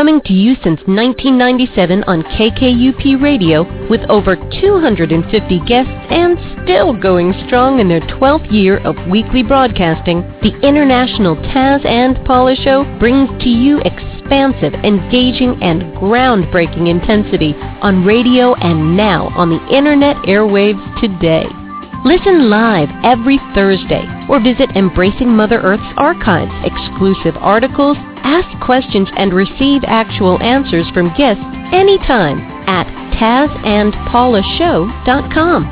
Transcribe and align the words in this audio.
coming 0.00 0.22
to 0.22 0.32
you 0.32 0.54
since 0.64 0.80
1997 0.88 2.04
on 2.04 2.22
KKUP 2.22 3.20
Radio 3.20 3.68
with 3.90 4.00
over 4.08 4.34
250 4.34 5.60
guests 5.68 5.92
and 6.08 6.38
still 6.64 6.98
going 6.98 7.34
strong 7.44 7.80
in 7.80 7.86
their 7.86 8.00
12th 8.00 8.50
year 8.50 8.78
of 8.78 8.96
weekly 9.10 9.42
broadcasting, 9.42 10.22
the 10.40 10.56
International 10.66 11.36
Taz 11.52 11.84
and 11.84 12.16
Paula 12.24 12.56
Show 12.56 12.84
brings 12.98 13.28
to 13.42 13.50
you 13.50 13.76
expansive, 13.80 14.72
engaging, 14.72 15.62
and 15.62 15.82
groundbreaking 16.00 16.88
intensity 16.88 17.52
on 17.82 18.02
radio 18.02 18.54
and 18.54 18.96
now 18.96 19.28
on 19.36 19.50
the 19.50 19.60
internet 19.68 20.16
airwaves 20.24 20.80
today. 21.02 21.44
Listen 22.06 22.48
live 22.48 22.88
every 23.04 23.36
Thursday 23.54 24.08
or 24.30 24.40
visit 24.40 24.70
Embracing 24.74 25.28
Mother 25.28 25.60
Earth's 25.60 25.92
archives, 25.98 26.52
exclusive 26.64 27.36
articles, 27.36 27.98
ask 28.24 28.48
questions, 28.64 29.08
and 29.16 29.32
receive 29.32 29.82
actual 29.86 30.42
answers 30.42 30.88
from 30.90 31.14
guests 31.16 31.44
anytime 31.72 32.40
at 32.68 32.86
TazandPaulaShow.com. 33.18 35.64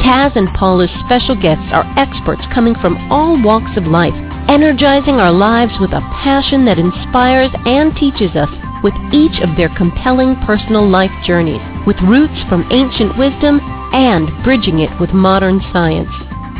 Taz 0.00 0.34
and 0.36 0.48
Paula's 0.56 0.90
special 1.04 1.36
guests 1.36 1.68
are 1.72 1.84
experts 1.98 2.42
coming 2.52 2.74
from 2.80 2.96
all 3.10 3.40
walks 3.42 3.76
of 3.76 3.86
life, 3.86 4.14
energizing 4.48 5.16
our 5.16 5.32
lives 5.32 5.72
with 5.80 5.92
a 5.92 6.00
passion 6.22 6.64
that 6.64 6.78
inspires 6.78 7.50
and 7.66 7.94
teaches 7.96 8.34
us 8.34 8.48
with 8.82 8.94
each 9.12 9.40
of 9.42 9.54
their 9.56 9.68
compelling 9.76 10.34
personal 10.46 10.88
life 10.88 11.12
journeys, 11.24 11.60
with 11.86 12.00
roots 12.02 12.42
from 12.48 12.66
ancient 12.72 13.18
wisdom 13.18 13.60
and 13.92 14.30
bridging 14.44 14.80
it 14.80 14.90
with 15.00 15.12
modern 15.12 15.60
science. 15.72 16.10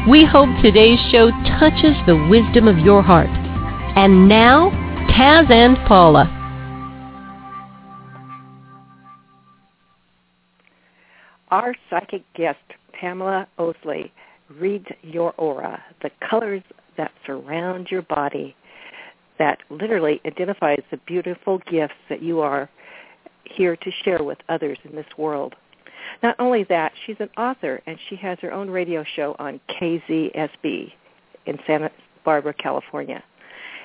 We 0.09 0.25
hope 0.25 0.49
today's 0.63 1.01
show 1.11 1.31
touches 1.59 1.97
the 2.07 2.17
wisdom 2.31 2.69
of 2.69 2.79
your 2.79 3.03
heart. 3.03 3.31
And 3.97 4.29
now, 4.29 4.71
Taz 5.11 5.51
and 5.51 5.77
Paula. 5.87 6.25
Our 11.51 11.75
psychic 11.89 12.23
guest, 12.35 12.59
Pamala 12.93 13.47
Oslie, 13.59 14.11
reads 14.59 14.87
your 15.03 15.33
aura, 15.39 15.83
the 16.03 16.11
colors 16.29 16.63
that 16.97 17.13
surround 17.25 17.89
your 17.91 18.03
body, 18.03 18.55
that 19.39 19.59
literally 19.71 20.21
identifies 20.27 20.83
the 20.91 20.99
beautiful 21.07 21.59
gifts 21.71 21.95
that 22.09 22.23
you 22.23 22.41
are 22.41 22.69
here 23.45 23.77
to 23.77 23.91
share 24.05 24.23
with 24.23 24.39
others 24.49 24.79
in 24.85 24.95
this 24.95 25.07
world. 25.17 25.55
Not 26.23 26.37
only 26.39 26.65
that, 26.65 26.93
she's 27.05 27.17
an 27.21 27.31
author 27.37 27.83
and 27.87 27.99
she 28.09 28.17
has 28.17 28.39
her 28.41 28.53
own 28.53 28.71
radio 28.71 29.05
show 29.15 29.37
on 29.39 29.61
KZSB 29.71 30.93
in 31.47 31.59
Santa 31.67 31.91
Barbara, 32.25 32.55
California. 32.55 33.23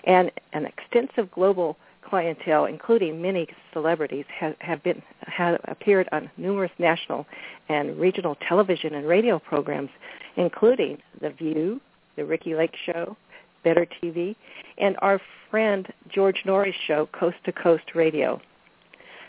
And 0.05 0.31
an 0.53 0.65
extensive 0.65 1.31
global 1.31 1.77
clientele, 2.03 2.65
including 2.65 3.21
many 3.21 3.47
celebrities, 3.73 4.25
have, 4.37 4.55
have 4.59 4.83
been 4.83 5.01
have 5.21 5.59
appeared 5.65 6.09
on 6.11 6.29
numerous 6.37 6.71
national 6.79 7.25
and 7.69 7.97
regional 7.99 8.35
television 8.47 8.95
and 8.95 9.07
radio 9.07 9.39
programs, 9.39 9.89
including 10.35 10.97
The 11.21 11.29
View, 11.29 11.79
The 12.15 12.25
Ricki 12.25 12.55
Lake 12.55 12.75
Show, 12.85 13.15
Better 13.63 13.87
TV, 14.01 14.35
and 14.77 14.95
our 14.99 15.21
friend 15.49 15.87
George 16.09 16.41
Noory's 16.45 16.75
show, 16.87 17.07
Coast 17.13 17.37
to 17.45 17.51
Coast 17.51 17.95
Radio. 17.95 18.41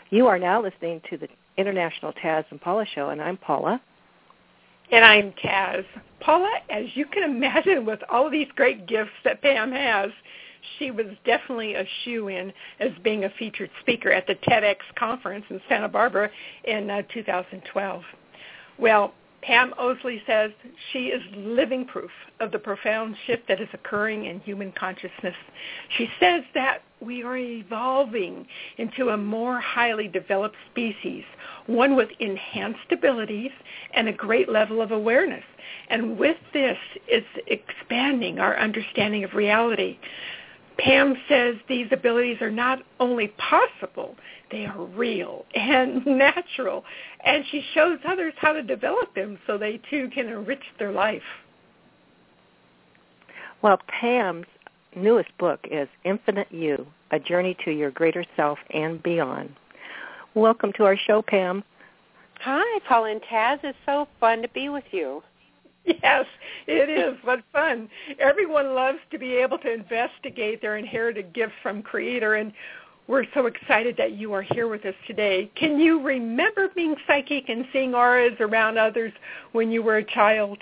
You 0.09 0.27
are 0.27 0.39
now 0.39 0.61
listening 0.61 1.01
to 1.09 1.17
the 1.17 1.27
International 1.57 2.13
Taz 2.13 2.45
and 2.49 2.59
Paula 2.59 2.85
Show, 2.93 3.09
and 3.09 3.21
I'm 3.21 3.37
Paula. 3.37 3.81
And 4.91 5.05
I'm 5.05 5.33
Taz. 5.43 5.85
Paula, 6.19 6.51
as 6.69 6.85
you 6.95 7.05
can 7.05 7.23
imagine, 7.23 7.85
with 7.85 7.99
all 8.09 8.29
these 8.29 8.47
great 8.55 8.87
gifts 8.87 9.11
that 9.23 9.41
Pam 9.41 9.71
has, 9.71 10.11
she 10.77 10.91
was 10.91 11.07
definitely 11.25 11.75
a 11.75 11.85
shoe-in 12.03 12.53
as 12.79 12.91
being 13.03 13.25
a 13.25 13.29
featured 13.37 13.69
speaker 13.81 14.11
at 14.11 14.27
the 14.27 14.35
TEDx 14.35 14.77
conference 14.97 15.45
in 15.49 15.61
Santa 15.69 15.87
Barbara 15.87 16.29
in 16.63 16.89
uh, 16.89 17.01
2012. 17.13 18.03
Well, 18.77 19.13
Pam 19.43 19.73
Oslie 19.77 20.21
says 20.25 20.51
she 20.91 21.07
is 21.07 21.21
living 21.35 21.85
proof 21.85 22.11
of 22.39 22.51
the 22.51 22.59
profound 22.59 23.15
shift 23.27 23.47
that 23.49 23.59
is 23.59 23.67
occurring 23.73 24.25
in 24.25 24.39
human 24.39 24.71
consciousness. 24.71 25.35
She 25.97 26.07
says 26.17 26.43
that 26.53 26.79
we 27.01 27.23
are 27.23 27.35
evolving 27.35 28.47
into 28.77 29.09
a 29.09 29.17
more 29.17 29.59
highly 29.59 30.07
developed 30.07 30.55
species, 30.71 31.25
one 31.67 31.97
with 31.97 32.09
enhanced 32.19 32.89
abilities 32.91 33.51
and 33.93 34.07
a 34.07 34.13
great 34.13 34.47
level 34.47 34.81
of 34.81 34.91
awareness. 34.91 35.43
And 35.89 36.17
with 36.17 36.37
this, 36.53 36.77
it's 37.07 37.27
expanding 37.47 38.39
our 38.39 38.57
understanding 38.57 39.25
of 39.25 39.33
reality. 39.33 39.99
Pam 40.77 41.15
says 41.29 41.55
these 41.69 41.87
abilities 41.91 42.41
are 42.41 42.51
not 42.51 42.79
only 42.99 43.33
possible, 43.37 44.15
they 44.51 44.65
are 44.65 44.85
real 44.85 45.45
and 45.55 46.05
natural. 46.05 46.83
And 47.23 47.43
she 47.51 47.63
shows 47.73 47.99
others 48.07 48.33
how 48.37 48.53
to 48.53 48.63
develop 48.63 49.13
them 49.15 49.37
so 49.45 49.57
they 49.57 49.79
too 49.89 50.09
can 50.13 50.27
enrich 50.27 50.63
their 50.79 50.91
life. 50.91 51.21
Well, 53.61 53.79
Pam's 53.87 54.45
newest 54.95 55.35
book 55.37 55.59
is 55.71 55.87
Infinite 56.03 56.51
You, 56.51 56.85
A 57.11 57.19
Journey 57.19 57.55
to 57.65 57.71
Your 57.71 57.91
Greater 57.91 58.25
Self 58.35 58.59
and 58.71 59.01
Beyond. 59.01 59.55
Welcome 60.35 60.73
to 60.77 60.83
our 60.83 60.97
show, 60.97 61.21
Pam. 61.21 61.63
Hi, 62.41 62.79
Paul 62.89 63.05
and 63.05 63.21
Taz. 63.21 63.59
It's 63.63 63.77
so 63.85 64.07
fun 64.19 64.41
to 64.41 64.49
be 64.49 64.67
with 64.67 64.83
you. 64.91 65.23
Yes, 66.03 66.25
it 66.65 66.89
is. 66.89 67.17
What 67.23 67.41
fun. 67.51 67.89
Everyone 68.19 68.73
loves 68.73 68.99
to 69.11 69.17
be 69.17 69.35
able 69.35 69.57
to 69.59 69.73
investigate 69.73 70.61
their 70.61 70.77
inherited 70.77 71.33
gifts 71.33 71.53
from 71.61 71.81
Creator, 71.81 72.35
and 72.35 72.53
we're 73.07 73.25
so 73.33 73.47
excited 73.47 73.97
that 73.97 74.13
you 74.13 74.31
are 74.33 74.41
here 74.41 74.69
with 74.69 74.85
us 74.85 74.95
today. 75.07 75.51
Can 75.55 75.79
you 75.79 76.01
remember 76.01 76.69
being 76.73 76.95
psychic 77.05 77.49
and 77.49 77.65
seeing 77.73 77.93
auras 77.93 78.37
around 78.39 78.77
others 78.77 79.11
when 79.51 79.71
you 79.71 79.83
were 79.83 79.97
a 79.97 80.03
child? 80.05 80.57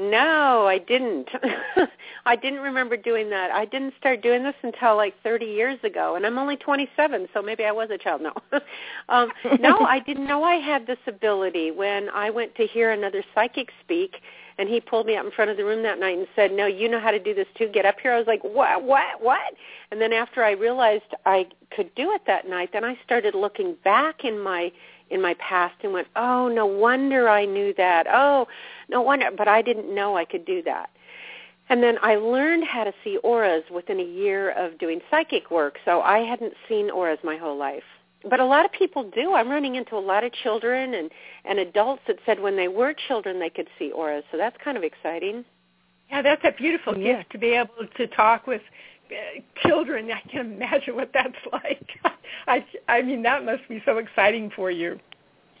No, 0.00 0.66
I 0.66 0.78
didn't. 0.78 1.28
I 2.26 2.36
didn't 2.36 2.60
remember 2.60 2.96
doing 2.96 3.30
that. 3.30 3.50
I 3.50 3.64
didn't 3.64 3.94
start 3.98 4.22
doing 4.22 4.44
this 4.44 4.54
until 4.62 4.96
like 4.96 5.14
30 5.24 5.46
years 5.46 5.78
ago, 5.82 6.14
and 6.14 6.24
I'm 6.24 6.38
only 6.38 6.56
27, 6.56 7.28
so 7.34 7.42
maybe 7.42 7.64
I 7.64 7.72
was 7.72 7.88
a 7.90 7.98
child. 7.98 8.22
No, 8.22 8.32
um, 9.08 9.30
no, 9.60 9.78
I 9.80 9.98
didn't 9.98 10.26
know 10.28 10.44
I 10.44 10.56
had 10.56 10.86
this 10.86 10.98
ability. 11.08 11.72
When 11.72 12.08
I 12.10 12.30
went 12.30 12.54
to 12.56 12.66
hear 12.66 12.92
another 12.92 13.24
psychic 13.34 13.70
speak, 13.82 14.14
and 14.58 14.68
he 14.68 14.80
pulled 14.80 15.06
me 15.06 15.16
up 15.16 15.24
in 15.24 15.30
front 15.30 15.50
of 15.50 15.56
the 15.56 15.64
room 15.64 15.82
that 15.84 16.00
night 16.00 16.18
and 16.18 16.26
said, 16.34 16.52
"No, 16.52 16.66
you 16.66 16.88
know 16.88 16.98
how 16.98 17.12
to 17.12 17.18
do 17.18 17.32
this 17.32 17.46
too. 17.54 17.68
Get 17.68 17.86
up 17.86 18.00
here." 18.00 18.12
I 18.12 18.18
was 18.18 18.26
like, 18.26 18.42
"What? 18.42 18.82
What? 18.82 19.22
What?" 19.22 19.54
And 19.90 20.00
then 20.00 20.12
after 20.12 20.42
I 20.42 20.50
realized 20.52 21.14
I 21.24 21.46
could 21.70 21.94
do 21.94 22.12
it 22.12 22.22
that 22.26 22.48
night, 22.48 22.70
then 22.72 22.84
I 22.84 22.98
started 23.04 23.34
looking 23.34 23.74
back 23.84 24.24
in 24.24 24.38
my 24.38 24.72
in 25.10 25.22
my 25.22 25.34
past 25.34 25.76
and 25.82 25.92
went, 25.92 26.08
"Oh, 26.16 26.48
no 26.48 26.66
wonder 26.66 27.28
I 27.28 27.44
knew 27.44 27.72
that. 27.74 28.06
Oh, 28.10 28.48
no 28.88 29.00
wonder." 29.00 29.30
But 29.30 29.48
I 29.48 29.62
didn't 29.62 29.94
know 29.94 30.16
I 30.16 30.24
could 30.24 30.44
do 30.44 30.62
that. 30.62 30.90
And 31.70 31.82
then 31.82 31.98
I 32.02 32.16
learned 32.16 32.64
how 32.64 32.84
to 32.84 32.94
see 33.04 33.18
auras 33.18 33.62
within 33.70 34.00
a 34.00 34.04
year 34.04 34.50
of 34.50 34.78
doing 34.78 35.00
psychic 35.10 35.50
work. 35.50 35.78
So 35.84 36.00
I 36.00 36.20
hadn't 36.20 36.54
seen 36.68 36.90
auras 36.90 37.18
my 37.22 37.36
whole 37.36 37.56
life 37.56 37.84
but 38.28 38.40
a 38.40 38.44
lot 38.44 38.64
of 38.64 38.72
people 38.72 39.10
do. 39.10 39.34
I'm 39.34 39.48
running 39.48 39.76
into 39.76 39.96
a 39.96 40.00
lot 40.00 40.24
of 40.24 40.32
children 40.32 40.94
and 40.94 41.10
and 41.44 41.58
adults 41.58 42.02
that 42.06 42.16
said 42.26 42.40
when 42.40 42.56
they 42.56 42.68
were 42.68 42.94
children 43.06 43.38
they 43.38 43.50
could 43.50 43.68
see 43.78 43.92
auras. 43.92 44.24
So 44.30 44.36
that's 44.36 44.56
kind 44.62 44.76
of 44.76 44.82
exciting. 44.82 45.44
Yeah, 46.10 46.22
that's 46.22 46.42
a 46.44 46.52
beautiful 46.52 46.96
yeah. 46.96 47.18
gift 47.18 47.32
to 47.32 47.38
be 47.38 47.48
able 47.48 47.86
to 47.96 48.06
talk 48.08 48.46
with 48.46 48.62
uh, 49.10 49.40
children. 49.66 50.10
I 50.10 50.26
can 50.28 50.52
imagine 50.52 50.96
what 50.96 51.10
that's 51.12 51.36
like. 51.52 51.88
I 52.46 52.64
I 52.88 53.02
mean 53.02 53.22
that 53.22 53.44
must 53.44 53.68
be 53.68 53.82
so 53.84 53.98
exciting 53.98 54.50
for 54.54 54.70
you. 54.70 54.98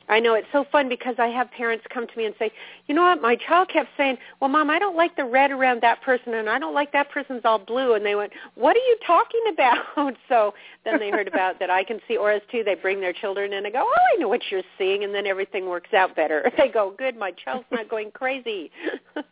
I 0.08 0.20
know 0.20 0.34
it's 0.34 0.46
so 0.52 0.64
fun 0.72 0.88
because 0.88 1.16
I 1.18 1.26
have 1.26 1.50
parents 1.50 1.84
come 1.92 2.06
to 2.06 2.16
me 2.16 2.24
and 2.24 2.34
say, 2.38 2.50
you 2.86 2.94
know 2.94 3.02
what, 3.02 3.20
my 3.20 3.36
child 3.36 3.68
kept 3.68 3.90
saying, 3.96 4.16
well, 4.40 4.48
mom, 4.48 4.70
I 4.70 4.78
don't 4.78 4.96
like 4.96 5.16
the 5.16 5.24
red 5.24 5.50
around 5.50 5.82
that 5.82 6.00
person 6.02 6.34
and 6.34 6.48
I 6.48 6.58
don't 6.58 6.74
like 6.74 6.92
that 6.92 7.10
person's 7.10 7.42
all 7.44 7.58
blue. 7.58 7.94
And 7.94 8.04
they 8.04 8.14
went, 8.14 8.32
what 8.54 8.76
are 8.76 8.80
you 8.80 8.96
talking 9.06 9.42
about? 9.52 10.14
so 10.28 10.54
then 10.84 10.98
they 10.98 11.10
heard 11.10 11.28
about 11.28 11.58
that 11.60 11.70
I 11.70 11.84
can 11.84 12.00
see 12.08 12.16
auras 12.16 12.42
too. 12.50 12.64
They 12.64 12.74
bring 12.74 13.00
their 13.00 13.12
children 13.12 13.52
in 13.52 13.64
and 13.64 13.72
go, 13.72 13.82
oh, 13.82 14.14
I 14.14 14.18
know 14.18 14.28
what 14.28 14.40
you're 14.50 14.62
seeing. 14.78 15.04
And 15.04 15.14
then 15.14 15.26
everything 15.26 15.68
works 15.68 15.92
out 15.92 16.16
better. 16.16 16.50
They 16.58 16.68
go, 16.68 16.92
good, 16.98 17.16
my 17.16 17.30
child's 17.30 17.66
not 17.70 17.88
going 17.88 18.10
crazy. 18.10 18.72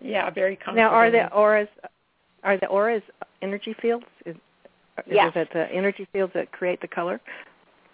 yeah, 0.00 0.28
very 0.30 0.56
comfortable. 0.56 0.90
Now, 0.90 0.96
are 0.96 1.08
the 1.08 1.32
auras, 1.32 1.68
are 2.42 2.58
the 2.58 2.66
auras 2.66 3.02
energy 3.42 3.76
fields? 3.80 4.04
Is, 4.26 4.34
yes. 5.06 5.28
is 5.28 5.42
it 5.42 5.48
the 5.52 5.70
energy 5.72 6.08
fields 6.12 6.32
that 6.34 6.50
create 6.50 6.80
the 6.80 6.88
color? 6.88 7.20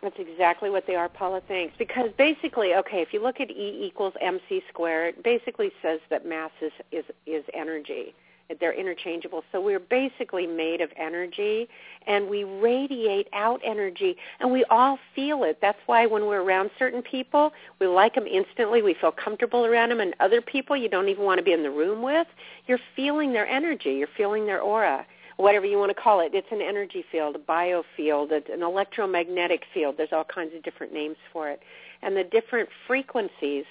That's 0.03 0.17
exactly 0.19 0.71
what 0.71 0.87
they 0.87 0.95
are, 0.95 1.09
Paula. 1.09 1.43
Thanks. 1.47 1.75
Because 1.79 2.11
basically, 2.17 2.75
okay, 2.75 3.03
if 3.03 3.13
you 3.13 3.23
look 3.23 3.41
at 3.41 3.51
E 3.51 3.85
equals 3.87 4.15
mc 4.21 4.63
squared, 4.69 5.17
it 5.17 5.25
basically 5.25 5.71
says 5.83 6.01
that 6.09 6.27
mass 6.27 6.51
is, 6.63 6.73
is, 6.91 7.05
is 7.27 7.45
energy. 7.53 8.15
They're 8.59 8.73
interchangeable. 8.73 9.45
So 9.53 9.61
we're 9.61 9.79
basically 9.79 10.47
made 10.47 10.81
of 10.81 10.91
energy, 10.97 11.69
and 12.09 12.29
we 12.29 12.43
radiate 12.43 13.29
out 13.33 13.61
energy, 13.65 14.17
and 14.41 14.51
we 14.51 14.65
all 14.65 14.99
feel 15.15 15.45
it. 15.45 15.59
That's 15.61 15.79
why 15.87 16.07
when 16.07 16.27
we're 16.27 16.43
around 16.43 16.71
certain 16.77 17.03
people, 17.03 17.53
we 17.79 17.87
like 17.87 18.17
them 18.17 18.27
instantly. 18.27 18.83
We 18.83 18.95
feel 18.95 19.13
comfortable 19.13 19.67
around 19.67 19.91
them, 19.91 20.01
and 20.01 20.15
other 20.19 20.41
people 20.41 20.77
you 20.77 20.89
don't 20.89 21.09
even 21.09 21.25
want 21.25 21.39
to 21.39 21.45
be 21.45 21.53
in 21.53 21.63
the 21.63 21.71
room 21.71 22.03
with, 22.03 22.27
you're 22.67 22.81
feeling 22.97 23.33
their 23.33 23.47
energy. 23.47 23.93
You're 23.93 24.09
feeling 24.17 24.47
their 24.47 24.61
aura. 24.61 25.07
Whatever 25.41 25.67
you 25.67 25.79
want 25.79 25.91
to 25.95 26.01
call 26.01 26.21
it. 26.21 26.33
It's 26.35 26.47
an 26.51 26.61
energy 26.61 27.05
field, 27.11 27.37
a 27.37 27.39
biofield, 27.39 28.33
an 28.33 28.63
electromagnetic 28.63 29.63
field. 29.73 29.97
There's 29.97 30.13
all 30.13 30.25
kinds 30.25 30.55
of 30.55 30.63
different 30.63 30.93
names 30.93 31.17
for 31.33 31.49
it. 31.49 31.61
And 32.03 32.17
the 32.17 32.25
different 32.25 32.69
frequencies, 32.87 33.65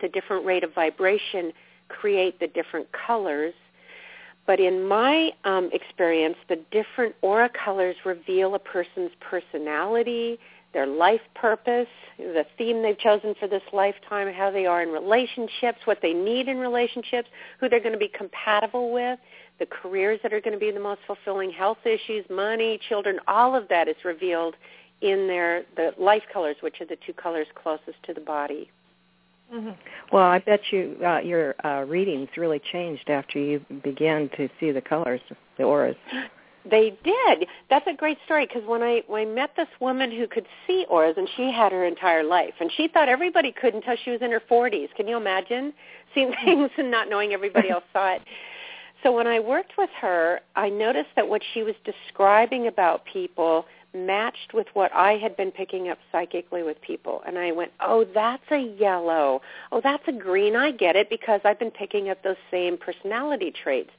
the 0.00 0.08
different 0.08 0.44
rate 0.44 0.64
of 0.64 0.74
vibration 0.74 1.52
create 1.88 2.40
the 2.40 2.48
different 2.48 2.88
colors. 2.92 3.54
But 4.46 4.58
in 4.58 4.86
my 4.86 5.30
um, 5.44 5.70
experience, 5.72 6.36
the 6.48 6.58
different 6.70 7.14
aura 7.22 7.48
colors 7.64 7.96
reveal 8.04 8.54
a 8.54 8.58
person's 8.58 9.12
personality, 9.20 10.38
their 10.72 10.86
life 10.86 11.20
purpose, 11.34 11.88
the 12.18 12.44
theme 12.56 12.82
they've 12.82 12.98
chosen 12.98 13.34
for 13.38 13.46
this 13.46 13.62
lifetime, 13.72 14.32
how 14.32 14.50
they 14.50 14.66
are 14.66 14.82
in 14.82 14.88
relationships, 14.88 15.78
what 15.84 15.98
they 16.02 16.12
need 16.12 16.48
in 16.48 16.58
relationships, 16.58 17.28
who 17.60 17.68
they're 17.68 17.80
going 17.80 17.92
to 17.92 17.98
be 17.98 18.08
compatible 18.08 18.92
with, 18.92 19.18
the 19.58 19.66
careers 19.66 20.18
that 20.22 20.32
are 20.32 20.40
going 20.40 20.54
to 20.54 20.58
be 20.58 20.70
the 20.70 20.80
most 20.80 21.00
fulfilling, 21.06 21.50
health 21.50 21.78
issues, 21.84 22.24
money, 22.30 22.78
children, 22.88 23.18
all 23.28 23.54
of 23.54 23.68
that 23.68 23.88
is 23.88 23.96
revealed 24.04 24.54
in 25.02 25.26
their 25.26 25.64
the 25.76 25.92
life 25.98 26.22
colors, 26.32 26.56
which 26.60 26.80
are 26.80 26.86
the 26.86 26.96
two 27.06 27.12
colors 27.12 27.46
closest 27.54 28.02
to 28.04 28.14
the 28.14 28.20
body. 28.20 28.70
Mm-hmm. 29.52 29.70
Well, 30.12 30.24
I 30.24 30.38
bet 30.38 30.60
you 30.70 30.96
uh, 31.04 31.18
your 31.18 31.54
uh, 31.64 31.84
readings 31.84 32.28
really 32.36 32.60
changed 32.72 33.10
after 33.10 33.38
you 33.38 33.64
began 33.84 34.30
to 34.36 34.48
see 34.58 34.70
the 34.70 34.80
colors, 34.80 35.20
the 35.58 35.64
auras. 35.64 35.96
They 36.64 36.96
did. 37.02 37.48
That's 37.70 37.88
a 37.88 37.92
great 37.92 38.18
story 38.24 38.46
because 38.46 38.62
when 38.68 38.84
I 38.84 39.02
when 39.08 39.26
I 39.26 39.28
met 39.28 39.50
this 39.56 39.66
woman 39.80 40.12
who 40.12 40.28
could 40.28 40.46
see 40.64 40.86
auras, 40.88 41.16
and 41.16 41.28
she 41.36 41.50
had 41.50 41.72
her 41.72 41.84
entire 41.84 42.22
life, 42.22 42.54
and 42.60 42.70
she 42.76 42.86
thought 42.86 43.08
everybody 43.08 43.50
could 43.50 43.74
until 43.74 43.96
she 44.04 44.12
was 44.12 44.22
in 44.22 44.30
her 44.30 44.40
40s. 44.48 44.86
Can 44.94 45.08
you 45.08 45.16
imagine 45.16 45.72
seeing 46.14 46.32
things 46.44 46.70
and 46.78 46.88
not 46.88 47.08
knowing 47.08 47.32
everybody 47.32 47.70
else 47.70 47.82
saw 47.92 48.14
it? 48.14 48.22
So 49.02 49.10
when 49.12 49.26
I 49.26 49.40
worked 49.40 49.72
with 49.76 49.90
her, 50.00 50.40
I 50.54 50.68
noticed 50.68 51.10
that 51.16 51.28
what 51.28 51.42
she 51.52 51.62
was 51.62 51.74
describing 51.84 52.68
about 52.68 53.04
people 53.04 53.66
matched 53.94 54.54
with 54.54 54.66
what 54.74 54.92
I 54.94 55.14
had 55.14 55.36
been 55.36 55.50
picking 55.50 55.88
up 55.88 55.98
psychically 56.10 56.62
with 56.62 56.80
people. 56.80 57.22
And 57.26 57.38
I 57.38 57.52
went, 57.52 57.72
oh, 57.80 58.06
that's 58.14 58.42
a 58.50 58.74
yellow. 58.78 59.42
Oh, 59.70 59.80
that's 59.82 60.04
a 60.06 60.12
green. 60.12 60.56
I 60.56 60.70
get 60.70 60.96
it 60.96 61.10
because 61.10 61.40
I've 61.44 61.58
been 61.58 61.70
picking 61.70 62.08
up 62.10 62.22
those 62.22 62.36
same 62.50 62.78
personality 62.78 63.52
traits. 63.52 63.90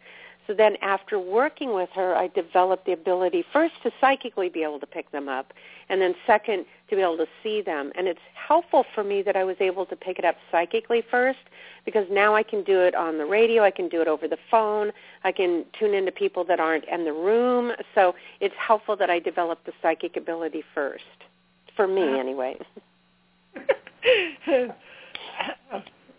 So 0.48 0.54
then 0.54 0.76
after 0.82 1.20
working 1.20 1.74
with 1.74 1.90
her, 1.96 2.16
I 2.16 2.28
developed 2.28 2.86
the 2.86 2.92
ability 2.94 3.46
first 3.54 3.76
to 3.84 3.92
psychically 4.02 4.50
be 4.50 4.64
able 4.64 4.80
to 4.80 4.86
pick 4.86 5.10
them 5.12 5.30
up, 5.30 5.54
and 5.90 6.02
then 6.02 6.16
second 6.28 6.66
to 6.94 6.98
be 6.98 7.04
able 7.04 7.18
to 7.18 7.28
see 7.42 7.62
them. 7.62 7.92
And 7.96 8.08
it's 8.08 8.20
helpful 8.36 8.86
for 8.94 9.04
me 9.04 9.22
that 9.24 9.36
I 9.36 9.44
was 9.44 9.56
able 9.60 9.86
to 9.88 9.96
pick 9.96 10.20
it 10.20 10.26
up 10.26 10.36
psychically 10.52 11.04
first 11.10 11.40
because 11.86 12.06
now 12.12 12.36
I 12.36 12.44
can 12.44 12.64
do 12.64 12.82
it 12.82 12.96
on 12.96 13.18
the 13.18 13.26
radio, 13.26 13.64
I 13.64 13.72
can 13.72 13.90
do 13.90 14.02
it 14.02 14.08
over 14.08 14.28
the 14.28 14.38
phone, 14.50 14.92
I 15.24 15.32
can 15.32 15.66
tune 15.78 15.94
into 15.94 16.12
people 16.12 16.44
that 16.46 16.60
aren't 16.60 16.86
in 16.86 17.06
the 17.06 17.14
room. 17.14 17.72
So 17.96 18.16
it's 18.40 18.56
helpful 18.58 18.96
that 18.98 19.10
I 19.10 19.20
developed 19.20 19.66
the 19.66 19.74
psychic 19.82 20.18
ability 20.18 20.64
first, 20.74 21.04
for 21.76 21.88
me 21.88 22.04
uh-huh. 22.04 22.18
anyway. 22.18 22.58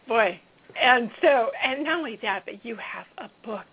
Boy, 0.09 0.41
and 0.81 1.11
so, 1.23 1.51
and 1.63 1.85
not 1.85 1.99
only 1.99 2.19
that, 2.23 2.45
but 2.45 2.65
you 2.65 2.77
have 2.77 3.07
a 3.19 3.31
book 3.47 3.67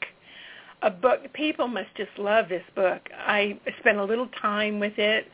a 0.82 0.90
book. 0.90 1.32
People 1.34 1.68
must 1.68 1.94
just 1.96 2.10
love 2.18 2.50
this 2.50 2.64
book. 2.76 3.02
I 3.16 3.60
spent 3.80 3.98
a 3.98 4.04
little 4.04 4.28
time 4.42 4.80
with 4.80 4.98
it 4.98 5.28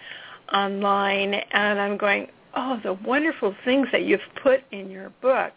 online, 0.53 1.33
and 1.33 1.79
I'm 1.79 1.97
going, 1.97 2.27
oh, 2.55 2.79
the 2.83 2.93
wonderful 2.93 3.55
things 3.65 3.87
that 3.91 4.03
you've 4.03 4.19
put 4.41 4.61
in 4.71 4.89
your 4.89 5.11
book. 5.21 5.53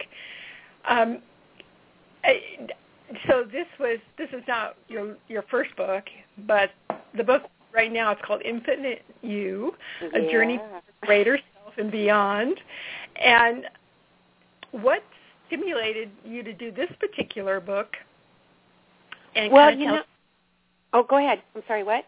Um, 0.89 1.19
I, 2.25 2.41
so 3.29 3.45
this 3.51 3.67
was 3.79 3.99
this 4.19 4.29
is 4.33 4.43
not 4.47 4.77
your 4.89 5.17
your 5.29 5.43
first 5.51 5.75
book, 5.77 6.05
but 6.47 6.71
the 7.17 7.25
book 7.25 7.43
right 7.73 7.93
now 7.93 8.13
it's 8.13 8.21
called 8.25 8.43
Infinite 8.43 9.03
You: 9.23 9.75
yeah. 10.03 10.19
A 10.19 10.31
Journey 10.31 10.59
to 10.59 10.83
Greater 11.03 11.39
Self 11.55 11.75
and 11.79 11.91
Beyond. 11.91 12.59
And 13.17 13.65
what 14.73 15.03
stimulated 15.47 16.11
you 16.25 16.43
to 16.43 16.53
do 16.53 16.71
this 16.71 16.91
particular 17.01 17.61
book? 17.61 17.97
And 19.35 19.53
well, 19.53 19.75
you 19.75 19.87
know. 19.87 20.03
Oh, 20.93 21.05
go 21.05 21.19
ahead. 21.19 21.43
I'm 21.55 21.63
sorry. 21.67 21.83
What? 21.85 22.05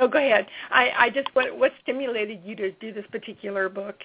Oh, 0.00 0.08
go 0.08 0.18
ahead. 0.18 0.46
I, 0.70 0.90
I 0.98 1.10
just 1.10 1.28
what 1.34 1.56
what 1.58 1.72
stimulated 1.82 2.40
you 2.44 2.56
to 2.56 2.72
do 2.72 2.92
this 2.92 3.04
particular 3.10 3.68
book? 3.68 3.96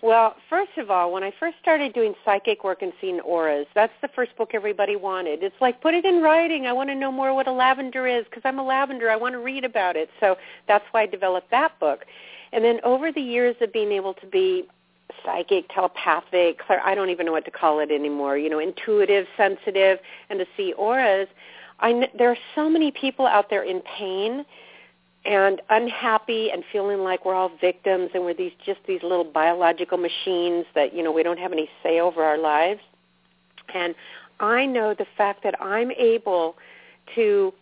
Well, 0.00 0.36
first 0.48 0.76
of 0.76 0.90
all, 0.90 1.12
when 1.12 1.24
I 1.24 1.32
first 1.40 1.56
started 1.60 1.92
doing 1.92 2.14
psychic 2.24 2.62
work 2.62 2.82
and 2.82 2.92
seeing 3.00 3.18
auras, 3.20 3.66
that's 3.74 3.92
the 4.00 4.08
first 4.14 4.36
book 4.36 4.50
everybody 4.54 4.94
wanted. 4.94 5.42
It's 5.42 5.56
like, 5.60 5.80
put 5.80 5.92
it 5.92 6.04
in 6.04 6.22
writing. 6.22 6.66
I 6.66 6.72
want 6.72 6.88
to 6.90 6.94
know 6.94 7.10
more 7.10 7.34
what 7.34 7.48
a 7.48 7.52
lavender 7.52 8.06
is 8.06 8.24
because 8.26 8.42
I'm 8.44 8.60
a 8.60 8.64
lavender. 8.64 9.10
I 9.10 9.16
want 9.16 9.32
to 9.32 9.40
read 9.40 9.64
about 9.64 9.96
it. 9.96 10.08
So 10.20 10.36
that's 10.68 10.84
why 10.92 11.02
I 11.02 11.06
developed 11.06 11.50
that 11.50 11.78
book. 11.80 12.04
And 12.52 12.64
then 12.64 12.78
over 12.84 13.10
the 13.10 13.20
years 13.20 13.56
of 13.60 13.72
being 13.72 13.90
able 13.90 14.14
to 14.14 14.26
be 14.26 14.68
psychic, 15.24 15.68
telepathic, 15.74 16.60
I 16.68 16.94
don't 16.94 17.10
even 17.10 17.26
know 17.26 17.32
what 17.32 17.44
to 17.46 17.50
call 17.50 17.80
it 17.80 17.90
anymore, 17.90 18.38
you 18.38 18.50
know, 18.50 18.60
intuitive, 18.60 19.26
sensitive, 19.36 19.98
and 20.30 20.38
to 20.38 20.46
see 20.56 20.74
auras, 20.74 21.26
I, 21.80 22.08
there 22.16 22.30
are 22.30 22.38
so 22.54 22.70
many 22.70 22.92
people 22.92 23.26
out 23.26 23.50
there 23.50 23.64
in 23.64 23.80
pain 23.80 24.44
and 25.24 25.60
unhappy 25.70 26.50
and 26.50 26.64
feeling 26.72 27.00
like 27.00 27.24
we're 27.24 27.34
all 27.34 27.50
victims 27.60 28.10
and 28.14 28.24
we're 28.24 28.34
these 28.34 28.52
just 28.64 28.80
these 28.86 29.02
little 29.02 29.24
biological 29.24 29.98
machines 29.98 30.64
that 30.74 30.94
you 30.94 31.02
know 31.02 31.12
we 31.12 31.22
don't 31.22 31.38
have 31.38 31.52
any 31.52 31.68
say 31.82 32.00
over 32.00 32.22
our 32.22 32.38
lives. 32.38 32.80
And 33.74 33.94
i 34.40 34.64
know 34.64 34.94
the 34.94 35.06
fact 35.16 35.42
that 35.42 35.60
i'm 35.60 35.90
able 35.92 36.56
to 37.14 37.52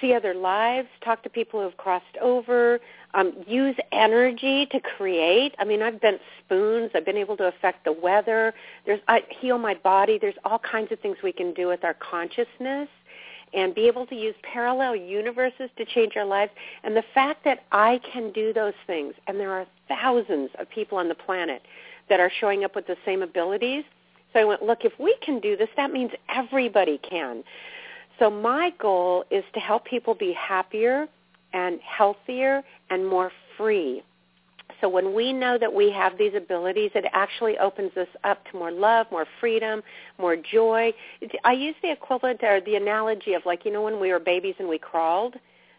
see 0.00 0.14
other 0.14 0.34
lives 0.34 0.88
talk 1.04 1.22
to 1.22 1.28
people 1.30 1.60
who 1.60 1.64
have 1.64 1.76
crossed 1.76 2.16
over 2.20 2.80
um, 3.14 3.32
use 3.46 3.76
energy 3.92 4.66
to 4.66 4.80
create. 4.80 5.54
I 5.58 5.64
mean 5.64 5.82
i've 5.82 6.00
bent 6.00 6.20
spoons. 6.44 6.90
I've 6.94 7.04
been 7.04 7.16
able 7.16 7.36
to 7.36 7.44
affect 7.44 7.84
the 7.84 7.92
weather. 7.92 8.54
There's 8.86 9.00
i 9.08 9.22
heal 9.40 9.58
my 9.58 9.74
body. 9.74 10.18
There's 10.18 10.34
all 10.44 10.58
kinds 10.58 10.90
of 10.90 11.00
things 11.00 11.18
we 11.22 11.32
can 11.32 11.52
do 11.52 11.68
with 11.68 11.84
our 11.84 11.94
consciousness 11.94 12.88
and 13.54 13.74
be 13.74 13.86
able 13.86 14.06
to 14.06 14.14
use 14.14 14.34
parallel 14.42 14.96
universes 14.96 15.70
to 15.76 15.84
change 15.84 16.16
our 16.16 16.24
lives. 16.24 16.52
And 16.84 16.96
the 16.96 17.04
fact 17.14 17.44
that 17.44 17.64
I 17.72 18.00
can 18.12 18.32
do 18.32 18.52
those 18.52 18.74
things, 18.86 19.14
and 19.26 19.38
there 19.38 19.52
are 19.52 19.66
thousands 19.88 20.50
of 20.58 20.68
people 20.68 20.98
on 20.98 21.08
the 21.08 21.14
planet 21.14 21.62
that 22.08 22.20
are 22.20 22.30
showing 22.40 22.64
up 22.64 22.74
with 22.74 22.86
the 22.86 22.96
same 23.04 23.22
abilities. 23.22 23.84
So 24.32 24.40
I 24.40 24.44
went, 24.44 24.62
look, 24.62 24.84
if 24.84 24.92
we 24.98 25.16
can 25.22 25.40
do 25.40 25.56
this, 25.56 25.68
that 25.76 25.90
means 25.90 26.10
everybody 26.34 26.98
can. 26.98 27.42
So 28.18 28.30
my 28.30 28.72
goal 28.78 29.24
is 29.30 29.44
to 29.54 29.60
help 29.60 29.84
people 29.84 30.14
be 30.14 30.32
happier 30.32 31.06
and 31.52 31.80
healthier 31.80 32.62
and 32.90 33.06
more 33.06 33.30
free 33.56 34.02
so 34.80 34.88
when 34.88 35.14
we 35.14 35.32
know 35.32 35.58
that 35.58 35.72
we 35.72 35.90
have 35.90 36.18
these 36.18 36.34
abilities, 36.34 36.90
it 36.94 37.04
actually 37.12 37.58
opens 37.58 37.96
us 37.96 38.08
up 38.24 38.44
to 38.50 38.58
more 38.58 38.70
love, 38.70 39.06
more 39.10 39.26
freedom, 39.40 39.82
more 40.18 40.36
joy. 40.36 40.92
I 41.44 41.52
use 41.52 41.74
the 41.82 41.90
equivalent 41.90 42.42
or 42.42 42.60
the 42.60 42.74
analogy 42.74 43.34
of 43.34 43.44
like, 43.46 43.64
you 43.64 43.72
know, 43.72 43.82
when 43.82 44.00
we 44.00 44.12
were 44.12 44.18
babies 44.18 44.54
and 44.58 44.68
we 44.68 44.78
crawled. 44.78 45.36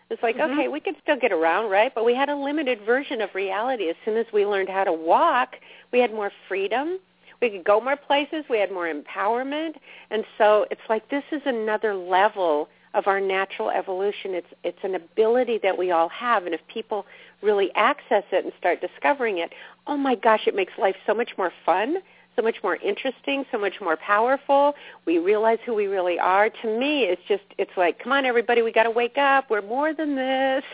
It's 0.10 0.24
like, 0.24 0.38
mm-hmm. 0.38 0.58
okay, 0.58 0.68
we 0.68 0.80
could 0.80 0.96
still 1.04 1.18
get 1.18 1.32
around, 1.32 1.70
right? 1.70 1.94
But 1.94 2.06
we 2.06 2.16
had 2.16 2.30
a 2.30 2.36
limited 2.36 2.80
version 2.86 3.22
of 3.22 3.30
reality. 3.36 3.90
As 3.90 3.96
soon 4.06 4.18
as 4.18 4.26
we 4.34 4.46
learned 4.46 4.70
how 4.70 4.86
to 4.86 4.94
walk, 4.94 5.56
we 5.92 6.00
had 6.00 6.14
more 6.14 6.32
freedom. 6.48 7.00
We 7.42 7.50
could 7.50 7.66
go 7.66 7.80
more 7.82 7.98
places. 7.98 8.46
We 8.50 8.58
had 8.58 8.72
more 8.72 8.92
empowerment. 8.92 9.76
And 10.10 10.24
so 10.38 10.66
it's 10.72 10.82
like 10.90 11.10
this 11.10 11.24
is 11.32 11.42
another 11.46 11.94
level 11.94 12.70
of 12.98 13.06
our 13.06 13.22
natural 13.22 13.70
evolution. 13.70 14.34
It's 14.34 14.48
it's 14.64 14.80
an 14.84 14.96
ability 14.96 15.60
that 15.62 15.78
we 15.78 15.92
all 15.92 16.10
have, 16.10 16.46
and 16.46 16.54
if 16.54 16.62
people 16.68 17.06
really 17.42 17.70
access 17.76 18.24
it 18.32 18.44
and 18.44 18.52
start 18.58 18.82
discovering 18.82 19.38
it, 19.38 19.54
oh 19.86 19.96
my 19.96 20.16
gosh, 20.16 20.48
it 20.48 20.56
makes 20.56 20.74
life 20.80 20.96
so 21.06 21.14
much 21.14 21.30
more 21.38 21.54
fun, 21.64 21.98
so 22.36 22.42
much 22.42 22.58
more 22.64 22.76
interesting, 22.78 23.46
so 23.52 23.60
much 23.60 23.76
more 23.80 23.96
powerful. 23.96 24.74
We 25.06 25.20
realize 25.20 25.60
who 25.64 25.76
we 25.76 25.86
really 25.86 26.18
are. 26.18 26.50
To 26.50 26.80
me, 26.80 27.04
it's 27.04 27.22
just 27.28 27.44
it's 27.60 27.72
like, 27.78 28.00
come 28.00 28.12
on, 28.12 28.26
everybody, 28.26 28.64
we 28.64 28.72
got 28.72 28.84
to 28.84 28.92
wake 28.92 29.20
up. 29.20 29.50
We're 29.50 29.62
more 29.62 29.94
than 29.94 30.16
this. 30.16 30.64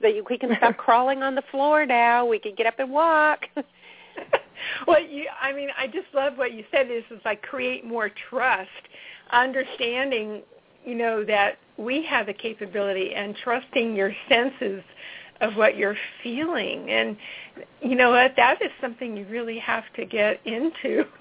So 0.00 0.08
that 0.08 0.30
we 0.30 0.38
can 0.38 0.56
stop 0.56 0.76
crawling 0.86 1.22
on 1.22 1.34
the 1.34 1.42
floor 1.50 1.84
now. 1.84 2.24
We 2.26 2.38
can 2.38 2.54
get 2.54 2.66
up 2.66 2.78
and 2.78 2.92
walk. 2.92 3.46
well, 4.86 5.02
you, 5.02 5.26
I 5.40 5.52
mean, 5.52 5.68
I 5.76 5.86
just 5.86 6.06
love 6.12 6.34
what 6.36 6.52
you 6.52 6.64
said. 6.70 6.90
Is 6.90 7.04
is 7.10 7.20
like 7.24 7.42
create 7.42 7.84
more 7.84 8.10
trust, 8.28 8.70
understanding, 9.32 10.42
you 10.84 10.94
know, 10.94 11.24
that 11.24 11.58
we 11.76 12.04
have 12.04 12.26
the 12.26 12.32
capability 12.32 13.14
and 13.14 13.34
trusting 13.36 13.94
your 13.96 14.12
senses 14.28 14.82
of 15.40 15.54
what 15.56 15.76
you're 15.76 15.96
feeling. 16.22 16.90
And 16.90 17.16
you 17.82 17.96
know 17.96 18.10
what 18.10 18.34
that 18.36 18.62
is 18.62 18.70
something 18.80 19.16
you 19.16 19.26
really 19.26 19.58
have 19.58 19.84
to 19.96 20.04
get 20.04 20.40
into. 20.44 21.04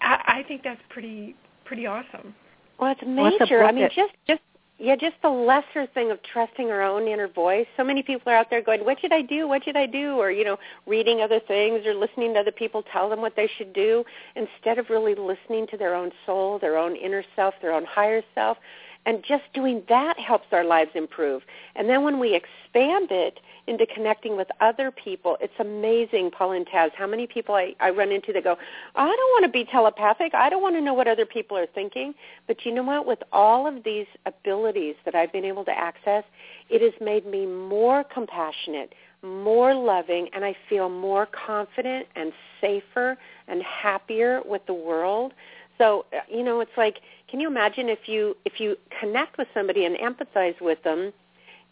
I, 0.00 0.40
I 0.40 0.44
think 0.46 0.62
that's 0.62 0.80
pretty 0.88 1.34
pretty 1.64 1.86
awesome. 1.86 2.34
Well 2.78 2.92
it's 2.92 3.02
major. 3.06 3.64
I 3.64 3.72
mean 3.72 3.88
just 3.94 4.12
just 4.26 4.42
yeah 4.78 4.96
just 4.96 5.16
the 5.22 5.28
lesser 5.28 5.86
thing 5.94 6.10
of 6.10 6.18
trusting 6.22 6.70
our 6.70 6.82
own 6.82 7.08
inner 7.08 7.28
voice. 7.28 7.66
So 7.76 7.84
many 7.84 8.02
people 8.02 8.30
are 8.32 8.36
out 8.36 8.50
there 8.50 8.62
going 8.62 8.84
what 8.84 9.00
should 9.00 9.12
i 9.12 9.22
do? 9.22 9.48
What 9.48 9.64
should 9.64 9.76
i 9.76 9.86
do? 9.86 10.16
Or 10.16 10.30
you 10.30 10.44
know 10.44 10.58
reading 10.86 11.20
other 11.20 11.40
things 11.40 11.86
or 11.86 11.94
listening 11.94 12.34
to 12.34 12.40
other 12.40 12.52
people 12.52 12.82
tell 12.92 13.08
them 13.08 13.20
what 13.20 13.36
they 13.36 13.48
should 13.56 13.72
do 13.72 14.04
instead 14.34 14.78
of 14.78 14.90
really 14.90 15.14
listening 15.14 15.66
to 15.68 15.76
their 15.76 15.94
own 15.94 16.10
soul 16.24 16.58
their 16.58 16.76
own 16.76 16.96
inner 16.96 17.24
self 17.34 17.54
their 17.62 17.72
own 17.72 17.84
higher 17.84 18.22
self 18.34 18.58
And 19.06 19.22
just 19.22 19.44
doing 19.54 19.82
that 19.88 20.18
helps 20.18 20.48
our 20.50 20.64
lives 20.64 20.90
improve. 20.94 21.42
And 21.76 21.88
then 21.88 22.02
when 22.02 22.18
we 22.18 22.34
expand 22.34 23.12
it 23.12 23.38
into 23.68 23.86
connecting 23.86 24.36
with 24.36 24.48
other 24.60 24.90
people, 24.90 25.38
it's 25.40 25.54
amazing, 25.60 26.32
Paul 26.32 26.52
and 26.52 26.66
Taz, 26.66 26.90
how 26.92 27.06
many 27.06 27.26
people 27.28 27.54
I, 27.54 27.74
I 27.78 27.90
run 27.90 28.10
into 28.10 28.32
that 28.32 28.42
go, 28.42 28.56
I 28.96 29.06
don't 29.06 29.16
want 29.16 29.44
to 29.44 29.48
be 29.48 29.64
telepathic. 29.64 30.34
I 30.34 30.50
don't 30.50 30.60
want 30.60 30.74
to 30.74 30.80
know 30.80 30.92
what 30.92 31.06
other 31.06 31.24
people 31.24 31.56
are 31.56 31.66
thinking. 31.66 32.14
But 32.48 32.66
you 32.66 32.74
know 32.74 32.82
what? 32.82 33.06
With 33.06 33.22
all 33.32 33.66
of 33.68 33.84
these 33.84 34.06
abilities 34.26 34.96
that 35.04 35.14
I've 35.14 35.32
been 35.32 35.44
able 35.44 35.64
to 35.66 35.78
access, 35.78 36.24
it 36.68 36.82
has 36.82 37.00
made 37.00 37.26
me 37.26 37.46
more 37.46 38.02
compassionate, 38.02 38.92
more 39.22 39.72
loving, 39.72 40.28
and 40.32 40.44
I 40.44 40.56
feel 40.68 40.88
more 40.88 41.26
confident 41.26 42.08
and 42.16 42.32
safer 42.60 43.16
and 43.46 43.62
happier 43.62 44.42
with 44.44 44.66
the 44.66 44.74
world. 44.74 45.32
So, 45.78 46.06
uh, 46.12 46.20
you 46.28 46.42
know, 46.42 46.60
it's 46.60 46.76
like, 46.76 46.98
can 47.28 47.40
you 47.40 47.48
imagine 47.48 47.88
if 47.88 48.06
you 48.08 48.36
if 48.44 48.60
you 48.60 48.76
connect 49.00 49.38
with 49.38 49.48
somebody 49.52 49.84
and 49.84 49.96
empathize 49.96 50.60
with 50.60 50.82
them, 50.82 51.12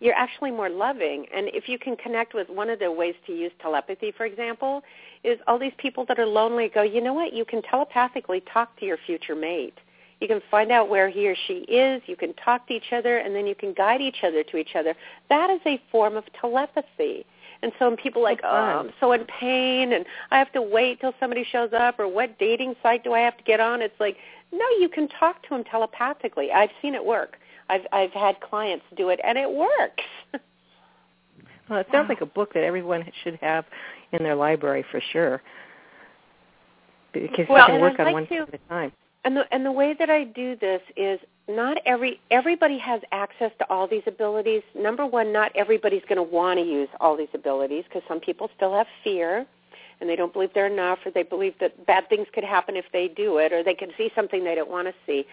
you're 0.01 0.15
actually 0.15 0.51
more 0.51 0.69
loving. 0.69 1.27
And 1.35 1.49
if 1.53 1.69
you 1.69 1.79
can 1.79 1.97
connect 1.97 2.35
with 2.35 2.49
one 2.49 2.69
of 2.69 2.79
the 2.79 2.91
ways 2.91 3.15
to 3.27 3.33
use 3.33 3.53
telepathy, 3.61 4.13
for 4.17 4.27
example, 4.27 4.83
is 5.23 5.39
all 5.47 5.59
these 5.59 5.73
people 5.79 6.05
that 6.07 6.19
are 6.19 6.27
lonely 6.27 6.69
go, 6.69 6.83
you 6.83 7.01
know 7.01 7.15
what? 7.15 7.33
You 7.33 7.45
can 7.45 7.63
telepathically 7.63 8.43
talk 8.53 8.79
to 8.81 8.87
your 8.87 8.99
future 9.07 9.35
mate. 9.35 9.79
You 10.21 10.29
can 10.29 10.41
find 10.51 10.71
out 10.73 10.89
where 10.89 11.09
he 11.09 11.29
or 11.29 11.37
she 11.47 11.59
is. 11.65 12.03
You 12.07 12.17
can 12.17 12.35
talk 12.35 12.67
to 12.69 12.75
each 12.75 12.93
other, 12.93 13.19
and 13.19 13.35
then 13.35 13.47
you 13.47 13.55
can 13.55 13.73
guide 13.73 14.01
each 14.01 14.23
other 14.23 14.43
to 14.43 14.57
each 14.57 14.75
other. 14.75 14.95
That 15.29 15.51
is 15.51 15.61
a 15.67 15.81
form 15.91 16.17
of 16.17 16.25
telepathy. 16.41 17.27
And 17.65 17.73
so 17.79 17.89
when 17.89 17.97
people 17.97 18.23
like, 18.23 18.41
oh, 18.45 18.47
I'm 18.47 18.91
so 19.01 19.13
in 19.13 19.25
pain 19.25 19.95
and 19.95 20.05
I 20.31 20.39
have 20.39 20.53
to 20.53 20.61
wait 20.61 21.01
till 21.01 21.15
somebody 21.19 21.47
shows 21.51 21.71
up 21.73 21.99
or 21.99 22.07
what 22.07 22.39
dating 22.39 22.75
site 22.83 23.03
do 23.03 23.15
I 23.15 23.21
have 23.21 23.39
to 23.39 23.43
get 23.45 23.59
on? 23.59 23.81
It's 23.81 23.99
like, 23.99 24.19
no, 24.53 24.67
you 24.79 24.91
can 24.91 25.09
talk 25.09 25.43
to 25.45 25.49
them 25.49 25.65
telepathically. 25.65 26.53
I've 26.53 26.69
seen 26.83 26.95
it 26.95 27.03
work. 27.03 27.39
I've 27.71 27.87
I've 27.91 28.13
had 28.13 28.39
clients 28.41 28.85
do 28.99 29.09
it 29.09 29.19
and 29.25 29.39
it 29.39 29.51
works. 29.51 30.05
well, 31.71 31.81
it 31.81 31.87
sounds 31.91 32.05
wow. 32.05 32.09
like 32.11 32.21
a 32.21 32.27
book 32.27 32.53
that 32.53 32.65
everyone 32.65 33.11
should 33.23 33.39
have 33.41 33.65
in 34.13 34.23
their 34.23 34.35
library 34.35 34.85
for 34.91 35.01
sure. 35.13 35.41
Because 37.15 37.47
well, 37.49 37.67
you 37.67 37.73
can 37.73 37.81
work 37.81 37.99
on 37.99 38.05
like 38.05 38.13
one 38.13 38.27
to, 38.27 38.37
at 38.41 38.55
a 38.55 38.59
time. 38.69 38.93
And 39.25 39.35
the 39.39 39.45
and 39.55 39.65
the 39.65 39.73
way 39.73 39.97
that 39.99 40.11
I 40.11 40.25
do 40.25 40.55
this 40.57 40.83
is 40.99 41.19
not 41.49 41.79
every 41.85 42.21
everybody 42.31 42.79
has 42.79 43.03
access 43.13 43.53
to 43.59 43.71
all 43.71 43.87
these 43.87 44.03
abilities. 44.07 44.63
Number 44.75 45.05
one, 45.07 45.33
not 45.33 45.53
everybody's 45.55 46.03
going 46.09 46.17
to 46.17 46.23
want 46.23 46.59
to 46.59 46.65
use 46.65 46.89
all 47.01 47.17
these 47.17 47.29
abilities 47.35 47.85
because 47.85 48.03
some 48.09 48.21
people 48.21 48.51
still 48.57 48.75
have 48.75 48.87
fear 49.03 49.47
and 50.01 50.09
they 50.09 50.17
don't 50.17 50.33
believe 50.33 50.51
they're 50.55 50.67
enough 50.67 50.99
or 51.05 51.11
they 51.11 51.23
believe 51.23 51.55
that 51.61 51.87
bad 51.87 52.09
things 52.09 52.27
could 52.33 52.45
happen 52.45 52.77
if 52.77 52.87
they 52.93 53.09
do 53.09 53.39
it 53.39 53.53
or 53.53 53.63
they 53.63 53.75
can 53.75 53.91
see 53.97 54.11
something 54.15 54.43
they 54.43 54.55
don't 54.55 54.71
want 54.71 54.89
to 54.89 54.95
see. 55.07 55.27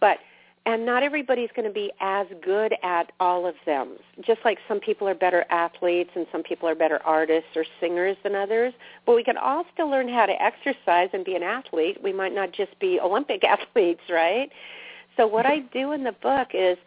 But 0.00 0.18
and 0.66 0.84
not 0.84 1.02
everybody's 1.02 1.48
going 1.56 1.66
to 1.66 1.72
be 1.72 1.90
as 2.00 2.26
good 2.42 2.74
at 2.82 3.10
all 3.20 3.46
of 3.46 3.54
them. 3.64 3.96
Just 4.20 4.40
like 4.44 4.58
some 4.68 4.80
people 4.80 5.08
are 5.08 5.14
better 5.14 5.46
athletes 5.48 6.10
and 6.14 6.26
some 6.30 6.42
people 6.42 6.68
are 6.68 6.74
better 6.74 7.00
artists 7.06 7.50
or 7.56 7.64
singers 7.80 8.18
than 8.22 8.34
others, 8.34 8.74
but 9.06 9.16
we 9.16 9.24
can 9.24 9.38
all 9.38 9.64
still 9.72 9.88
learn 9.88 10.08
how 10.08 10.26
to 10.26 10.42
exercise 10.42 11.08
and 11.14 11.24
be 11.24 11.34
an 11.36 11.42
athlete. 11.42 12.02
We 12.02 12.12
might 12.12 12.34
not 12.34 12.52
just 12.52 12.78
be 12.80 13.00
Olympic 13.00 13.44
athletes, 13.44 14.02
right? 14.10 14.50
So 15.18 15.26
what 15.26 15.46
I 15.46 15.58
do 15.58 15.92
in 15.92 16.04
the 16.04 16.12
book 16.12 16.48
is 16.54 16.78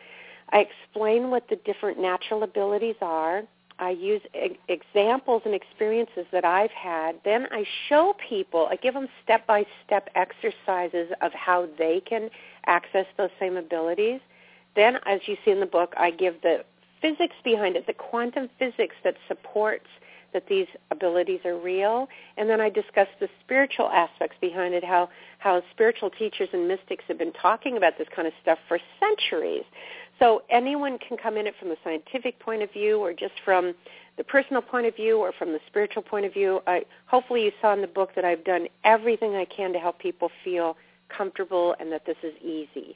I 0.50 0.60
explain 0.60 1.30
what 1.30 1.50
the 1.50 1.58
different 1.58 2.00
natural 2.00 2.44
abilities 2.44 2.96
are. 3.02 3.44
I 3.78 3.90
use 3.90 4.22
e- 4.34 4.58
examples 4.70 5.42
and 5.44 5.54
experiences 5.54 6.26
that 6.32 6.46
I've 6.46 6.72
had. 6.72 7.20
Then 7.26 7.48
I 7.52 7.66
show 7.90 8.16
people, 8.30 8.68
I 8.72 8.78
give 8.78 8.94
them 8.94 9.10
step-by-step 9.24 10.10
exercises 10.16 11.12
of 11.22 11.34
how 11.34 11.68
they 11.78 12.02
can 12.06 12.30
access 12.68 13.06
those 13.18 13.32
same 13.40 13.58
abilities. 13.58 14.22
Then, 14.76 15.00
as 15.06 15.20
you 15.26 15.36
see 15.44 15.52
in 15.52 15.60
the 15.60 15.66
book, 15.66 15.94
I 15.98 16.12
give 16.12 16.42
the 16.42 16.64
physics 17.02 17.36
behind 17.44 17.76
it, 17.76 17.86
the 17.86 17.94
quantum 17.94 18.50
physics 18.58 18.96
that 19.04 19.16
supports 19.28 19.88
that 20.34 20.48
these 20.48 20.68
abilities 20.92 21.40
are 21.46 21.58
real. 21.58 22.08
And 22.38 22.50
then 22.50 22.62
I 22.62 22.70
discuss 22.70 23.08
the 23.20 23.28
spiritual 23.44 23.90
aspects 23.90 24.38
behind 24.40 24.74
it, 24.74 24.84
how, 24.84 25.10
how 25.40 25.62
spiritual 25.72 26.10
teachers 26.10 26.50
and 26.54 26.68
mystics 26.68 27.04
have 27.08 27.18
been 27.18 27.34
talking 27.34 27.78
about 27.78 27.98
this 27.98 28.08
kind 28.16 28.28
of 28.28 28.34
stuff 28.42 28.60
for 28.68 28.80
centuries. 29.00 29.64
So 30.20 30.44
anyone 30.50 31.00
can 31.00 31.18
come 31.18 31.38
in 31.38 31.48
it 31.48 31.56
from 31.60 31.70
the 31.70 31.78
scientific 31.84 32.40
point 32.40 32.62
of 32.62 32.72
view 32.72 33.00
or 33.00 33.12
just 33.12 33.34
from 33.44 33.74
the 34.18 34.24
personal 34.24 34.62
point 34.62 34.86
of 34.86 34.96
view 34.96 35.18
or 35.18 35.32
from 35.32 35.52
the 35.52 35.60
spiritual 35.68 36.04
point 36.04 36.26
of 36.26 36.34
view. 36.34 36.62
I, 36.68 36.84
hopefully 37.08 37.44
you 37.44 37.52
saw 37.62 37.74
in 37.74 37.82
the 37.82 37.88
book 37.88 38.12
that 38.16 38.26
I've 38.26 38.44
done 38.44 38.68
everything 38.84 39.36
I 39.36 39.46
can 39.46 39.74
to 39.74 39.80
help 39.80 40.00
people 40.00 40.30
feel 40.44 40.78
comfortable 41.10 41.76
and 41.80 41.92
that 41.92 42.06
this 42.06 42.18
is 42.24 42.34
easy. 42.42 42.96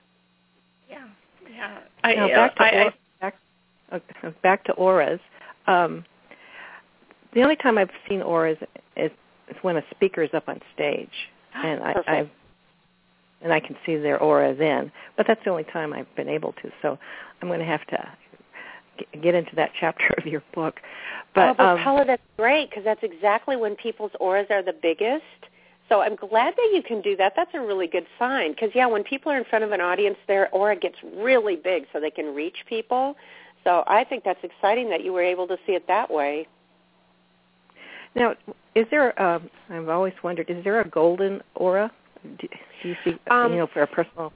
Yeah, 0.89 1.07
yeah. 1.51 1.79
I, 2.03 2.13
now 2.15 2.27
back 2.27 2.55
to 2.55 2.63
I, 2.63 2.83
or, 2.83 2.93
back, 3.21 3.35
uh, 3.91 3.99
back 4.43 4.63
to 4.65 4.73
auras. 4.73 5.19
Um, 5.67 6.05
the 7.35 7.43
only 7.43 7.55
time 7.55 7.77
I've 7.77 7.91
seen 8.09 8.21
auras 8.21 8.57
is, 8.97 9.11
is 9.49 9.55
when 9.61 9.77
a 9.77 9.83
speaker 9.91 10.23
is 10.23 10.31
up 10.33 10.49
on 10.49 10.59
stage, 10.73 11.29
and 11.53 11.83
I, 11.83 11.93
I've 12.07 12.29
and 13.41 13.53
I 13.53 13.59
can 13.59 13.75
see 13.85 13.95
their 13.97 14.19
aura 14.19 14.55
then. 14.55 14.91
But 15.17 15.27
that's 15.27 15.43
the 15.43 15.51
only 15.51 15.65
time 15.65 15.93
I've 15.93 16.13
been 16.15 16.29
able 16.29 16.53
to. 16.63 16.71
So 16.81 16.97
I'm 17.41 17.47
going 17.47 17.59
to 17.59 17.65
have 17.65 17.85
to 17.87 18.09
get 19.21 19.35
into 19.35 19.55
that 19.55 19.71
chapter 19.79 20.13
of 20.17 20.25
your 20.25 20.41
book. 20.53 20.79
But, 21.35 21.49
oh, 21.49 21.53
but 21.57 21.63
um, 21.63 21.83
Paula, 21.83 22.05
that's 22.05 22.21
great 22.37 22.69
because 22.69 22.83
that's 22.83 23.03
exactly 23.03 23.55
when 23.55 23.75
people's 23.75 24.11
auras 24.19 24.47
are 24.49 24.63
the 24.63 24.73
biggest. 24.73 25.23
So 25.89 26.01
I'm 26.01 26.15
glad 26.15 26.55
that 26.55 26.71
you 26.73 26.81
can 26.81 27.01
do 27.01 27.15
that. 27.17 27.33
That's 27.35 27.51
a 27.53 27.59
really 27.59 27.87
good 27.87 28.07
sign 28.17 28.53
because 28.53 28.71
yeah, 28.73 28.87
when 28.87 29.03
people 29.03 29.31
are 29.31 29.37
in 29.37 29.43
front 29.43 29.63
of 29.63 29.71
an 29.71 29.81
audience, 29.81 30.17
their 30.27 30.49
aura 30.49 30.75
gets 30.75 30.95
really 31.15 31.55
big 31.55 31.85
so 31.93 31.99
they 31.99 32.09
can 32.09 32.33
reach 32.33 32.57
people. 32.67 33.15
So 33.63 33.83
I 33.85 34.03
think 34.03 34.23
that's 34.23 34.43
exciting 34.43 34.89
that 34.89 35.03
you 35.03 35.13
were 35.13 35.23
able 35.23 35.47
to 35.47 35.57
see 35.67 35.73
it 35.73 35.87
that 35.87 36.09
way. 36.09 36.47
Now, 38.15 38.33
is 38.75 38.85
there? 38.91 39.19
Um, 39.21 39.49
I've 39.69 39.89
always 39.89 40.13
wondered: 40.23 40.49
is 40.49 40.63
there 40.63 40.81
a 40.81 40.87
golden 40.87 41.41
aura? 41.55 41.91
Do, 42.39 42.47
do 42.81 42.89
you 42.89 42.95
see, 43.03 43.15
um, 43.29 43.51
you 43.51 43.59
know, 43.59 43.67
for 43.67 43.83
a 43.83 43.87
personal? 43.87 44.31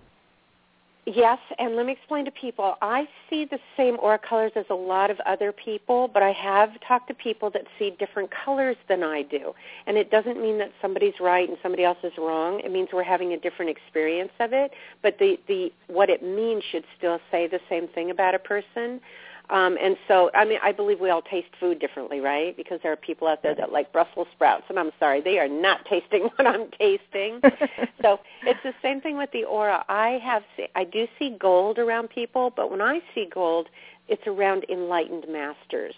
Yes, 1.06 1.40
and 1.58 1.76
let 1.76 1.88
me 1.88 1.94
explain 1.94 2.26
to 2.26 2.32
people. 2.32 2.76
I 2.84 3.08
see 3.30 3.46
the 3.46 3.58
same 3.76 3.98
aura 4.00 4.20
colors 4.20 4.52
as 4.56 4.66
a 4.70 4.76
lot 4.76 5.10
of 5.10 5.20
other 5.26 5.52
people, 5.52 6.08
but 6.14 6.22
I 6.22 6.32
have 6.34 6.70
talked 6.88 7.08
to 7.08 7.16
people 7.16 7.50
that 7.52 7.64
see 7.80 7.96
different 7.98 8.30
colors 8.46 8.76
than 8.88 9.02
I 9.02 9.24
do. 9.24 9.54
And 9.88 9.98
it 9.98 10.12
doesn't 10.12 10.40
mean 10.40 10.60
that 10.60 10.72
somebody's 10.82 11.16
right 11.20 11.50
and 11.50 11.58
somebody 11.64 11.84
else 11.84 11.98
is 12.04 12.12
wrong. 12.20 12.60
It 12.64 12.72
means 12.72 12.90
we're 12.94 13.02
having 13.02 13.34
a 13.34 13.40
different 13.40 13.72
experience 13.72 14.34
of 14.40 14.54
it, 14.54 14.72
but 15.02 15.18
the 15.18 15.40
the 15.48 15.72
what 15.88 16.12
it 16.12 16.22
means 16.22 16.64
should 16.72 16.84
still 16.98 17.20
say 17.32 17.48
the 17.48 17.62
same 17.70 17.88
thing 17.88 18.12
about 18.12 18.36
a 18.36 18.40
person. 18.40 19.02
Um, 19.50 19.78
and 19.82 19.98
so, 20.08 20.30
I 20.36 20.46
mean, 20.46 20.60
I 20.62 20.72
believe 20.72 21.00
we 21.00 21.10
all 21.10 21.24
taste 21.24 21.48
food 21.60 21.80
differently, 21.80 22.20
right? 22.20 22.56
Because 22.56 22.80
there 22.84 22.92
are 22.92 22.98
people 22.98 23.28
out 23.28 23.42
there 23.42 23.56
that 23.56 23.72
like 23.72 23.92
Brussels 23.92 24.28
sprouts, 24.34 24.66
and 24.70 24.78
I'm 24.78 24.92
sorry, 25.00 25.22
they 25.22 25.40
are 25.40 25.48
not 25.48 25.86
tasting 25.90 26.30
what 26.36 26.46
I'm 26.46 26.70
tasting. 26.78 27.42
so 28.02 28.20
it's 28.44 28.60
the 28.64 28.74
same 28.82 29.02
thing 29.02 29.18
with 29.18 29.32
the 29.32 29.46
aura. 29.46 29.84
I 29.90 30.20
have, 30.24 30.44
I 30.76 30.84
do 30.84 31.08
see 31.18 31.36
gold 31.40 31.80
around 31.80 32.10
people, 32.10 32.54
but 32.56 32.70
when 32.70 32.82
I 32.82 33.00
see 33.16 33.28
gold, 33.34 33.70
it's 34.08 34.26
around 34.28 34.66
enlightened 34.70 35.26
masters 35.30 35.96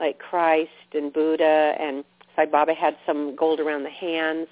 like 0.00 0.18
Christ 0.18 0.70
and 0.94 1.12
Buddha, 1.12 1.74
and 1.78 2.04
Sai 2.34 2.46
Baba 2.46 2.74
had 2.74 2.96
some 3.06 3.36
gold 3.36 3.60
around 3.60 3.84
the 3.84 3.90
hands. 3.90 4.48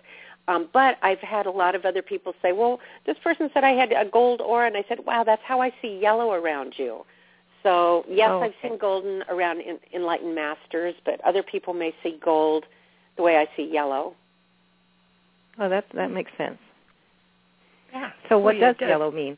Um, 0.47 0.69
but 0.73 0.97
I've 1.02 1.19
had 1.21 1.47
a 1.47 1.50
lot 1.50 1.75
of 1.75 1.85
other 1.85 2.02
people 2.02 2.35
say, 2.40 2.52
well, 2.52 2.81
this 3.07 3.17
person 3.23 3.50
said 3.52 3.64
I 3.64 3.73
had 3.73 3.93
a 3.93 4.09
gold 4.11 4.40
aura, 4.40 4.67
and 4.67 4.76
I 4.76 4.85
said, 4.88 4.99
wow, 5.05 5.25
that's 5.25 5.43
how 5.45 5.61
I 5.61 5.73
see 5.83 5.99
yellow 6.00 6.33
around 6.33 6.75
you. 6.76 7.05
So 7.62 8.04
yes, 8.08 8.28
oh, 8.30 8.36
okay. 8.36 8.46
I've 8.46 8.70
seen 8.70 8.78
golden 8.78 9.22
around 9.28 9.60
in, 9.60 9.78
enlightened 9.94 10.34
masters, 10.34 10.94
but 11.04 11.20
other 11.24 11.42
people 11.42 11.74
may 11.74 11.94
see 12.02 12.18
gold 12.24 12.64
the 13.16 13.22
way 13.22 13.36
I 13.36 13.46
see 13.56 13.68
yellow. 13.70 14.14
Oh, 15.58 15.68
that 15.68 15.86
that 15.94 16.10
makes 16.10 16.30
sense. 16.38 16.58
Yeah. 17.92 18.10
So 18.28 18.38
what 18.38 18.56
well, 18.58 18.74
does 18.74 18.88
yellow 18.88 19.10
mean? 19.10 19.36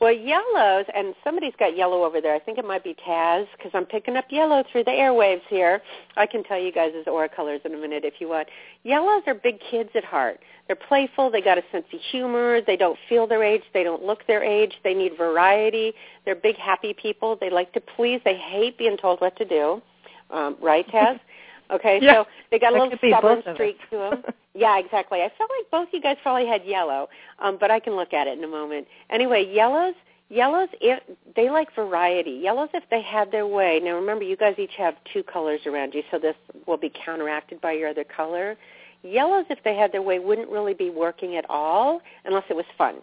Well, 0.00 0.12
yellows, 0.12 0.86
and 0.94 1.14
somebody's 1.22 1.52
got 1.58 1.76
yellow 1.76 2.04
over 2.04 2.20
there. 2.20 2.34
I 2.34 2.38
think 2.38 2.58
it 2.58 2.64
might 2.64 2.82
be 2.82 2.96
Taz 3.06 3.46
because 3.56 3.70
I'm 3.74 3.84
picking 3.84 4.16
up 4.16 4.24
yellow 4.30 4.64
through 4.72 4.84
the 4.84 4.90
airwaves 4.90 5.42
here. 5.48 5.82
I 6.16 6.26
can 6.26 6.42
tell 6.44 6.58
you 6.58 6.72
guys' 6.72 6.92
aura 7.06 7.28
colors 7.28 7.60
in 7.64 7.74
a 7.74 7.76
minute 7.76 8.04
if 8.04 8.14
you 8.18 8.28
want. 8.28 8.48
Yellows 8.82 9.22
are 9.26 9.34
big 9.34 9.58
kids 9.70 9.90
at 9.94 10.04
heart. 10.04 10.40
They're 10.66 10.76
playful. 10.76 11.30
They 11.30 11.42
got 11.42 11.58
a 11.58 11.62
sense 11.72 11.86
of 11.92 12.00
humor. 12.10 12.60
They 12.66 12.76
don't 12.76 12.98
feel 13.08 13.26
their 13.26 13.42
age. 13.42 13.62
They 13.74 13.82
don't 13.82 14.04
look 14.04 14.26
their 14.26 14.42
age. 14.42 14.74
They 14.84 14.94
need 14.94 15.16
variety. 15.18 15.92
They're 16.24 16.34
big, 16.34 16.56
happy 16.56 16.94
people. 16.94 17.36
They 17.40 17.50
like 17.50 17.72
to 17.74 17.80
please. 17.80 18.20
They 18.24 18.36
hate 18.36 18.78
being 18.78 18.96
told 18.96 19.20
what 19.20 19.36
to 19.36 19.44
do. 19.44 19.82
Um, 20.30 20.56
right, 20.60 20.86
Taz? 20.88 21.18
Okay, 21.72 22.00
yeah, 22.02 22.14
so 22.14 22.26
they 22.50 22.58
got 22.58 22.72
a 22.72 22.82
little 22.82 22.98
stubborn 22.98 23.42
streak 23.54 23.78
to 23.90 23.96
them. 23.96 24.24
yeah, 24.54 24.78
exactly. 24.78 25.20
I 25.20 25.30
felt 25.38 25.50
like 25.58 25.70
both 25.70 25.88
you 25.92 26.00
guys 26.00 26.16
probably 26.22 26.46
had 26.46 26.64
yellow, 26.64 27.08
um, 27.38 27.56
but 27.60 27.70
I 27.70 27.78
can 27.78 27.94
look 27.94 28.12
at 28.12 28.26
it 28.26 28.36
in 28.36 28.44
a 28.44 28.48
moment. 28.48 28.88
Anyway, 29.08 29.46
yellows, 29.52 29.94
yellows, 30.28 30.68
if, 30.80 31.00
they 31.36 31.50
like 31.50 31.72
variety. 31.74 32.32
Yellows, 32.32 32.70
if 32.74 32.82
they 32.90 33.00
had 33.00 33.30
their 33.30 33.46
way. 33.46 33.80
Now 33.82 33.94
remember, 33.94 34.24
you 34.24 34.36
guys 34.36 34.56
each 34.58 34.74
have 34.76 34.94
two 35.12 35.22
colors 35.22 35.60
around 35.66 35.94
you, 35.94 36.02
so 36.10 36.18
this 36.18 36.34
will 36.66 36.76
be 36.76 36.90
counteracted 37.04 37.60
by 37.60 37.72
your 37.72 37.88
other 37.88 38.04
color. 38.04 38.56
Yellows, 39.02 39.46
if 39.50 39.62
they 39.62 39.76
had 39.76 39.92
their 39.92 40.02
way, 40.02 40.18
wouldn't 40.18 40.50
really 40.50 40.74
be 40.74 40.90
working 40.90 41.36
at 41.36 41.48
all 41.48 42.02
unless 42.24 42.44
it 42.50 42.56
was 42.56 42.66
fun. 42.76 42.96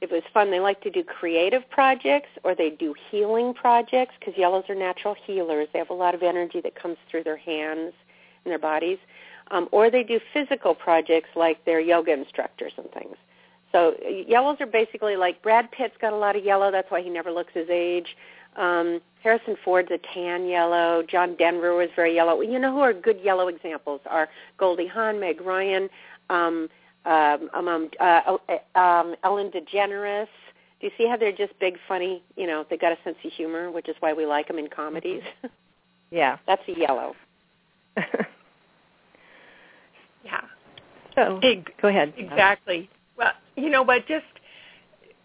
if 0.00 0.12
it 0.12 0.14
was 0.14 0.24
fun, 0.32 0.50
they 0.50 0.60
like 0.60 0.80
to 0.82 0.90
do 0.90 1.02
creative 1.02 1.68
projects 1.70 2.28
or 2.44 2.54
they 2.54 2.70
do 2.70 2.94
healing 3.10 3.54
projects 3.54 4.14
because 4.18 4.34
yellows 4.36 4.64
are 4.68 4.74
natural 4.74 5.16
healers. 5.26 5.66
They 5.72 5.78
have 5.78 5.90
a 5.90 5.94
lot 5.94 6.14
of 6.14 6.22
energy 6.22 6.60
that 6.60 6.74
comes 6.74 6.98
through 7.10 7.24
their 7.24 7.38
hands 7.38 7.94
and 8.44 8.52
their 8.52 8.58
bodies. 8.58 8.98
Um, 9.50 9.68
or 9.72 9.90
they 9.90 10.02
do 10.02 10.20
physical 10.32 10.74
projects 10.74 11.28
like 11.36 11.64
they're 11.64 11.80
yoga 11.80 12.12
instructors 12.12 12.72
and 12.76 12.90
things. 12.92 13.16
So 13.72 13.94
yellows 14.26 14.56
are 14.60 14.66
basically 14.66 15.16
like 15.16 15.42
Brad 15.42 15.70
Pitt's 15.70 15.94
got 16.00 16.12
a 16.12 16.16
lot 16.16 16.36
of 16.36 16.44
yellow. 16.44 16.70
That's 16.70 16.90
why 16.90 17.02
he 17.02 17.10
never 17.10 17.30
looks 17.30 17.52
his 17.52 17.68
age. 17.68 18.16
Um, 18.56 19.00
Harrison 19.22 19.56
Ford's 19.64 19.90
a 19.90 19.98
tan 20.14 20.46
yellow. 20.46 21.02
John 21.02 21.34
Denver 21.36 21.74
was 21.74 21.88
very 21.96 22.14
yellow. 22.14 22.40
You 22.40 22.58
know 22.58 22.72
who 22.72 22.80
are 22.80 22.92
good 22.92 23.20
yellow 23.22 23.48
examples 23.48 24.00
are 24.06 24.28
Goldie 24.58 24.86
Hawn, 24.86 25.18
Meg 25.18 25.40
Ryan, 25.40 25.88
um, 26.30 26.68
um, 27.04 27.50
um, 27.52 27.90
uh, 28.00 28.36
um, 28.78 29.16
Ellen 29.24 29.50
DeGeneres. 29.50 30.28
Do 30.80 30.86
you 30.86 30.92
see 30.96 31.08
how 31.08 31.16
they're 31.16 31.32
just 31.32 31.58
big, 31.58 31.76
funny? 31.88 32.22
You 32.36 32.46
know, 32.46 32.64
they 32.70 32.76
got 32.76 32.92
a 32.92 32.98
sense 33.02 33.16
of 33.24 33.32
humor, 33.32 33.70
which 33.70 33.88
is 33.88 33.96
why 34.00 34.12
we 34.12 34.24
like 34.24 34.46
them 34.48 34.58
in 34.58 34.68
comedies. 34.68 35.22
Yeah, 36.14 36.38
that's 36.46 36.62
a 36.68 36.78
yellow. 36.78 37.14
yeah. 40.24 40.40
Oh, 41.16 41.40
so 41.40 41.62
go 41.80 41.88
ahead. 41.88 42.12
Exactly. 42.16 42.90
Well, 43.16 43.32
you 43.56 43.70
know 43.70 43.82
what? 43.82 44.06
Just 44.06 44.24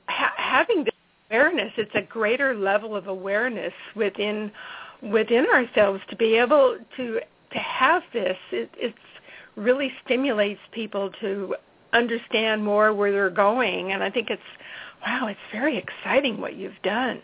ha- 0.07 0.33
having 0.37 0.83
this 0.83 0.93
awareness, 1.29 1.71
it's 1.77 1.95
a 1.95 2.01
greater 2.01 2.53
level 2.55 2.95
of 2.95 3.07
awareness 3.07 3.73
within 3.95 4.51
within 5.01 5.45
ourselves 5.47 6.01
to 6.09 6.15
be 6.15 6.35
able 6.35 6.77
to 6.97 7.19
to 7.51 7.57
have 7.57 8.03
this. 8.13 8.37
It 8.51 8.69
it's 8.77 8.97
really 9.55 9.91
stimulates 10.05 10.61
people 10.71 11.11
to 11.21 11.55
understand 11.93 12.63
more 12.63 12.93
where 12.93 13.11
they're 13.11 13.29
going, 13.29 13.91
and 13.91 14.03
I 14.03 14.09
think 14.09 14.29
it's 14.29 14.41
wow, 15.05 15.27
it's 15.27 15.39
very 15.51 15.77
exciting 15.77 16.39
what 16.39 16.55
you've 16.55 16.81
done. 16.83 17.21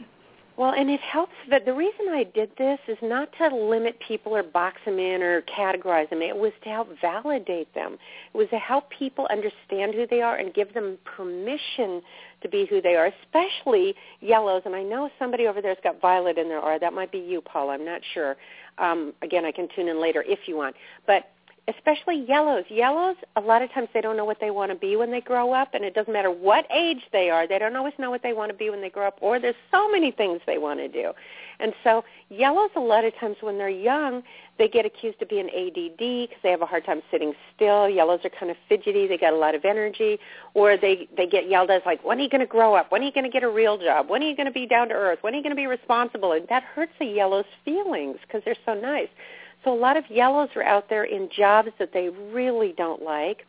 Well, 0.58 0.74
and 0.74 0.90
it 0.90 1.02
helps. 1.02 1.34
But 1.50 1.66
the 1.66 1.74
reason 1.74 2.08
I 2.10 2.24
did 2.24 2.50
this 2.58 2.80
is 2.88 2.98
not 3.02 3.30
to 3.40 3.54
limit 3.54 4.00
people 4.08 4.36
or 4.36 4.44
box 4.44 4.78
them 4.86 5.00
in 5.00 5.22
or 5.22 5.42
categorize 5.42 6.10
them. 6.10 6.22
It 6.22 6.36
was 6.36 6.54
to 6.64 6.70
help 6.70 6.90
validate 7.02 7.74
them. 7.74 7.98
It 8.34 8.38
was 8.38 8.48
to 8.52 8.58
help 8.58 8.90
people 8.90 9.28
understand 9.30 9.94
who 9.94 10.08
they 10.08 10.22
are 10.22 10.38
and 10.38 10.54
give 10.54 10.74
them 10.74 10.98
permission 11.04 12.02
to 12.42 12.50
be 12.50 12.66
who 12.70 12.82
they 12.82 12.96
are, 12.96 13.12
especially 13.24 13.96
yellows. 14.22 14.62
And 14.66 14.76
I 14.76 14.84
know 14.84 15.10
somebody 15.20 15.48
over 15.48 15.62
there's 15.62 15.78
got 15.84 16.00
violet 16.00 16.38
in 16.38 16.48
their 16.48 16.60
aura. 16.60 16.80
That 16.80 16.94
might 16.94 17.12
be 17.12 17.20
you, 17.20 17.42
Paul. 17.42 17.70
I'm 17.70 17.84
not 17.84 18.02
sure. 18.14 18.38
Um, 18.78 19.14
again, 19.22 19.44
I 19.44 19.52
can 19.52 19.68
tune 19.76 19.90
in 19.90 20.02
later 20.02 20.24
if 20.26 20.40
you 20.48 20.56
want. 20.56 20.76
But 21.06 21.32
especially 21.68 22.26
yellows. 22.28 22.64
Yellows, 22.70 23.16
a 23.36 23.42
lot 23.42 23.62
of 23.62 23.72
times 23.72 23.90
they 23.94 24.02
don't 24.02 24.18
know 24.18 24.26
what 24.26 24.40
they 24.40 24.52
want 24.52 24.72
to 24.72 24.78
be 24.78 24.96
when 24.96 25.12
they 25.12 25.22
grow 25.22 25.52
up, 25.52 25.74
and 25.74 25.84
it 25.84 25.94
doesn't 25.96 26.14
matter 26.14 26.30
what 26.30 26.66
age 26.74 27.02
they 27.12 27.30
are. 27.30 27.48
They 27.48 27.58
don't 27.58 27.76
always 27.76 27.94
know 27.98 28.12
what 28.12 28.22
they 28.22 28.34
want 28.34 28.52
to 28.52 28.58
be 28.58 28.70
when 28.70 28.82
they 28.82 28.90
grow 28.90 29.08
up, 29.08 29.18
or 29.22 29.40
there's 29.40 29.56
so 29.72 29.90
many 29.90 30.12
things 30.12 30.42
they 30.46 30.58
want 30.58 30.80
to 30.80 30.88
do. 30.88 31.12
And 31.60 31.74
so 31.84 32.04
yellows, 32.30 32.70
a 32.76 32.80
lot 32.80 33.06
of 33.06 33.16
times 33.20 33.38
when 33.42 33.58
they're 33.58 33.70
young, 33.70 34.24
they 34.58 34.68
get 34.68 34.86
accused 34.86 35.22
of 35.22 35.30
being 35.30 35.50
ADD 35.50 35.98
because 35.98 36.38
they 36.44 36.52
have 36.52 36.62
a 36.62 36.66
hard 36.66 36.86
time 36.86 37.02
sitting 37.12 37.34
still. 37.56 37.90
Yellows 37.90 38.20
are 38.24 38.30
kind 38.30 38.52
of 38.52 38.58
fidgety. 38.70 39.08
They 39.08 39.18
got 39.18 39.34
a 39.34 39.38
lot 39.38 39.56
of 39.56 39.66
energy. 39.66 40.20
Or 40.54 40.78
they, 40.78 41.08
they 41.16 41.28
get 41.28 41.50
yelled 41.50 41.70
at 41.70 41.86
like, 41.86 42.04
when 42.04 42.20
are 42.20 42.22
you 42.22 42.30
going 42.30 42.42
to 42.42 42.48
grow 42.48 42.76
up? 42.76 42.92
When 42.92 43.02
are 43.02 43.06
you 43.06 43.12
going 43.12 43.26
to 43.26 43.32
get 43.32 43.44
a 43.44 43.50
real 43.50 43.78
job? 43.78 44.10
When 44.10 44.22
are 44.22 44.28
you 44.28 44.36
going 44.36 44.48
to 44.48 44.54
be 44.54 44.66
down 44.66 44.90
to 44.90 44.94
earth? 44.94 45.20
When 45.22 45.34
are 45.34 45.38
you 45.38 45.44
going 45.44 45.56
to 45.56 45.62
be 45.62 45.68
responsible? 45.68 46.34
And 46.34 46.48
that 46.50 46.64
hurts 46.64 46.94
a 47.02 47.06
yellow's 47.06 47.46
feelings 47.64 48.18
because 48.22 48.42
they're 48.46 48.56
so 48.66 48.74
nice. 48.74 49.10
So 49.66 49.74
a 49.74 49.76
lot 49.76 49.98
of 49.98 50.10
yellows 50.10 50.50
are 50.56 50.64
out 50.64 50.90
there 50.90 51.04
in 51.04 51.28
jobs 51.36 51.70
that 51.80 51.92
they 51.92 52.10
really 52.10 52.74
don't 52.78 53.02
like. 53.02 53.46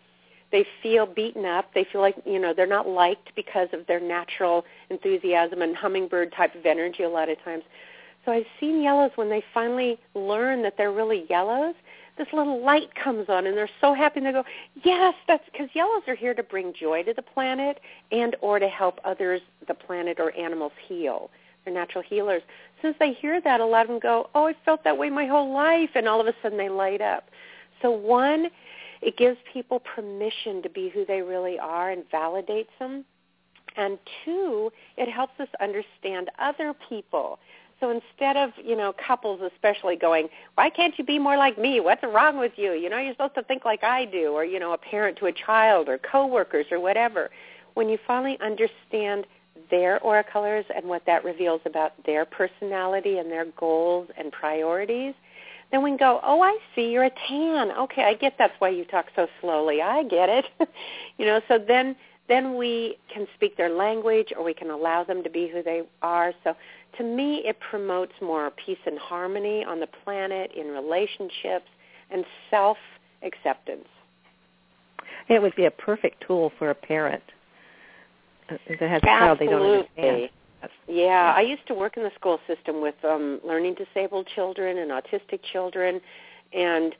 They 0.50 0.64
feel 0.82 1.06
beaten 1.06 1.44
up. 1.44 1.72
They 1.74 1.86
feel 1.92 2.00
like, 2.00 2.16
you 2.24 2.38
know, 2.38 2.54
they're 2.54 2.66
not 2.66 2.88
liked 2.88 3.30
because 3.36 3.68
of 3.72 3.86
their 3.86 4.00
natural 4.00 4.64
enthusiasm 4.88 5.60
and 5.60 5.76
hummingbird 5.76 6.32
type 6.32 6.54
of 6.54 6.64
energy 6.64 7.02
a 7.02 7.08
lot 7.08 7.28
of 7.28 7.36
times. 7.44 7.64
So 8.24 8.32
I've 8.32 8.46
seen 8.58 8.82
yellows 8.82 9.10
when 9.16 9.28
they 9.28 9.44
finally 9.52 9.98
learn 10.14 10.62
that 10.62 10.74
they're 10.78 10.90
really 10.90 11.26
yellows, 11.28 11.74
this 12.16 12.26
little 12.32 12.64
light 12.64 12.94
comes 12.94 13.28
on 13.28 13.46
and 13.46 13.56
they're 13.56 13.68
so 13.80 13.92
happy 13.92 14.20
and 14.20 14.26
they 14.26 14.32
go, 14.32 14.44
yes, 14.82 15.14
that's 15.28 15.44
because 15.52 15.68
yellows 15.74 16.02
are 16.08 16.14
here 16.14 16.32
to 16.32 16.42
bring 16.42 16.72
joy 16.72 17.02
to 17.02 17.12
the 17.12 17.22
planet 17.22 17.78
and 18.10 18.34
or 18.40 18.58
to 18.58 18.68
help 18.68 18.98
others, 19.04 19.42
the 19.68 19.74
planet 19.74 20.18
or 20.18 20.34
animals 20.34 20.72
heal. 20.88 21.30
They're 21.66 21.74
natural 21.74 22.04
healers. 22.04 22.42
Since 22.80 22.96
they 23.00 23.12
hear 23.12 23.40
that, 23.40 23.60
a 23.60 23.66
lot 23.66 23.82
of 23.82 23.88
them 23.88 23.98
go, 23.98 24.30
oh, 24.34 24.46
I 24.46 24.54
felt 24.64 24.84
that 24.84 24.96
way 24.96 25.10
my 25.10 25.26
whole 25.26 25.52
life, 25.52 25.90
and 25.96 26.08
all 26.08 26.20
of 26.20 26.28
a 26.28 26.34
sudden 26.42 26.56
they 26.56 26.68
light 26.68 27.00
up. 27.00 27.28
So 27.82 27.90
one, 27.90 28.46
it 29.02 29.16
gives 29.16 29.36
people 29.52 29.80
permission 29.80 30.62
to 30.62 30.70
be 30.70 30.88
who 30.88 31.04
they 31.04 31.22
really 31.22 31.58
are 31.58 31.90
and 31.90 32.04
validates 32.10 32.68
them. 32.78 33.04
And 33.76 33.98
two, 34.24 34.72
it 34.96 35.10
helps 35.10 35.38
us 35.40 35.48
understand 35.60 36.30
other 36.38 36.72
people. 36.88 37.40
So 37.80 37.90
instead 37.90 38.36
of, 38.36 38.50
you 38.64 38.76
know, 38.76 38.94
couples 39.06 39.40
especially 39.52 39.96
going, 39.96 40.28
why 40.54 40.70
can't 40.70 40.96
you 40.96 41.04
be 41.04 41.18
more 41.18 41.36
like 41.36 41.58
me? 41.58 41.80
What's 41.80 42.02
wrong 42.02 42.38
with 42.38 42.52
you? 42.56 42.72
You 42.72 42.88
know, 42.88 42.98
you're 42.98 43.12
supposed 43.12 43.34
to 43.34 43.42
think 43.42 43.64
like 43.64 43.82
I 43.82 44.06
do, 44.06 44.32
or, 44.32 44.44
you 44.44 44.60
know, 44.60 44.72
a 44.72 44.78
parent 44.78 45.18
to 45.18 45.26
a 45.26 45.32
child 45.32 45.88
or 45.88 45.98
coworkers 45.98 46.66
or 46.70 46.80
whatever. 46.80 47.28
When 47.74 47.88
you 47.88 47.98
finally 48.06 48.38
understand 48.40 49.26
their 49.70 50.00
aura 50.00 50.24
colors 50.24 50.64
and 50.74 50.86
what 50.86 51.02
that 51.06 51.24
reveals 51.24 51.60
about 51.64 51.92
their 52.04 52.24
personality 52.24 53.18
and 53.18 53.30
their 53.30 53.46
goals 53.58 54.08
and 54.18 54.32
priorities, 54.32 55.14
then 55.70 55.82
we 55.82 55.90
can 55.90 55.96
go, 55.96 56.20
oh, 56.22 56.42
I 56.42 56.58
see, 56.74 56.90
you're 56.90 57.04
a 57.04 57.10
tan. 57.28 57.72
Okay, 57.72 58.04
I 58.04 58.14
get 58.14 58.34
that's 58.38 58.54
why 58.60 58.68
you 58.68 58.84
talk 58.84 59.06
so 59.16 59.26
slowly. 59.40 59.82
I 59.82 60.04
get 60.04 60.28
it. 60.28 60.44
you 61.18 61.26
know, 61.26 61.40
so 61.48 61.58
then 61.58 61.96
then 62.28 62.56
we 62.56 62.98
can 63.12 63.26
speak 63.36 63.56
their 63.56 63.70
language 63.70 64.32
or 64.36 64.44
we 64.44 64.54
can 64.54 64.70
allow 64.70 65.04
them 65.04 65.22
to 65.22 65.30
be 65.30 65.48
who 65.48 65.62
they 65.62 65.82
are. 66.02 66.32
So 66.42 66.56
to 66.98 67.04
me, 67.04 67.42
it 67.44 67.56
promotes 67.70 68.12
more 68.20 68.50
peace 68.50 68.78
and 68.84 68.98
harmony 68.98 69.64
on 69.64 69.78
the 69.78 69.86
planet, 69.86 70.50
in 70.56 70.68
relationships, 70.68 71.66
and 72.10 72.24
self-acceptance. 72.50 73.86
It 75.28 75.40
would 75.40 75.54
be 75.54 75.66
a 75.66 75.70
perfect 75.70 76.24
tool 76.26 76.52
for 76.58 76.70
a 76.70 76.74
parent 76.74 77.22
that 78.48 78.60
has 78.80 79.02
a 79.02 79.06
child 79.06 79.38
they 79.38 79.46
don't 79.46 79.62
understand. 79.62 80.30
Yeah, 80.88 81.32
I 81.36 81.42
used 81.42 81.66
to 81.68 81.74
work 81.74 81.96
in 81.96 82.02
the 82.02 82.10
school 82.14 82.38
system 82.46 82.80
with 82.80 82.94
um 83.04 83.40
learning 83.44 83.74
disabled 83.74 84.28
children 84.34 84.78
and 84.78 84.90
autistic 84.90 85.40
children. 85.52 86.00
And 86.52 86.94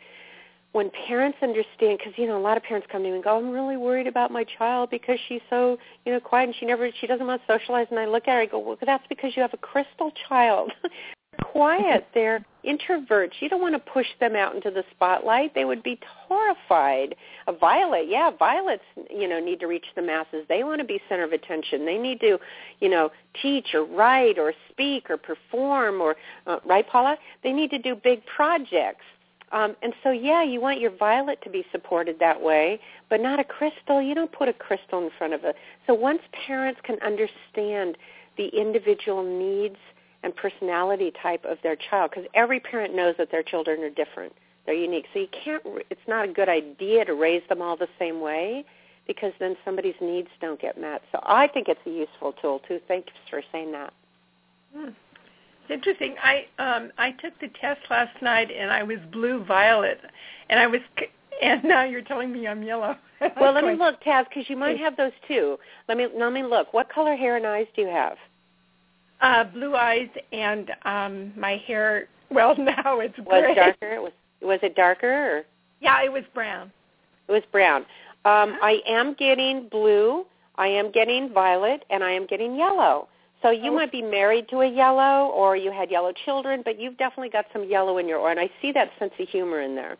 when 0.73 0.91
parents 1.07 1.39
understand 1.43 1.99
because 1.99 2.13
you 2.17 2.27
know 2.27 2.39
a 2.39 2.41
lot 2.41 2.59
of 2.59 2.63
parents 2.63 2.87
come 2.93 3.03
to 3.03 3.09
me 3.09 3.15
and 3.15 3.25
go 3.25 3.39
i'm 3.39 3.51
really 3.51 3.79
worried 3.79 4.07
about 4.07 4.31
my 4.31 4.45
child 4.45 4.91
because 4.91 5.19
she's 5.27 5.41
so 5.49 5.79
you 6.05 6.13
know 6.13 6.21
quiet 6.21 6.49
and 6.49 6.55
she 6.61 6.67
never 6.67 6.91
she 7.01 7.07
doesn't 7.07 7.27
want 7.27 7.41
to 7.41 7.53
socialize. 7.53 7.87
And 7.91 7.99
i 7.99 8.05
look 8.05 8.29
at 8.29 8.35
her 8.35 8.41
and 8.43 8.51
go 8.51 8.59
well 8.59 8.77
that's 8.85 9.07
because 9.09 9.35
you 9.35 9.43
have 9.43 9.55
a 9.55 9.57
crystal 9.57 10.13
child 10.29 10.73
quiet. 11.43 12.07
They're 12.15 12.45
introverts. 12.67 13.33
You 13.41 13.49
don't 13.49 13.61
want 13.61 13.75
to 13.75 13.93
push 13.93 14.07
them 14.19 14.35
out 14.35 14.55
into 14.55 14.71
the 14.71 14.85
spotlight. 14.91 15.55
They 15.55 15.65
would 15.65 15.83
be 15.83 15.99
horrified. 16.27 17.15
A 17.47 17.53
violet, 17.53 18.07
yeah, 18.09 18.31
violets, 18.37 18.83
you 19.11 19.29
know, 19.29 19.39
need 19.41 19.61
to 19.61 19.67
reach 19.67 19.87
the 19.95 20.03
masses. 20.03 20.45
They 20.49 20.65
want 20.65 20.81
to 20.81 20.85
be 20.85 21.01
center 21.09 21.25
of 21.25 21.33
attention. 21.33 21.87
They 21.87 21.99
need 21.99 22.21
to, 22.21 22.39
you 22.81 22.89
know, 22.89 23.11
teach 23.41 23.75
or 23.75 23.85
write 23.85 24.39
or 24.39 24.53
speak 24.71 25.09
or 25.09 25.17
perform 25.17 26.01
or, 26.01 26.17
uh, 26.47 26.59
right, 26.65 26.87
Paula? 26.87 27.17
They 27.43 27.53
need 27.53 27.71
to 27.71 27.79
do 27.79 27.95
big 27.95 28.23
projects. 28.27 29.05
Um, 29.53 29.77
and 29.81 29.95
so, 30.03 30.11
yeah, 30.11 30.43
you 30.43 30.61
want 30.61 30.81
your 30.81 30.91
violet 30.91 31.39
to 31.45 31.51
be 31.51 31.65
supported 31.71 32.19
that 32.19 32.41
way, 32.41 32.81
but 33.09 33.21
not 33.21 33.39
a 33.39 33.45
crystal. 33.45 34.03
You 34.03 34.15
don't 34.15 34.33
put 34.33 34.49
a 34.49 34.53
crystal 34.53 34.99
in 35.05 35.11
front 35.17 35.35
of 35.35 35.45
it. 35.45 35.55
So 35.87 35.95
once 35.95 36.21
parents 36.47 36.81
can 36.83 36.97
understand 37.01 37.97
the 38.37 38.49
individual 38.49 39.23
needs– 39.23 39.77
and 40.27 40.37
personality 40.37 41.13
type 41.23 41.45
of 41.45 41.57
their 41.63 41.77
child 41.77 42.11
because 42.11 42.29
every 42.35 42.61
parent 42.61 42.95
knows 42.95 43.15
that 43.17 43.31
their 43.31 43.45
children 43.45 43.81
are 43.83 43.91
different. 43.91 44.33
They're 44.67 44.75
unique. 44.75 45.07
So 45.15 45.21
you 45.21 45.29
can't 45.45 45.63
it's 45.89 46.09
not 46.09 46.29
a 46.29 46.33
good 46.33 46.49
idea 46.49 47.05
to 47.05 47.15
raise 47.15 47.43
them 47.49 47.63
all 47.63 47.77
the 47.77 47.89
same 47.99 48.21
way 48.21 48.65
because 49.07 49.33
then 49.39 49.57
somebody's 49.65 49.95
needs 50.01 50.29
don't 50.41 50.61
get 50.61 50.79
met. 50.79 51.03
So 51.13 51.21
I 51.23 51.47
think 51.47 51.69
it's 51.69 51.81
a 51.87 51.91
useful 51.91 52.33
tool 52.43 52.61
too. 52.67 52.81
Thanks 52.89 53.09
for 53.31 53.41
saying 53.53 53.71
that. 53.73 53.93
Hmm. 54.75 54.89
It's 54.89 55.71
interesting. 55.71 56.17
I 56.23 56.47
um 56.59 56.91
I 56.99 57.13
took 57.13 57.39
the 57.41 57.49
test 57.61 57.81
last 57.89 58.21
night 58.21 58.51
and 58.51 58.71
I 58.71 58.83
was 58.83 58.99
blue 59.13 59.45
violet 59.45 60.01
and 60.51 60.59
I 60.59 60.67
was 60.67 60.81
and 61.41 61.63
now 61.63 61.85
you're 61.85 62.03
telling 62.03 62.33
me 62.33 62.49
I'm 62.49 62.65
yellow. 62.65 62.97
well, 63.41 63.55
let 63.55 63.65
me 63.65 63.77
look, 63.77 64.03
Taz, 64.03 64.27
because 64.29 64.51
you 64.51 64.57
might 64.57 64.79
have 64.79 64.97
those 64.97 65.13
too. 65.27 65.57
Let 65.89 65.97
me 65.97 66.09
let 66.15 66.33
me 66.33 66.43
look. 66.43 66.75
What 66.75 66.93
color 66.93 67.15
hair 67.15 67.37
and 67.37 67.47
eyes 67.47 67.67
do 67.77 67.83
you 67.83 67.89
have? 67.89 68.19
Uh, 69.21 69.45
blue 69.45 69.75
eyes 69.75 70.09
and 70.33 70.71
um 70.85 71.33
my 71.37 71.63
hair. 71.67 72.09
Well, 72.29 72.57
now 72.59 72.99
it's 72.99 73.15
gray. 73.25 73.43
Was 73.43 73.55
darker? 73.55 74.03
Was 74.03 74.13
was 74.43 74.59
it 74.65 74.75
darker? 74.75 75.37
Or? 75.37 75.43
Yeah, 75.81 76.03
it 76.03 76.13
was 76.13 76.25
brown. 76.35 76.73
It 77.29 77.33
was 77.33 77.43
brown. 77.53 77.83
Um, 78.25 78.59
I 78.61 78.81
am 78.85 79.15
getting 79.15 79.69
blue. 79.69 80.27
I 80.57 80.67
am 80.67 80.91
getting 80.91 81.33
violet, 81.33 81.85
and 81.89 82.03
I 82.03 82.11
am 82.11 82.27
getting 82.27 82.57
yellow. 82.57 83.07
So 83.43 83.51
you 83.51 83.71
oh. 83.71 83.75
might 83.75 83.93
be 83.93 84.03
married 84.03 84.49
to 84.49 84.63
a 84.63 84.69
yellow, 84.69 85.29
or 85.29 85.57
you 85.57 85.71
had 85.71 85.91
yellow 85.91 86.13
children, 86.25 86.63
but 86.65 86.81
you've 86.81 86.97
definitely 86.97 87.31
got 87.31 87.45
some 87.53 87.65
yellow 87.69 87.99
in 87.99 88.09
your 88.09 88.19
aura, 88.19 88.33
and 88.33 88.41
I 88.41 88.51
see 88.61 88.73
that 88.73 88.91
sense 88.99 89.13
of 89.21 89.29
humor 89.29 89.61
in 89.61 89.77
there. 89.77 89.97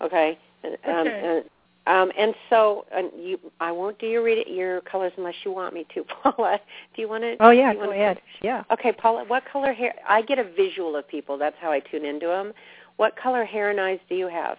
Okay. 0.00 0.38
Um, 0.64 1.06
okay. 1.06 1.42
Um, 1.86 2.10
and 2.18 2.34
so 2.48 2.86
uh, 2.96 3.02
you, 3.16 3.38
I 3.60 3.70
won't 3.70 3.98
do 3.98 4.06
your 4.06 4.22
read 4.22 4.46
your 4.48 4.80
colors 4.82 5.12
unless 5.18 5.34
you 5.44 5.52
want 5.52 5.74
me 5.74 5.86
to, 5.94 6.04
Paula. 6.22 6.58
Do 6.94 7.02
you 7.02 7.08
want 7.08 7.24
to? 7.24 7.36
Oh 7.40 7.50
yeah, 7.50 7.74
go 7.74 7.90
ahead. 7.90 8.20
Yeah. 8.42 8.64
Okay, 8.72 8.92
Paula. 8.92 9.24
What 9.26 9.42
color 9.50 9.72
hair? 9.72 9.94
I 10.08 10.22
get 10.22 10.38
a 10.38 10.44
visual 10.44 10.96
of 10.96 11.06
people. 11.06 11.36
That's 11.36 11.56
how 11.60 11.70
I 11.70 11.80
tune 11.80 12.06
into 12.06 12.26
them. 12.26 12.52
What 12.96 13.16
color 13.16 13.44
hair 13.44 13.70
and 13.70 13.80
eyes 13.80 13.98
do 14.08 14.14
you 14.14 14.28
have? 14.28 14.56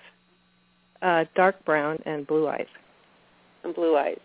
Uh, 1.02 1.26
dark 1.36 1.64
brown 1.66 1.98
and 2.06 2.28
blue 2.28 2.48
eyes. 2.48 2.68
And 3.64 3.74
blue 3.74 3.96
eyes. 3.98 4.20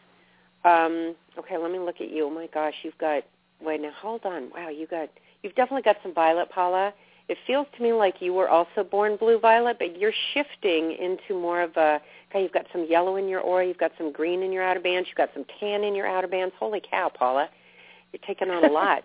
Um, 0.65 1.15
okay, 1.39 1.57
let 1.57 1.71
me 1.71 1.79
look 1.79 2.01
at 2.01 2.11
you. 2.11 2.27
Oh 2.27 2.31
my 2.31 2.49
gosh, 2.53 2.75
you've 2.83 2.99
got. 2.99 3.23
Wait 3.63 3.81
now, 3.81 3.93
hold 3.99 4.25
on. 4.25 4.51
Wow, 4.55 4.69
you 4.69 4.87
got. 4.87 5.09
You've 5.43 5.55
definitely 5.55 5.83
got 5.83 5.97
some 6.03 6.13
violet, 6.13 6.51
Paula. 6.51 6.93
It 7.31 7.39
feels 7.47 7.67
to 7.77 7.83
me 7.83 7.93
like 7.93 8.17
you 8.21 8.33
were 8.33 8.49
also 8.49 8.83
born 8.83 9.17
blue 9.17 9.39
violet, 9.39 9.77
but 9.79 9.99
you're 9.99 10.13
shifting 10.35 10.93
into 10.93 11.41
more 11.41 11.63
of 11.63 11.77
a 11.77 12.01
Okay, 12.31 12.43
you've 12.43 12.53
got 12.53 12.67
some 12.73 12.87
yellow 12.89 13.17
in 13.17 13.29
your 13.29 13.41
aura, 13.41 13.67
you've 13.67 13.79
got 13.79 13.91
some 13.99 14.13
green 14.13 14.43
in 14.43 14.53
your 14.53 14.63
outer 14.63 14.79
bands, 14.79 15.09
you've 15.09 15.17
got 15.17 15.31
some 15.35 15.45
tan 15.59 15.83
in 15.83 15.97
your 15.97 16.07
outer 16.07 16.29
bands. 16.29 16.55
Holy 16.59 16.81
cow, 16.81 17.11
Paula, 17.13 17.49
you're 18.13 18.21
taking 18.25 18.51
on 18.51 18.65
a 18.65 18.73
lot. 18.73 19.05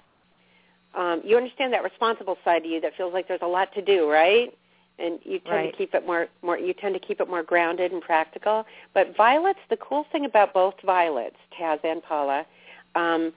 um, 0.93 1.21
you 1.25 1.35
understand 1.35 1.73
that 1.73 1.83
responsible 1.83 2.37
side 2.45 2.65
of 2.65 2.71
you 2.71 2.79
that 2.81 2.95
feels 2.95 3.13
like 3.13 3.27
there's 3.27 3.41
a 3.41 3.47
lot 3.47 3.73
to 3.73 3.81
do, 3.81 4.09
right? 4.09 4.55
And 4.99 5.19
you 5.23 5.39
tend 5.39 5.55
right. 5.55 5.71
to 5.71 5.77
keep 5.77 5.93
it 5.93 6.05
more, 6.05 6.27
more. 6.41 6.57
You 6.57 6.73
tend 6.73 6.93
to 6.93 6.99
keep 6.99 7.19
it 7.19 7.27
more 7.27 7.43
grounded 7.43 7.91
and 7.91 8.01
practical. 8.01 8.65
But 8.93 9.15
violets, 9.17 9.59
the 9.69 9.77
cool 9.77 10.05
thing 10.11 10.25
about 10.25 10.53
both 10.53 10.75
violets, 10.85 11.35
Taz 11.59 11.79
and 11.83 12.01
Paula, 12.01 12.45
um, 12.95 13.33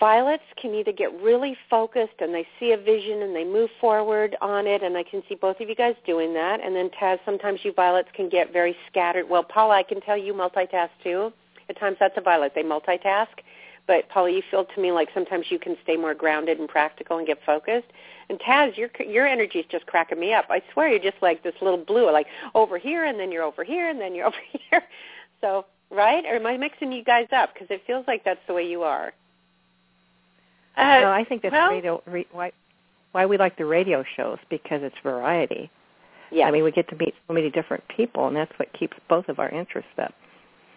Violets 0.00 0.42
can 0.60 0.74
either 0.74 0.92
get 0.92 1.12
really 1.22 1.56
focused 1.70 2.14
and 2.18 2.34
they 2.34 2.46
see 2.58 2.72
a 2.72 2.76
vision 2.76 3.22
and 3.22 3.34
they 3.34 3.44
move 3.44 3.70
forward 3.80 4.36
on 4.40 4.66
it, 4.66 4.82
and 4.82 4.96
I 4.96 5.04
can 5.04 5.22
see 5.28 5.36
both 5.36 5.60
of 5.60 5.68
you 5.68 5.74
guys 5.74 5.94
doing 6.04 6.34
that. 6.34 6.60
And 6.60 6.74
then 6.74 6.90
Taz, 7.00 7.18
sometimes 7.24 7.60
you 7.62 7.72
violets 7.72 8.08
can 8.14 8.28
get 8.28 8.52
very 8.52 8.76
scattered. 8.90 9.28
Well, 9.28 9.44
Paula, 9.44 9.76
I 9.76 9.82
can 9.84 10.00
tell 10.00 10.16
you 10.16 10.34
multitask 10.34 10.90
too. 11.02 11.32
At 11.68 11.78
times 11.78 11.96
that's 12.00 12.16
a 12.16 12.20
violet. 12.20 12.52
They 12.54 12.62
multitask. 12.62 13.28
But 13.86 14.08
Paula, 14.08 14.30
you 14.30 14.42
feel 14.50 14.64
to 14.64 14.80
me 14.80 14.92
like 14.92 15.08
sometimes 15.14 15.46
you 15.50 15.58
can 15.58 15.76
stay 15.82 15.96
more 15.96 16.14
grounded 16.14 16.58
and 16.58 16.68
practical 16.68 17.18
and 17.18 17.26
get 17.26 17.38
focused. 17.46 17.88
And 18.28 18.40
Taz, 18.40 18.76
your 18.76 18.88
your 19.06 19.26
energy 19.26 19.60
is 19.60 19.66
just 19.70 19.86
cracking 19.86 20.18
me 20.18 20.32
up. 20.32 20.46
I 20.50 20.62
swear 20.72 20.88
you're 20.88 20.98
just 20.98 21.22
like 21.22 21.42
this 21.42 21.54
little 21.60 21.84
blue, 21.84 22.10
like 22.10 22.26
over 22.54 22.78
here 22.78 23.04
and 23.04 23.20
then 23.20 23.30
you're 23.30 23.44
over 23.44 23.62
here 23.62 23.88
and 23.88 24.00
then 24.00 24.14
you're 24.14 24.26
over 24.32 24.36
here. 24.50 24.82
So 25.40 25.66
right? 25.90 26.24
Or 26.24 26.36
am 26.36 26.46
I 26.46 26.56
mixing 26.56 26.92
you 26.92 27.04
guys 27.04 27.28
up? 27.32 27.54
Because 27.54 27.68
it 27.70 27.82
feels 27.86 28.04
like 28.06 28.24
that's 28.24 28.40
the 28.46 28.54
way 28.54 28.66
you 28.66 28.82
are. 28.82 29.12
Uh, 30.76 31.00
no, 31.00 31.10
I 31.10 31.24
think 31.24 31.42
that's 31.42 31.52
well, 31.52 31.70
radio, 31.70 32.02
re, 32.06 32.26
why 32.32 32.52
why 33.12 33.26
we 33.26 33.38
like 33.38 33.56
the 33.56 33.64
radio 33.64 34.04
shows 34.16 34.38
because 34.50 34.80
it's 34.82 34.96
variety. 35.02 35.70
Yeah. 36.32 36.46
I 36.46 36.50
mean, 36.50 36.64
we 36.64 36.72
get 36.72 36.88
to 36.88 36.96
meet 36.96 37.14
so 37.28 37.34
many 37.34 37.48
different 37.48 37.84
people, 37.88 38.26
and 38.26 38.36
that's 38.36 38.52
what 38.58 38.72
keeps 38.72 38.96
both 39.08 39.28
of 39.28 39.38
our 39.38 39.48
interests 39.50 39.92
up. 40.02 40.12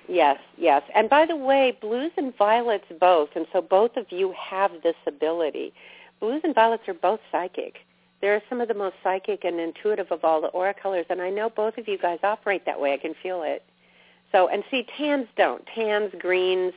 Yes, 0.08 0.38
yes. 0.58 0.84
And 0.96 1.10
by 1.10 1.26
the 1.26 1.36
way, 1.36 1.78
blues 1.82 2.12
and 2.16 2.36
violets 2.38 2.86
both, 3.00 3.30
and 3.36 3.46
so 3.52 3.62
both 3.62 3.98
of 3.98 4.06
you 4.10 4.34
have 4.38 4.72
this 4.84 4.96
ability. 5.08 5.74
Blues 6.20 6.42
and 6.44 6.54
violets 6.54 6.84
are 6.88 6.94
both 6.94 7.20
psychic. 7.32 7.78
They're 8.22 8.42
some 8.50 8.62
of 8.62 8.68
the 8.68 8.74
most 8.74 8.96
psychic 9.04 9.44
and 9.44 9.60
intuitive 9.60 10.12
of 10.12 10.24
all 10.24 10.42
the 10.42 10.48
aura 10.48 10.74
colors, 10.74 11.06
and 11.10 11.22
I 11.22 11.30
know 11.30 11.50
both 11.50 11.78
of 11.78 11.88
you 11.88 11.98
guys 11.98 12.20
operate 12.24 12.66
that 12.66 12.80
way. 12.80 12.94
I 12.94 12.98
can 12.98 13.16
feel 13.22 13.44
it. 13.44 13.64
So, 14.32 14.48
and 14.48 14.64
see, 14.72 14.86
tans 14.98 15.28
don't. 15.38 15.64
Tans, 15.76 16.12
greens, 16.20 16.74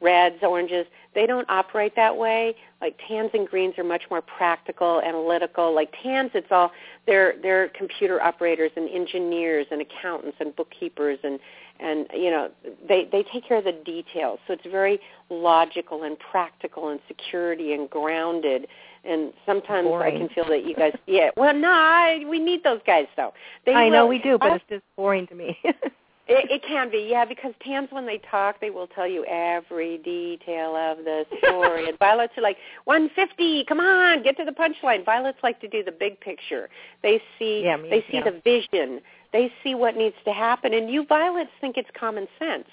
reds, 0.00 0.36
oranges, 0.42 0.86
they 1.14 1.26
don't 1.26 1.48
operate 1.50 1.94
that 1.96 2.16
way. 2.16 2.54
Like 2.80 2.98
tans 3.08 3.30
and 3.34 3.46
greens 3.46 3.74
are 3.78 3.84
much 3.84 4.02
more 4.10 4.22
practical, 4.22 5.00
analytical. 5.02 5.74
Like 5.74 5.92
tans, 6.02 6.30
it's 6.34 6.46
all 6.50 6.70
they're 7.06 7.34
they're 7.42 7.68
computer 7.68 8.20
operators 8.22 8.70
and 8.76 8.88
engineers 8.88 9.66
and 9.70 9.80
accountants 9.82 10.36
and 10.40 10.54
bookkeepers 10.56 11.18
and 11.22 11.38
and 11.80 12.06
you 12.14 12.30
know 12.30 12.50
they 12.88 13.08
they 13.10 13.24
take 13.32 13.46
care 13.46 13.58
of 13.58 13.64
the 13.64 13.78
details. 13.84 14.38
So 14.46 14.54
it's 14.54 14.66
very 14.70 15.00
logical 15.30 16.04
and 16.04 16.16
practical 16.18 16.90
and 16.90 17.00
security 17.08 17.72
and 17.74 17.88
grounded. 17.90 18.66
And 19.02 19.32
sometimes 19.46 19.86
boring. 19.86 20.14
I 20.14 20.18
can 20.18 20.28
feel 20.28 20.46
that 20.48 20.66
you 20.66 20.74
guys, 20.74 20.92
yeah. 21.06 21.30
Well, 21.34 21.54
no, 21.54 21.70
I, 21.70 22.22
we 22.28 22.38
need 22.38 22.62
those 22.62 22.80
guys 22.86 23.06
though. 23.16 23.32
They 23.64 23.72
I 23.72 23.84
will, 23.84 23.92
know 23.92 24.06
we 24.06 24.18
do, 24.18 24.36
but 24.36 24.50
I, 24.50 24.54
it's 24.56 24.64
just 24.68 24.82
boring 24.94 25.26
to 25.28 25.34
me. 25.34 25.58
It, 26.32 26.48
it 26.48 26.62
can 26.62 26.92
be, 26.92 27.08
yeah, 27.10 27.24
because 27.24 27.52
Tans, 27.60 27.88
when 27.90 28.06
they 28.06 28.20
talk, 28.30 28.60
they 28.60 28.70
will 28.70 28.86
tell 28.86 29.06
you 29.06 29.24
every 29.24 29.98
detail 29.98 30.76
of 30.76 30.98
the 30.98 31.24
story. 31.38 31.88
and 31.88 31.98
Violets 31.98 32.32
are 32.36 32.42
like, 32.42 32.56
150, 32.84 33.64
come 33.64 33.80
on, 33.80 34.22
get 34.22 34.36
to 34.36 34.44
the 34.44 34.52
punchline. 34.52 35.04
Violets 35.04 35.38
like 35.42 35.60
to 35.60 35.66
do 35.66 35.82
the 35.82 35.90
big 35.90 36.20
picture. 36.20 36.68
They 37.02 37.20
see, 37.36 37.62
yeah, 37.64 37.76
me, 37.76 37.90
they 37.90 38.02
see 38.02 38.18
yeah. 38.18 38.30
the 38.30 38.40
vision. 38.44 39.00
They 39.32 39.52
see 39.64 39.74
what 39.74 39.96
needs 39.96 40.14
to 40.24 40.32
happen. 40.32 40.72
And 40.72 40.88
you 40.88 41.04
Violets 41.04 41.50
think 41.60 41.76
it's 41.76 41.90
common 41.98 42.28
sense. 42.38 42.68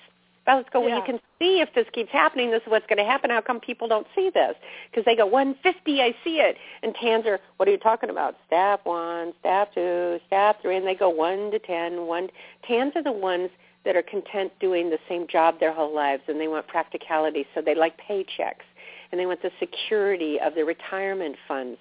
Violets 0.48 0.70
go, 0.72 0.80
well, 0.80 0.90
Yeah. 0.90 0.96
you 0.96 1.04
can 1.04 1.20
see 1.40 1.60
if 1.60 1.74
this 1.74 1.86
keeps 1.92 2.10
happening, 2.10 2.50
this 2.50 2.64
is 2.64 2.70
what's 2.70 2.88
going 2.88 2.98
to 2.98 3.04
happen. 3.04 3.30
How 3.30 3.42
come 3.42 3.60
people 3.60 3.88
don't 3.90 4.08
see 4.16 4.30
this? 4.30 4.56
Because 4.90 5.04
they 5.04 5.16
go, 5.16 5.26
150, 5.26 6.02
I 6.02 6.16
see 6.24 6.40
it. 6.40 6.58
And 6.82 6.96
Tans 6.96 7.26
are, 7.26 7.40
what 7.58 7.68
are 7.68 7.72
you 7.72 7.78
talking 7.78 8.10
about? 8.10 8.38
Step 8.48 8.86
one, 8.86 9.34
step 9.42 9.74
two, 9.74 10.20
step 10.26 10.62
three. 10.62 10.78
And 10.78 10.88
they 10.88 10.96
go 10.96 11.10
1 11.10 11.52
to 11.52 11.60
10, 11.60 12.06
1. 12.08 12.30
Tans 12.66 12.94
are 12.96 13.04
the 13.04 13.12
ones 13.12 13.50
that 13.84 13.98
are 13.98 14.02
content 14.02 14.54
doing 14.62 14.90
the 14.90 15.00
same 15.10 15.28
job 15.28 15.60
their 15.60 15.74
whole 15.74 15.94
lives, 15.94 16.24
and 16.30 16.40
they 16.40 16.48
want 16.48 16.66
practicality, 16.68 17.46
so 17.54 17.62
they 17.62 17.76
like 17.76 18.00
paychecks. 18.10 18.64
And 19.12 19.20
they 19.20 19.26
want 19.26 19.42
the 19.42 19.52
security 19.60 20.40
of 20.40 20.56
their 20.56 20.66
retirement 20.66 21.36
funds. 21.46 21.78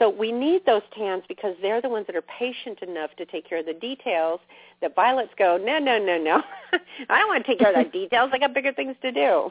So 0.00 0.08
we 0.08 0.32
need 0.32 0.64
those 0.64 0.80
tans 0.96 1.22
because 1.28 1.54
they're 1.60 1.82
the 1.82 1.88
ones 1.90 2.06
that 2.06 2.16
are 2.16 2.22
patient 2.22 2.80
enough 2.80 3.10
to 3.18 3.26
take 3.26 3.46
care 3.46 3.58
of 3.58 3.66
the 3.66 3.74
details 3.74 4.40
that 4.80 4.94
violets 4.94 5.30
go, 5.38 5.58
no, 5.62 5.78
no, 5.78 5.98
no, 5.98 6.16
no. 6.16 6.42
I 7.10 7.18
don't 7.18 7.28
want 7.28 7.44
to 7.44 7.50
take 7.52 7.58
care 7.58 7.78
of 7.78 7.84
the 7.84 7.90
details. 7.90 8.30
I 8.32 8.38
got 8.38 8.54
bigger 8.54 8.72
things 8.72 8.96
to 9.02 9.12
do. 9.12 9.50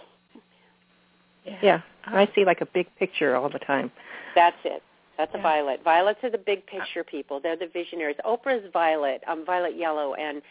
yeah, 1.61 1.81
I 2.05 2.27
see 2.33 2.45
like 2.45 2.61
a 2.61 2.65
big 2.65 2.87
picture 2.97 3.35
all 3.35 3.47
the 3.49 3.59
time. 3.59 3.91
That's 4.33 4.57
it. 4.65 4.81
That's 5.19 5.31
Yeah. 5.33 5.39
a 5.39 5.43
violet. 5.43 5.83
Violets 5.83 6.19
are 6.23 6.31
the 6.31 6.37
big 6.39 6.65
picture 6.65 7.03
people. 7.03 7.39
They're 7.39 7.55
the 7.55 7.67
visionaries. 7.67 8.15
Oprah's 8.25 8.65
violet, 8.73 9.21
um, 9.27 9.45
violet 9.45 9.75
yellow, 9.77 10.15
and 10.15 10.41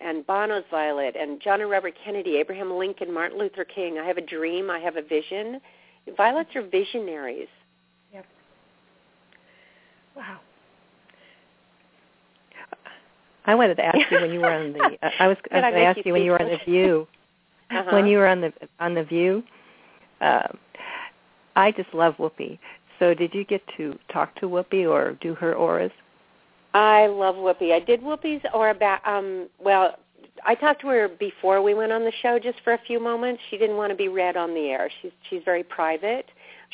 and 0.00 0.24
Bono's 0.24 0.62
violet, 0.70 1.16
and 1.18 1.40
John 1.40 1.60
and 1.60 1.68
Robert 1.68 1.94
Kennedy, 2.04 2.36
Abraham 2.36 2.72
Lincoln, 2.72 3.12
Martin 3.12 3.36
Luther 3.36 3.64
King. 3.64 3.98
I 3.98 4.04
have 4.04 4.16
a 4.18 4.20
dream. 4.24 4.70
I 4.70 4.78
have 4.78 4.96
a 4.96 5.02
vision. 5.02 5.60
Violets 6.16 6.54
are 6.54 6.62
visionaries. 6.62 7.48
Wow. 10.18 10.40
I 13.44 13.54
wanted 13.54 13.76
to 13.76 13.84
ask 13.84 13.98
you 14.10 14.20
when 14.20 14.32
you 14.32 14.40
were 14.40 14.52
on 14.52 14.72
the. 14.72 14.98
Uh, 15.00 15.10
I 15.20 15.28
was 15.28 15.36
going 15.48 15.62
to 15.62 15.78
ask 15.80 16.04
you 16.04 16.12
when 16.12 16.22
you 16.22 16.32
were 16.32 16.42
on 16.42 16.50
the? 16.50 16.58
View. 16.66 17.08
Uh-huh. 17.70 17.90
When 17.92 18.06
you 18.06 18.18
were 18.18 18.26
on 18.26 18.40
the 18.40 18.52
on 18.80 18.94
the 18.94 19.04
View, 19.04 19.42
um, 20.20 20.58
I 21.54 21.70
just 21.70 21.92
love 21.94 22.14
Whoopi. 22.16 22.58
So 22.98 23.14
did 23.14 23.32
you 23.32 23.44
get 23.44 23.62
to 23.76 23.96
talk 24.12 24.34
to 24.40 24.46
Whoopi 24.48 24.88
or 24.90 25.12
do 25.20 25.34
her 25.34 25.54
auras? 25.54 25.92
I 26.74 27.06
love 27.06 27.36
Whoopi. 27.36 27.72
I 27.72 27.80
did 27.80 28.02
Whoopi's 28.02 28.42
or 28.52 28.70
about 28.70 29.06
um 29.06 29.48
well, 29.58 29.96
I 30.44 30.54
talked 30.54 30.80
to 30.82 30.88
her 30.88 31.08
before 31.08 31.62
we 31.62 31.74
went 31.74 31.92
on 31.92 32.04
the 32.04 32.12
show 32.22 32.38
just 32.38 32.58
for 32.64 32.74
a 32.74 32.80
few 32.86 33.00
moments. 33.00 33.42
She 33.50 33.56
didn't 33.56 33.76
want 33.76 33.90
to 33.90 33.96
be 33.96 34.08
read 34.08 34.36
on 34.36 34.52
the 34.52 34.68
air. 34.68 34.90
She's 35.00 35.12
she's 35.30 35.42
very 35.44 35.62
private. 35.62 36.26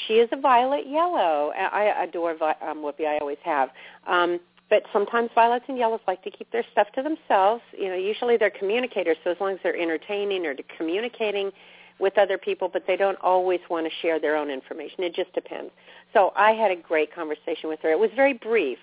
She 0.07 0.15
is 0.15 0.29
a 0.33 0.41
violet 0.41 0.89
yellow. 0.89 1.53
I 1.57 2.05
adore 2.05 2.33
um, 2.33 2.79
Whoopi. 2.79 3.07
I 3.07 3.19
always 3.19 3.39
have. 3.45 3.71
Um, 4.07 4.41
but 4.71 4.83
sometimes 4.93 5.31
violets 5.35 5.67
and 5.69 5.77
yellows 5.79 6.01
like 6.09 6.23
to 6.25 6.31
keep 6.31 6.51
their 6.51 6.65
stuff 6.73 6.89
to 6.95 7.03
themselves. 7.03 7.63
You 7.79 7.89
know, 7.89 7.95
usually 7.95 8.37
they're 8.37 8.51
communicators, 8.51 9.17
so 9.23 9.31
as 9.31 9.37
long 9.41 9.53
as 9.53 9.59
they're 9.63 9.77
entertaining 9.77 10.47
or 10.47 10.57
communicating 10.77 11.53
with 11.99 12.19
other 12.19 12.39
people, 12.39 12.69
but 12.73 12.85
they 12.87 12.97
don't 12.97 13.19
always 13.23 13.61
want 13.71 13.87
to 13.87 13.93
share 14.03 14.19
their 14.19 14.37
own 14.37 14.51
information. 14.51 15.05
It 15.05 15.15
just 15.15 15.33
depends. 15.33 15.71
So 16.13 16.33
I 16.35 16.53
had 16.53 16.71
a 16.71 16.77
great 16.77 17.15
conversation 17.15 17.69
with 17.69 17.79
her. 17.83 17.91
It 17.91 17.99
was 17.99 18.11
very 18.17 18.33
brief 18.33 18.79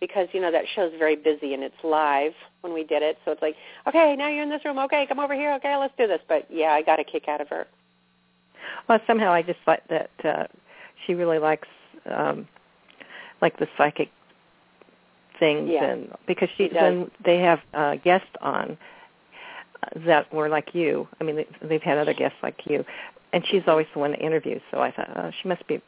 because 0.00 0.28
you 0.32 0.40
know 0.40 0.50
that 0.50 0.64
show's 0.74 0.92
very 0.98 1.16
busy 1.16 1.54
and 1.54 1.62
it's 1.62 1.74
live 1.82 2.32
when 2.62 2.72
we 2.72 2.84
did 2.84 3.02
it. 3.02 3.18
So 3.24 3.32
it's 3.32 3.42
like, 3.42 3.56
okay, 3.86 4.16
now 4.16 4.28
you're 4.28 4.42
in 4.42 4.50
this 4.50 4.64
room. 4.64 4.78
Okay, 4.78 5.06
come 5.06 5.18
over 5.18 5.34
here. 5.34 5.52
Okay, 5.54 5.76
let's 5.76 5.94
do 5.98 6.06
this. 6.06 6.20
But 6.28 6.46
yeah, 6.50 6.70
I 6.70 6.82
got 6.82 7.00
a 7.00 7.04
kick 7.04 7.28
out 7.28 7.40
of 7.40 7.48
her. 7.48 7.66
Well, 8.88 8.98
somehow 9.06 9.32
I 9.32 9.42
just 9.42 9.60
like 9.66 9.82
that 9.88 10.10
uh, 10.24 10.46
she 11.06 11.14
really 11.14 11.38
likes 11.38 11.68
um, 12.06 12.46
like 13.40 13.58
the 13.58 13.66
psychic 13.76 14.10
things, 15.38 15.70
Yeah. 15.72 15.84
and 15.84 16.12
because 16.26 16.48
she, 16.56 16.68
She 16.68 16.74
when 16.74 17.10
they 17.24 17.38
have 17.38 17.60
uh, 17.72 17.96
guests 17.96 18.28
on 18.40 18.76
uh, 19.82 20.00
that 20.06 20.32
were 20.32 20.48
like 20.48 20.74
you, 20.74 21.08
I 21.20 21.24
mean 21.24 21.36
they, 21.36 21.46
they've 21.62 21.82
had 21.82 21.98
other 21.98 22.14
guests 22.14 22.38
like 22.42 22.60
you, 22.66 22.84
and 23.32 23.44
she's 23.46 23.62
always 23.66 23.86
the 23.92 24.00
one 24.00 24.12
to 24.12 24.18
interview. 24.18 24.60
So 24.70 24.80
I 24.80 24.90
thought 24.90 25.10
oh, 25.16 25.30
she 25.42 25.48
must 25.48 25.66
be 25.66 25.80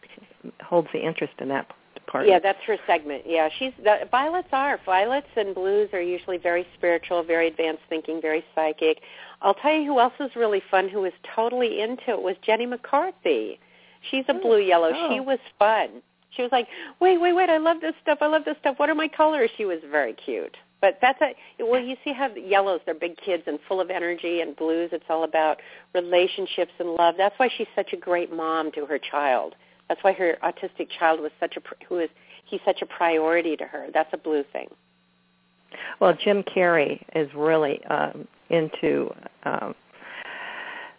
holds 0.63 0.89
the 0.93 1.05
interest 1.05 1.35
in 1.39 1.49
that 1.49 1.67
part. 2.07 2.27
Yeah, 2.27 2.39
that's 2.39 2.63
her 2.67 2.77
segment. 2.87 3.25
Yeah, 3.27 3.49
she's 3.59 3.73
the 3.83 4.09
violets 4.11 4.49
are 4.53 4.79
violets 4.85 5.27
and 5.37 5.55
blues 5.55 5.89
are 5.93 6.01
usually 6.01 6.39
very 6.39 6.67
spiritual, 6.77 7.23
very 7.23 7.49
advanced 7.49 7.83
thinking, 7.89 8.21
very 8.21 8.45
psychic. 8.55 9.01
I'll 9.43 9.55
tell 9.55 9.73
you 9.75 9.85
who 9.87 10.01
else 10.01 10.15
was 10.19 10.31
really 10.37 10.63
fun, 10.71 10.89
who 10.89 11.01
was 11.01 11.13
totally 11.35 11.81
into 11.81 12.11
it, 12.11 12.23
was 12.23 12.37
Jenny 12.43 12.67
McCarthy. 12.67 13.59
She's 14.11 14.25
a 14.29 14.35
Oh, 14.35 14.41
blue 14.41 14.61
yellow. 14.61 14.93
oh. 14.95 15.09
She 15.13 15.21
was 15.21 15.39
fun. 15.59 16.03
She 16.31 16.43
was 16.43 16.53
like, 16.53 16.69
"Wait, 17.01 17.19
wait, 17.19 17.33
wait! 17.33 17.49
I 17.49 17.57
love 17.57 17.81
this 17.81 17.95
stuff. 18.03 18.19
I 18.21 18.27
love 18.27 18.45
this 18.45 18.57
stuff. 18.61 18.79
What 18.79 18.91
are 18.91 18.95
my 18.95 19.09
colors?" 19.09 19.51
She 19.57 19.65
was 19.65 19.81
very 19.91 20.13
cute. 20.13 20.57
But 20.83 20.99
that's 21.01 21.19
a 21.23 21.35
well. 21.65 21.81
You 21.81 21.97
see 22.05 22.13
how 22.13 22.29
the 22.29 22.41
yellows 22.43 22.81
they're 22.85 22.95
big 22.95 23.17
kids 23.17 23.45
and 23.47 23.59
full 23.67 23.81
of 23.81 23.89
energy, 23.91 24.43
and 24.43 24.55
blues 24.55 24.91
it's 24.93 25.07
all 25.09 25.25
about 25.25 25.61
relationships 25.95 26.73
and 26.79 26.91
love. 26.95 27.15
That's 27.17 27.35
why 27.39 27.49
she's 27.57 27.67
such 27.75 27.93
a 27.95 27.97
great 27.97 28.31
mom 28.33 28.71
to 28.73 28.85
her 28.85 28.99
child. 28.99 29.55
That's 29.89 30.03
why 30.03 30.13
her 30.13 30.37
autistic 30.43 30.89
child 30.99 31.21
was 31.21 31.31
such 31.39 31.57
a 31.57 31.61
who 31.89 31.99
is 31.99 32.11
he's 32.45 32.61
such 32.65 32.83
a 32.83 32.87
priority 32.87 33.57
to 33.57 33.65
her. 33.65 33.87
That's 33.93 34.11
a 34.13 34.19
blue 34.19 34.45
thing. 34.53 34.69
Well, 36.01 36.15
Jim 36.15 36.43
Carrey 36.43 37.03
is 37.15 37.29
really 37.35 37.85
um, 37.87 38.27
into 38.51 39.13
um, 39.45 39.75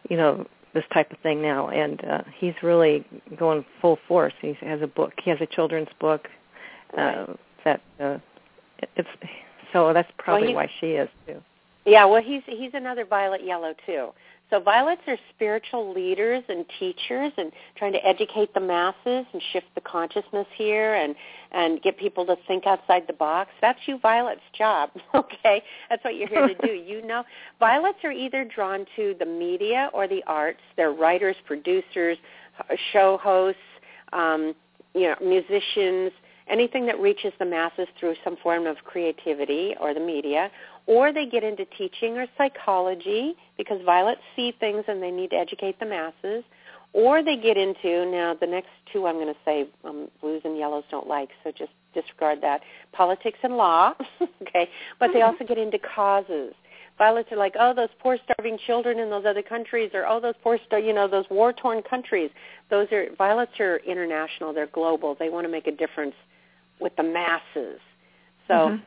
you 0.10 0.17
know 0.17 0.45
this 0.73 0.84
type 0.93 1.12
of 1.12 1.17
thing 1.19 1.41
now, 1.41 1.69
and 1.69 2.04
uh, 2.06 2.21
he's 2.38 2.54
really 2.62 3.06
going 3.38 3.65
full 3.82 3.97
force. 4.08 4.34
He 4.41 4.54
has 4.62 4.82
a 4.82 4.88
book. 4.88 5.13
He 5.23 5.30
has 5.30 5.39
a 5.41 5.47
children's 5.47 5.89
book 6.00 6.28
uh, 6.97 7.02
right. 7.02 7.39
that 7.65 7.82
uh, 8.00 8.17
it's 8.95 9.10
so 9.73 9.93
that's 9.93 10.12
probably 10.17 10.47
well, 10.47 10.58
why 10.58 10.71
she 10.80 10.88
is 10.91 11.10
too. 11.26 11.41
Yeah, 11.86 12.06
well, 12.06 12.21
he's 12.21 12.43
he's 12.45 12.71
another 12.73 13.06
violet 13.06 13.43
yellow 13.43 13.73
too. 13.86 14.10
So 14.49 14.62
violets 14.62 15.01
are 15.07 15.17
spiritual 15.36 15.93
leaders 15.93 16.43
and 16.47 16.65
teachers 16.79 17.33
and 17.38 17.51
trying 17.75 17.91
to 17.93 18.05
educate 18.05 18.53
the 18.53 18.62
masses 18.62 19.25
and 19.33 19.41
shift 19.51 19.67
the 19.75 19.81
consciousness 19.81 20.47
here 20.55 20.95
and 20.95 21.15
and 21.51 21.81
get 21.81 21.97
people 21.97 22.25
to 22.25 22.36
think 22.47 22.65
outside 22.65 23.03
the 23.07 23.13
box. 23.13 23.51
That's 23.62 23.79
you 23.86 23.99
violet's 23.99 24.41
job, 24.57 24.91
okay? 25.15 25.62
That's 25.89 26.03
what 26.03 26.15
you're 26.15 26.27
here 26.27 26.47
to 26.47 26.67
do. 26.67 26.73
You 26.73 27.05
know, 27.05 27.23
violets 27.60 27.99
are 28.03 28.12
either 28.12 28.45
drawn 28.45 28.86
to 28.95 29.15
the 29.19 29.25
media 29.25 29.89
or 29.93 30.07
the 30.07 30.23
arts. 30.27 30.60
They're 30.75 30.91
writers, 30.91 31.36
producers, 31.45 32.17
show 32.91 33.17
hosts, 33.21 33.60
um, 34.13 34.53
you 34.93 35.03
know, 35.03 35.15
musicians, 35.21 36.12
anything 36.49 36.86
that 36.86 36.99
reaches 36.99 37.33
the 37.39 37.45
masses 37.45 37.88
through 37.99 38.15
some 38.23 38.38
form 38.38 38.65
of 38.67 38.77
creativity 38.83 39.75
or 39.79 39.93
the 39.93 39.99
media, 39.99 40.49
or 40.88 41.13
they 41.13 41.26
get 41.26 41.43
into 41.43 41.65
teaching 41.78 42.17
or 42.17 42.26
psychology 42.38 43.36
because 43.58 43.80
violets 43.86 44.21
see 44.36 44.54
things 44.60 44.84
and 44.88 45.04
they 45.04 45.12
need 45.12 45.30
to 45.30 45.36
educate 45.36 45.80
the 45.80 45.86
masses, 45.86 46.43
or 46.93 47.23
they 47.23 47.36
get 47.36 47.58
into, 47.58 48.10
now 48.10 48.34
the 48.39 48.47
next 48.47 48.69
two 48.91 49.06
I'm 49.06 49.15
going 49.15 49.28
to 49.28 49.39
say 49.45 49.67
um, 49.84 50.08
blues 50.21 50.41
and 50.45 50.58
yellows 50.58 50.86
don't 50.89 51.08
like, 51.08 51.30
so 51.43 51.52
just 51.52 51.71
disregard 51.93 52.41
that, 52.41 52.62
politics 52.93 53.38
and 53.43 53.58
law, 53.58 53.93
okay, 54.41 54.69
but 55.00 55.12
they 55.13 55.21
also 55.21 55.43
get 55.45 55.58
into 55.58 55.78
causes. 55.80 56.54
Violets 56.97 57.32
are 57.32 57.38
like, 57.38 57.54
oh, 57.60 57.73
those 57.76 57.89
poor 58.00 58.17
starving 58.23 58.58
children 58.65 58.97
in 59.00 59.10
those 59.10 59.26
other 59.26 59.43
countries, 59.43 59.91
or 59.93 60.08
oh, 60.08 60.19
those 60.19 60.34
poor, 60.41 60.58
star, 60.65 60.80
you 60.80 60.93
know, 60.93 61.08
those 61.08 61.26
war-torn 61.30 61.84
countries. 61.84 62.32
Those 62.71 62.88
are 62.91 63.08
violets 63.17 63.52
are 63.60 63.78
international. 63.86 64.52
They're 64.52 64.67
global. 64.67 65.15
They 65.19 65.30
want 65.30 65.45
to 65.45 65.52
make 65.52 65.67
a 65.67 65.71
difference 65.71 66.15
with 66.80 66.95
the 66.95 67.04
masses. 67.04 67.80
So, 68.47 68.54
mm-hmm. 68.54 68.84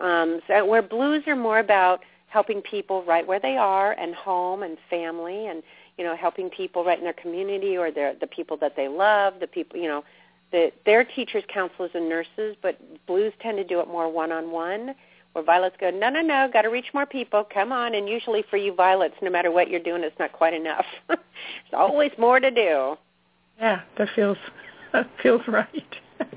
Um, 0.00 0.40
so 0.46 0.64
where 0.64 0.82
blues 0.82 1.22
are 1.26 1.36
more 1.36 1.58
about 1.58 2.00
helping 2.28 2.62
people 2.62 3.04
right 3.04 3.26
where 3.26 3.40
they 3.40 3.56
are 3.56 3.92
and 3.92 4.14
home 4.14 4.62
and 4.62 4.78
family 4.88 5.46
and 5.46 5.62
you 5.98 6.04
know 6.04 6.16
helping 6.16 6.48
people 6.48 6.84
right 6.84 6.98
in 6.98 7.04
their 7.04 7.12
community 7.12 7.76
or 7.76 7.90
their 7.90 8.14
the 8.20 8.26
people 8.26 8.56
that 8.56 8.74
they 8.76 8.88
love 8.88 9.34
the 9.40 9.46
people 9.46 9.78
you 9.78 9.88
know 9.88 10.04
the 10.52 10.70
their 10.86 11.04
teachers 11.04 11.44
counselors 11.52 11.90
and 11.94 12.08
nurses 12.08 12.56
but 12.62 12.78
blues 13.06 13.32
tend 13.40 13.56
to 13.56 13.64
do 13.64 13.80
it 13.80 13.88
more 13.88 14.10
one 14.10 14.32
on 14.32 14.50
one 14.50 14.94
where 15.32 15.44
violets 15.44 15.76
go 15.80 15.90
no 15.90 16.08
no 16.08 16.20
no 16.20 16.48
got 16.52 16.62
to 16.62 16.68
reach 16.68 16.86
more 16.92 17.06
people. 17.06 17.46
Come 17.52 17.72
on. 17.72 17.94
And 17.94 18.08
usually 18.08 18.44
for 18.50 18.56
you 18.56 18.74
violets 18.74 19.14
no 19.22 19.30
matter 19.30 19.50
what 19.50 19.70
you're 19.70 19.80
doing 19.80 20.02
it's 20.02 20.18
not 20.18 20.32
quite 20.32 20.54
enough. 20.54 20.84
There's 21.08 21.18
always 21.72 22.10
more 22.18 22.40
to 22.40 22.50
do. 22.50 22.96
Yeah 23.58 23.82
that 23.98 24.08
feels 24.14 24.38
that 24.92 25.08
feels 25.22 25.42
right. 25.46 25.94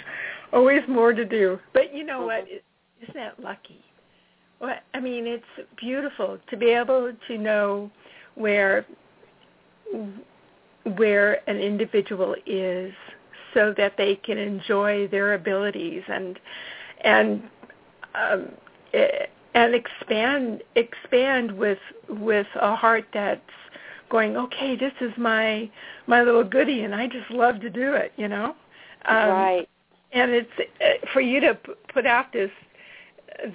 Always 0.53 0.81
more 0.87 1.13
to 1.13 1.25
do. 1.25 1.59
But 1.73 1.95
you 1.95 2.03
know 2.03 2.25
what? 2.25 2.47
Isn't 3.03 3.15
that 3.15 3.39
lucky? 3.39 3.81
Well, 4.59 4.75
I 4.93 4.99
mean, 4.99 5.27
it's 5.27 5.43
beautiful 5.77 6.39
to 6.49 6.57
be 6.57 6.67
able 6.67 7.11
to 7.27 7.37
know 7.37 7.91
where 8.35 8.85
where 10.95 11.49
an 11.49 11.57
individual 11.57 12.35
is 12.45 12.93
so 13.53 13.73
that 13.77 13.93
they 13.97 14.15
can 14.15 14.37
enjoy 14.37 15.07
their 15.07 15.33
abilities 15.33 16.03
and 16.07 16.39
and 17.01 17.43
um, 18.15 18.49
and 19.53 19.75
expand 19.75 20.63
expand 20.75 21.51
with 21.51 21.79
with 22.09 22.47
a 22.59 22.75
heart 22.75 23.05
that's 23.13 23.41
going 24.09 24.35
okay 24.35 24.75
this 24.75 24.93
is 25.01 25.11
my 25.17 25.69
my 26.07 26.21
little 26.21 26.43
goodie 26.43 26.81
and 26.81 26.93
I 26.93 27.07
just 27.07 27.29
love 27.29 27.61
to 27.61 27.69
do 27.69 27.93
it 27.93 28.11
you 28.17 28.27
know 28.27 28.55
um, 29.05 29.29
right 29.29 29.69
and 30.11 30.31
it's 30.31 30.49
uh, 30.59 31.07
for 31.13 31.21
you 31.21 31.39
to 31.41 31.55
p- 31.55 31.73
put 31.93 32.05
out 32.05 32.31
this 32.33 32.51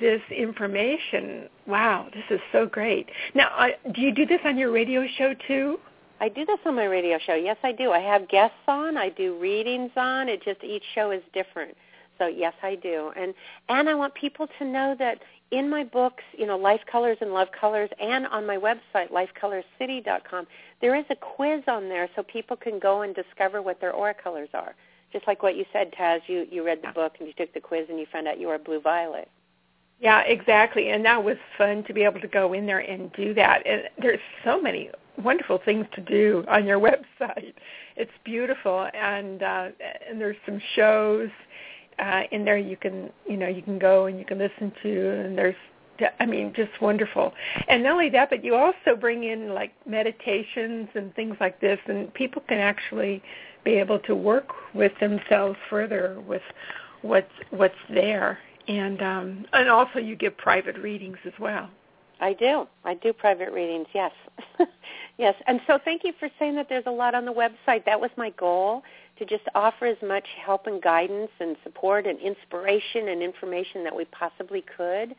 this 0.00 0.20
information. 0.30 1.48
Wow, 1.66 2.08
this 2.12 2.24
is 2.30 2.40
so 2.52 2.66
great. 2.66 3.08
Now, 3.34 3.68
do 3.94 4.00
you 4.00 4.12
do 4.12 4.26
this 4.26 4.40
on 4.44 4.58
your 4.58 4.70
radio 4.70 5.06
show 5.16 5.34
too? 5.46 5.78
I 6.20 6.28
do 6.28 6.44
this 6.44 6.58
on 6.66 6.74
my 6.74 6.84
radio 6.84 7.18
show. 7.18 7.34
Yes, 7.34 7.56
I 7.62 7.72
do. 7.72 7.92
I 7.92 8.00
have 8.00 8.28
guests 8.28 8.56
on. 8.66 8.96
I 8.96 9.08
do 9.08 9.38
readings 9.38 9.92
on. 9.96 10.28
It 10.28 10.42
just 10.42 10.64
each 10.64 10.82
show 10.94 11.10
is 11.12 11.22
different. 11.32 11.76
So 12.18 12.26
yes, 12.26 12.54
I 12.62 12.74
do. 12.74 13.12
And 13.16 13.34
and 13.68 13.88
I 13.88 13.94
want 13.94 14.14
people 14.14 14.48
to 14.58 14.64
know 14.64 14.96
that 14.98 15.20
in 15.50 15.70
my 15.70 15.84
books, 15.84 16.24
you 16.36 16.46
know, 16.46 16.56
Life 16.56 16.80
Colors 16.90 17.18
and 17.20 17.32
Love 17.32 17.48
Colors, 17.58 17.88
and 18.00 18.26
on 18.26 18.46
my 18.46 18.56
website, 18.56 19.10
lifecolorscity.com, 19.10 20.46
there 20.80 20.94
is 20.94 21.04
a 21.08 21.16
quiz 21.16 21.62
on 21.68 21.88
there 21.88 22.08
so 22.16 22.22
people 22.22 22.56
can 22.56 22.78
go 22.78 23.02
and 23.02 23.14
discover 23.14 23.62
what 23.62 23.80
their 23.80 23.92
aura 23.92 24.14
colors 24.14 24.50
are 24.52 24.74
just 25.12 25.26
like 25.26 25.42
what 25.42 25.56
you 25.56 25.64
said, 25.72 25.92
Taz. 25.92 26.20
You 26.26 26.46
you 26.50 26.64
read 26.64 26.80
the 26.82 26.92
book 26.92 27.14
and 27.18 27.26
you 27.28 27.34
took 27.34 27.52
the 27.54 27.60
quiz 27.60 27.86
and 27.88 27.98
you 27.98 28.06
found 28.12 28.28
out 28.28 28.38
you 28.38 28.48
are 28.48 28.58
blue 28.58 28.80
violet. 28.80 29.28
Yeah, 30.00 30.20
exactly, 30.20 30.90
and 30.90 31.04
that 31.04 31.22
was 31.22 31.36
fun 31.56 31.82
to 31.84 31.92
be 31.92 32.04
able 32.04 32.20
to 32.20 32.28
go 32.28 32.52
in 32.52 32.66
there 32.66 32.78
and 32.78 33.12
do 33.14 33.34
that. 33.34 33.66
And 33.66 33.82
there's 34.00 34.20
so 34.44 34.60
many 34.60 34.90
wonderful 35.22 35.60
things 35.64 35.86
to 35.94 36.00
do 36.00 36.44
on 36.48 36.66
your 36.66 36.78
website. 37.20 37.54
It's 37.96 38.12
beautiful, 38.24 38.88
and 38.94 39.42
uh, 39.42 39.68
and 40.08 40.20
there's 40.20 40.36
some 40.46 40.60
shows 40.76 41.30
uh, 41.98 42.22
in 42.30 42.44
there 42.44 42.58
you 42.58 42.76
can 42.76 43.10
you 43.28 43.36
know 43.36 43.48
you 43.48 43.62
can 43.62 43.78
go 43.78 44.06
and 44.06 44.18
you 44.18 44.24
can 44.24 44.38
listen 44.38 44.72
to, 44.82 45.10
and 45.24 45.36
there's 45.36 45.56
I 46.20 46.26
mean, 46.26 46.52
just 46.54 46.80
wonderful. 46.80 47.32
And 47.68 47.82
not 47.82 47.92
only 47.92 48.10
that, 48.10 48.30
but 48.30 48.44
you 48.44 48.54
also 48.54 48.96
bring 48.98 49.24
in 49.24 49.52
like 49.54 49.72
meditations 49.86 50.88
and 50.94 51.14
things 51.14 51.36
like 51.40 51.60
this, 51.60 51.78
and 51.86 52.12
people 52.14 52.42
can 52.48 52.58
actually 52.58 53.22
be 53.64 53.72
able 53.72 53.98
to 54.00 54.14
work 54.14 54.48
with 54.74 54.92
themselves 55.00 55.58
further 55.68 56.22
with 56.26 56.42
what's 57.02 57.32
what's 57.50 57.74
there. 57.90 58.38
And 58.68 59.02
um, 59.02 59.46
and 59.52 59.70
also 59.70 59.98
you 59.98 60.14
give 60.14 60.36
private 60.36 60.76
readings 60.78 61.16
as 61.26 61.32
well. 61.40 61.70
I 62.20 62.32
do. 62.32 62.66
I 62.84 62.94
do 62.94 63.12
private 63.12 63.52
readings. 63.52 63.86
Yes, 63.94 64.12
yes. 65.18 65.34
And 65.46 65.60
so 65.66 65.78
thank 65.84 66.02
you 66.04 66.12
for 66.18 66.28
saying 66.38 66.56
that. 66.56 66.68
There's 66.68 66.86
a 66.86 66.90
lot 66.90 67.14
on 67.14 67.24
the 67.24 67.32
website. 67.32 67.84
That 67.84 68.00
was 68.00 68.10
my 68.16 68.30
goal 68.30 68.82
to 69.18 69.24
just 69.24 69.44
offer 69.54 69.86
as 69.86 69.96
much 70.06 70.26
help 70.44 70.66
and 70.66 70.82
guidance 70.82 71.30
and 71.40 71.56
support 71.64 72.06
and 72.06 72.18
inspiration 72.20 73.08
and 73.08 73.22
information 73.22 73.84
that 73.84 73.94
we 73.94 74.04
possibly 74.06 74.64
could. 74.76 75.14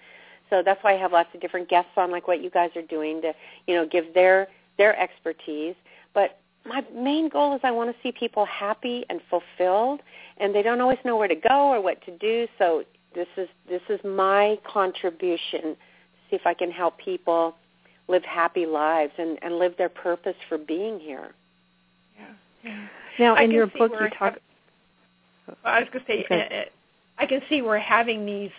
So 0.50 0.62
that's 0.64 0.84
why 0.84 0.94
I 0.94 0.98
have 0.98 1.12
lots 1.12 1.30
of 1.34 1.42
different 1.42 1.70
guests 1.70 1.92
on, 1.98 2.12
like 2.12 2.28
what 2.28 2.42
you 2.42 2.50
guys 2.50 2.72
are 2.76 2.82
doing, 2.84 3.22
to 3.22 3.34
you 3.66 3.76
know 3.76 3.88
give 3.88 4.14
their 4.14 4.48
their 4.78 5.00
expertise. 5.00 5.76
But 6.14 6.40
my 6.66 6.84
main 6.94 7.30
goal 7.30 7.56
is 7.56 7.62
I 7.64 7.72
want 7.72 7.90
to 7.96 7.96
see 8.04 8.12
people 8.12 8.46
happy 8.46 9.06
and 9.10 9.22
fulfilled, 9.30 10.02
and 10.38 10.54
they 10.54 10.62
don't 10.62 10.82
always 10.82 11.00
know 11.06 11.18
where 11.18 11.28
to 11.28 11.36
go 11.36 11.70
or 11.70 11.82
what 11.82 12.04
to 12.06 12.18
do. 12.18 12.48
So 12.58 12.84
this 13.16 13.28
is 13.38 13.48
this 13.68 13.82
is 13.90 14.00
my 14.04 14.58
contribution. 14.72 15.76
See 16.30 16.36
if 16.36 16.46
I 16.46 16.54
can 16.54 16.72
help 16.72 16.98
people 16.98 17.56
live 18.08 18.24
happy 18.24 18.66
lives 18.66 19.14
and, 19.18 19.38
and 19.42 19.58
live 19.58 19.76
their 19.78 19.90
purpose 19.90 20.36
for 20.48 20.58
being 20.58 21.00
here. 21.00 21.34
Yeah. 22.18 22.26
yeah. 22.64 22.88
Now, 23.20 23.36
in 23.36 23.52
your 23.52 23.68
book, 23.68 23.92
you 24.00 24.10
talk. 24.18 24.38
I 25.64 25.80
was 25.80 25.90
going 25.92 26.06
to 26.06 26.12
say, 26.12 26.26
okay. 26.26 26.42
Eh, 26.42 26.56
eh, 26.56 26.66
I 27.18 27.26
can 27.26 27.42
see 27.50 27.62
we're 27.62 27.78
having 27.80 28.26
these 28.26 28.52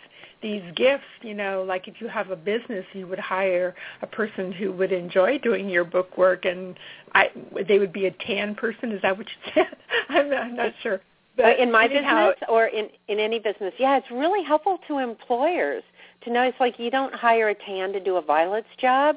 these 0.43 0.63
gifts, 0.75 1.05
you 1.21 1.35
know, 1.35 1.65
like 1.67 1.87
if 1.87 2.01
you 2.01 2.09
have 2.09 2.31
a 2.31 2.37
business, 2.37 2.85
you 2.95 3.07
would 3.07 3.19
hire 3.19 3.75
a 4.01 4.07
person 4.07 4.53
who 4.53 4.73
would 4.73 4.91
enjoy 4.91 5.39
doing 5.39 5.69
your 5.69 5.85
book 5.85 6.17
work, 6.17 6.47
and 6.47 6.79
I 7.15 7.31
they 7.69 7.79
would 7.79 7.93
be 7.93 8.07
a 8.07 8.11
tan 8.11 8.55
person. 8.55 8.93
Is 8.93 9.03
that 9.03 9.17
what 9.19 9.27
you 9.27 9.53
said? 9.55 9.77
I'm, 10.09 10.33
I'm 10.33 10.57
not 10.57 10.73
sure. 10.83 11.01
But 11.43 11.59
in 11.59 11.73
my 11.73 11.89
business 11.89 12.37
or 12.49 12.67
in 12.67 12.89
in 13.09 13.19
any 13.19 13.39
business, 13.39 13.73
yeah, 13.79 13.97
it's 13.97 14.11
really 14.11 14.45
helpful 14.45 14.79
to 14.89 14.99
employers 14.99 15.83
to 16.23 16.33
know. 16.33 16.43
It's 16.43 16.61
like 16.61 16.79
you 16.79 16.91
don't 16.91 17.15
hire 17.15 17.49
a 17.49 17.55
tan 17.55 17.93
to 17.93 18.01
do 18.01 18.17
a 18.17 18.23
violet's 18.23 18.69
job. 18.79 19.17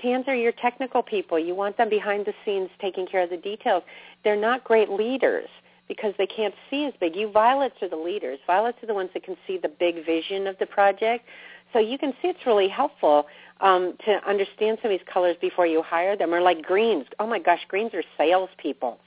Tans 0.00 0.24
are 0.26 0.34
your 0.34 0.52
technical 0.52 1.02
people. 1.02 1.38
You 1.38 1.54
want 1.54 1.76
them 1.76 1.88
behind 1.88 2.26
the 2.26 2.34
scenes 2.44 2.68
taking 2.80 3.06
care 3.06 3.22
of 3.22 3.30
the 3.30 3.36
details. 3.36 3.82
They're 4.22 4.40
not 4.40 4.64
great 4.64 4.90
leaders 4.90 5.48
because 5.88 6.14
they 6.18 6.26
can't 6.26 6.54
see 6.70 6.84
as 6.84 6.94
big. 6.98 7.14
You 7.14 7.30
violets 7.30 7.76
are 7.82 7.88
the 7.88 7.96
leaders. 7.96 8.38
Violets 8.46 8.78
are 8.82 8.86
the 8.86 8.94
ones 8.94 9.10
that 9.14 9.22
can 9.22 9.36
see 9.46 9.58
the 9.58 9.68
big 9.68 10.04
vision 10.04 10.46
of 10.46 10.58
the 10.58 10.66
project. 10.66 11.24
So 11.72 11.78
you 11.78 11.98
can 11.98 12.12
see 12.20 12.28
it's 12.28 12.46
really 12.46 12.68
helpful 12.68 13.26
um, 13.60 13.94
to 14.04 14.28
understand 14.28 14.78
some 14.80 14.90
of 14.90 14.98
these 14.98 15.06
colors 15.12 15.36
before 15.40 15.66
you 15.66 15.82
hire 15.82 16.16
them. 16.16 16.32
Or 16.32 16.40
like 16.40 16.62
greens. 16.62 17.06
Oh 17.18 17.26
my 17.26 17.38
gosh, 17.38 17.60
greens 17.68 17.92
are 17.94 18.02
salespeople. 18.16 18.98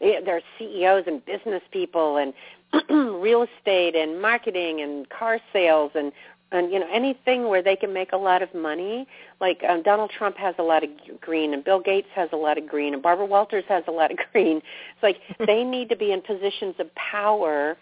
They're 0.00 0.42
CEOs 0.58 1.04
and 1.06 1.24
business 1.24 1.62
people, 1.72 2.16
and 2.18 2.32
real 3.20 3.42
estate 3.42 3.94
and 3.94 4.20
marketing 4.20 4.80
and 4.80 5.08
car 5.08 5.38
sales 5.52 5.92
and 5.94 6.12
and 6.50 6.72
you 6.72 6.78
know 6.78 6.88
anything 6.92 7.48
where 7.48 7.62
they 7.62 7.76
can 7.76 7.92
make 7.92 8.12
a 8.12 8.16
lot 8.16 8.42
of 8.42 8.52
money. 8.54 9.06
Like 9.40 9.62
um, 9.68 9.82
donald 9.82 10.10
trump 10.10 10.36
has 10.36 10.54
a 10.58 10.62
lot 10.62 10.84
of 10.84 10.90
green 11.20 11.54
and 11.54 11.64
bill 11.64 11.80
gates 11.80 12.08
has 12.14 12.28
a 12.32 12.36
lot 12.36 12.58
of 12.58 12.66
green 12.66 12.94
and 12.94 13.02
barbara 13.02 13.26
walters 13.26 13.64
has 13.68 13.84
a 13.88 13.90
lot 13.90 14.10
of 14.10 14.18
green. 14.32 14.58
It's 14.58 15.02
like 15.02 15.18
they 15.46 15.64
need 15.64 15.88
to 15.88 15.96
be 15.96 16.12
in 16.12 16.20
positions 16.22 16.74
of 16.78 16.94
power 16.94 17.76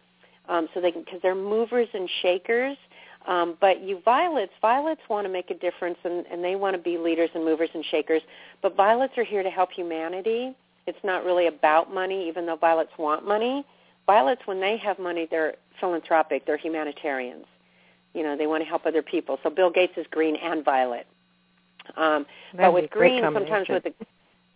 um, 0.49 0.69
so 0.73 0.81
they 0.81 0.93
can 0.93 1.03
because 1.03 1.21
they're 1.23 1.35
movers 1.35 1.89
and 1.95 2.09
shakers. 2.23 2.77
Um, 3.27 3.57
but 3.61 3.83
you 3.83 4.01
violets 4.05 4.53
violets 4.61 5.01
want 5.11 5.27
to 5.27 5.33
make 5.33 5.51
a 5.51 5.55
difference 5.55 5.99
and, 6.05 6.25
and 6.31 6.45
they 6.45 6.55
want 6.55 6.77
to 6.77 6.83
be 6.83 6.97
leaders 6.97 7.31
and 7.35 7.45
movers 7.45 7.71
and 7.75 7.85
shakers. 7.91 8.23
But 8.63 8.77
violets 8.77 9.15
are 9.19 9.25
here 9.25 9.43
to 9.43 9.51
help 9.51 9.73
humanity 9.73 10.55
it's 10.87 10.99
not 11.05 11.25
really 11.25 11.47
about 11.47 11.93
money 11.93 12.29
even 12.29 12.47
though 12.47 12.57
violets 12.57 12.93
want 12.99 13.27
money 13.27 13.65
violets 14.07 14.43
when 14.47 14.61
they 14.61 14.77
have 14.77 14.99
money 14.99 15.27
they're 15.31 15.55
philanthropic 15.81 16.47
they're 16.47 16.57
humanitarians 16.57 17.47
you 18.17 18.23
know 18.23 18.35
they 18.35 18.47
want 18.47 18.65
to 18.65 18.69
help 18.69 18.87
other 18.87 19.03
people. 19.03 19.39
So 19.43 19.51
Bill 19.51 19.71
Gates 19.71 19.93
is 19.97 20.07
green 20.11 20.37
and 20.37 20.65
violet. 20.65 21.07
Um, 21.97 22.27
but 22.57 22.73
with 22.73 22.91
green, 22.91 23.23
sometimes 23.23 23.69
with 23.69 23.85
the 23.85 23.93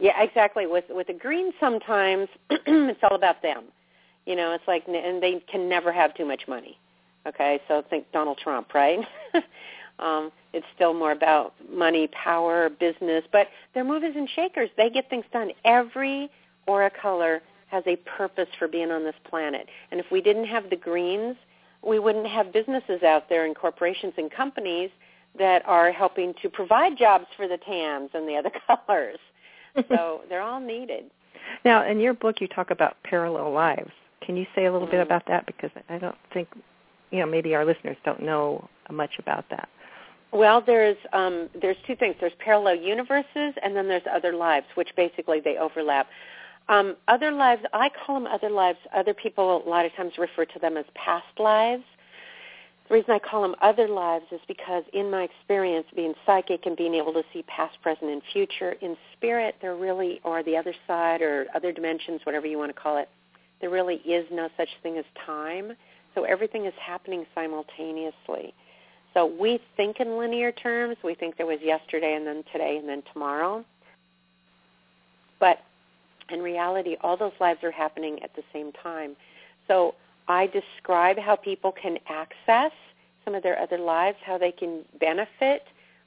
yeah, 0.00 0.20
exactly. 0.22 0.66
With 0.66 0.84
with 0.88 1.06
the 1.08 1.12
green, 1.12 1.52
sometimes 1.60 2.28
it's 2.50 3.00
all 3.02 3.14
about 3.14 3.42
them. 3.42 3.64
You 4.24 4.34
know, 4.34 4.52
it's 4.52 4.66
like, 4.66 4.84
and 4.88 5.22
they 5.22 5.42
can 5.50 5.68
never 5.68 5.92
have 5.92 6.14
too 6.14 6.24
much 6.24 6.48
money. 6.48 6.78
Okay, 7.26 7.60
so 7.68 7.84
think 7.90 8.10
Donald 8.12 8.38
Trump, 8.38 8.72
right? 8.72 9.00
um, 10.00 10.32
it's 10.52 10.66
still 10.74 10.94
more 10.94 11.12
about 11.12 11.54
money, 11.70 12.08
power, 12.08 12.68
business, 12.68 13.24
but 13.32 13.48
they're 13.74 13.84
movers 13.84 14.14
and 14.16 14.28
shakers. 14.34 14.70
They 14.76 14.90
get 14.90 15.08
things 15.08 15.24
done. 15.32 15.50
Every 15.64 16.30
aura 16.66 16.90
color 16.90 17.42
has 17.68 17.84
a 17.86 17.96
purpose 17.96 18.48
for 18.58 18.66
being 18.66 18.90
on 18.90 19.04
this 19.04 19.14
planet. 19.28 19.68
And 19.90 20.00
if 20.00 20.06
we 20.10 20.20
didn't 20.20 20.46
have 20.46 20.70
the 20.70 20.76
greens, 20.76 21.36
we 21.82 21.98
wouldn't 21.98 22.26
have 22.26 22.52
businesses 22.52 23.02
out 23.02 23.28
there 23.28 23.46
and 23.46 23.54
corporations 23.54 24.12
and 24.16 24.30
companies 24.30 24.90
that 25.38 25.62
are 25.66 25.92
helping 25.92 26.34
to 26.42 26.48
provide 26.48 26.98
jobs 26.98 27.26
for 27.36 27.46
the 27.46 27.58
Tans 27.58 28.10
and 28.14 28.28
the 28.28 28.36
other 28.36 28.50
colors. 28.86 29.18
So 29.88 30.22
they're 30.28 30.42
all 30.42 30.60
needed. 30.60 31.04
Now, 31.64 31.86
in 31.86 32.00
your 32.00 32.14
book, 32.14 32.40
you 32.40 32.48
talk 32.48 32.70
about 32.70 32.96
parallel 33.04 33.52
lives. 33.52 33.92
Can 34.24 34.36
you 34.36 34.46
say 34.54 34.66
a 34.66 34.72
little 34.72 34.86
mm-hmm. 34.86 34.96
bit 34.96 35.06
about 35.06 35.26
that? 35.28 35.46
Because 35.46 35.70
I 35.88 35.98
don't 35.98 36.18
think, 36.32 36.48
you 37.10 37.20
know, 37.20 37.26
maybe 37.26 37.54
our 37.54 37.64
listeners 37.64 37.96
don't 38.04 38.22
know 38.22 38.68
much 38.90 39.12
about 39.18 39.44
that. 39.50 39.68
Well, 40.32 40.62
there's 40.64 40.96
um, 41.12 41.48
there's 41.60 41.76
two 41.86 41.96
things. 41.96 42.14
There's 42.20 42.32
parallel 42.38 42.76
universes, 42.76 43.54
and 43.62 43.74
then 43.74 43.88
there's 43.88 44.02
other 44.12 44.32
lives, 44.32 44.66
which 44.74 44.90
basically 44.96 45.40
they 45.40 45.56
overlap. 45.58 46.08
Um, 46.68 46.96
other 47.08 47.32
lives, 47.32 47.62
I 47.72 47.88
call 47.88 48.14
them 48.14 48.28
other 48.28 48.48
lives. 48.48 48.78
Other 48.94 49.12
people 49.12 49.62
a 49.66 49.68
lot 49.68 49.84
of 49.84 49.94
times 49.94 50.12
refer 50.18 50.44
to 50.44 50.58
them 50.60 50.76
as 50.76 50.84
past 50.94 51.26
lives. 51.38 51.82
The 52.88 52.94
reason 52.94 53.12
I 53.12 53.18
call 53.18 53.42
them 53.42 53.54
other 53.60 53.88
lives 53.88 54.26
is 54.32 54.40
because 54.48 54.84
in 54.92 55.10
my 55.10 55.22
experience 55.22 55.86
being 55.94 56.14
psychic 56.26 56.66
and 56.66 56.76
being 56.76 56.94
able 56.94 57.12
to 57.12 57.22
see 57.32 57.42
past, 57.44 57.80
present, 57.82 58.10
and 58.10 58.22
future, 58.32 58.74
in 58.80 58.96
spirit 59.16 59.56
there 59.60 59.76
really, 59.76 60.20
or 60.24 60.42
the 60.42 60.56
other 60.56 60.74
side 60.86 61.22
or 61.22 61.46
other 61.54 61.72
dimensions, 61.72 62.20
whatever 62.24 62.46
you 62.46 62.58
want 62.58 62.74
to 62.74 62.80
call 62.80 62.98
it, 62.98 63.08
there 63.60 63.70
really 63.70 63.96
is 63.96 64.26
no 64.32 64.48
such 64.56 64.68
thing 64.82 64.96
as 64.96 65.04
time. 65.24 65.72
So 66.14 66.24
everything 66.24 66.66
is 66.66 66.74
happening 66.84 67.26
simultaneously. 67.34 68.54
So 69.14 69.26
we 69.26 69.60
think 69.76 70.00
in 70.00 70.18
linear 70.18 70.52
terms. 70.52 70.96
We 71.02 71.14
think 71.14 71.36
there 71.36 71.46
was 71.46 71.58
yesterday 71.62 72.14
and 72.14 72.26
then 72.26 72.44
today 72.52 72.76
and 72.76 72.88
then 72.88 73.02
tomorrow. 73.12 73.64
But 75.40 75.58
in 76.30 76.40
reality, 76.40 76.96
all 77.00 77.16
those 77.16 77.32
lives 77.40 77.64
are 77.64 77.72
happening 77.72 78.22
at 78.22 78.34
the 78.36 78.42
same 78.52 78.72
time. 78.72 79.16
So 79.66 79.94
I 80.28 80.46
describe 80.46 81.18
how 81.18 81.36
people 81.36 81.72
can 81.72 81.98
access 82.08 82.72
some 83.24 83.34
of 83.34 83.42
their 83.42 83.58
other 83.58 83.78
lives, 83.78 84.16
how 84.24 84.38
they 84.38 84.52
can 84.52 84.82
benefit 85.00 85.64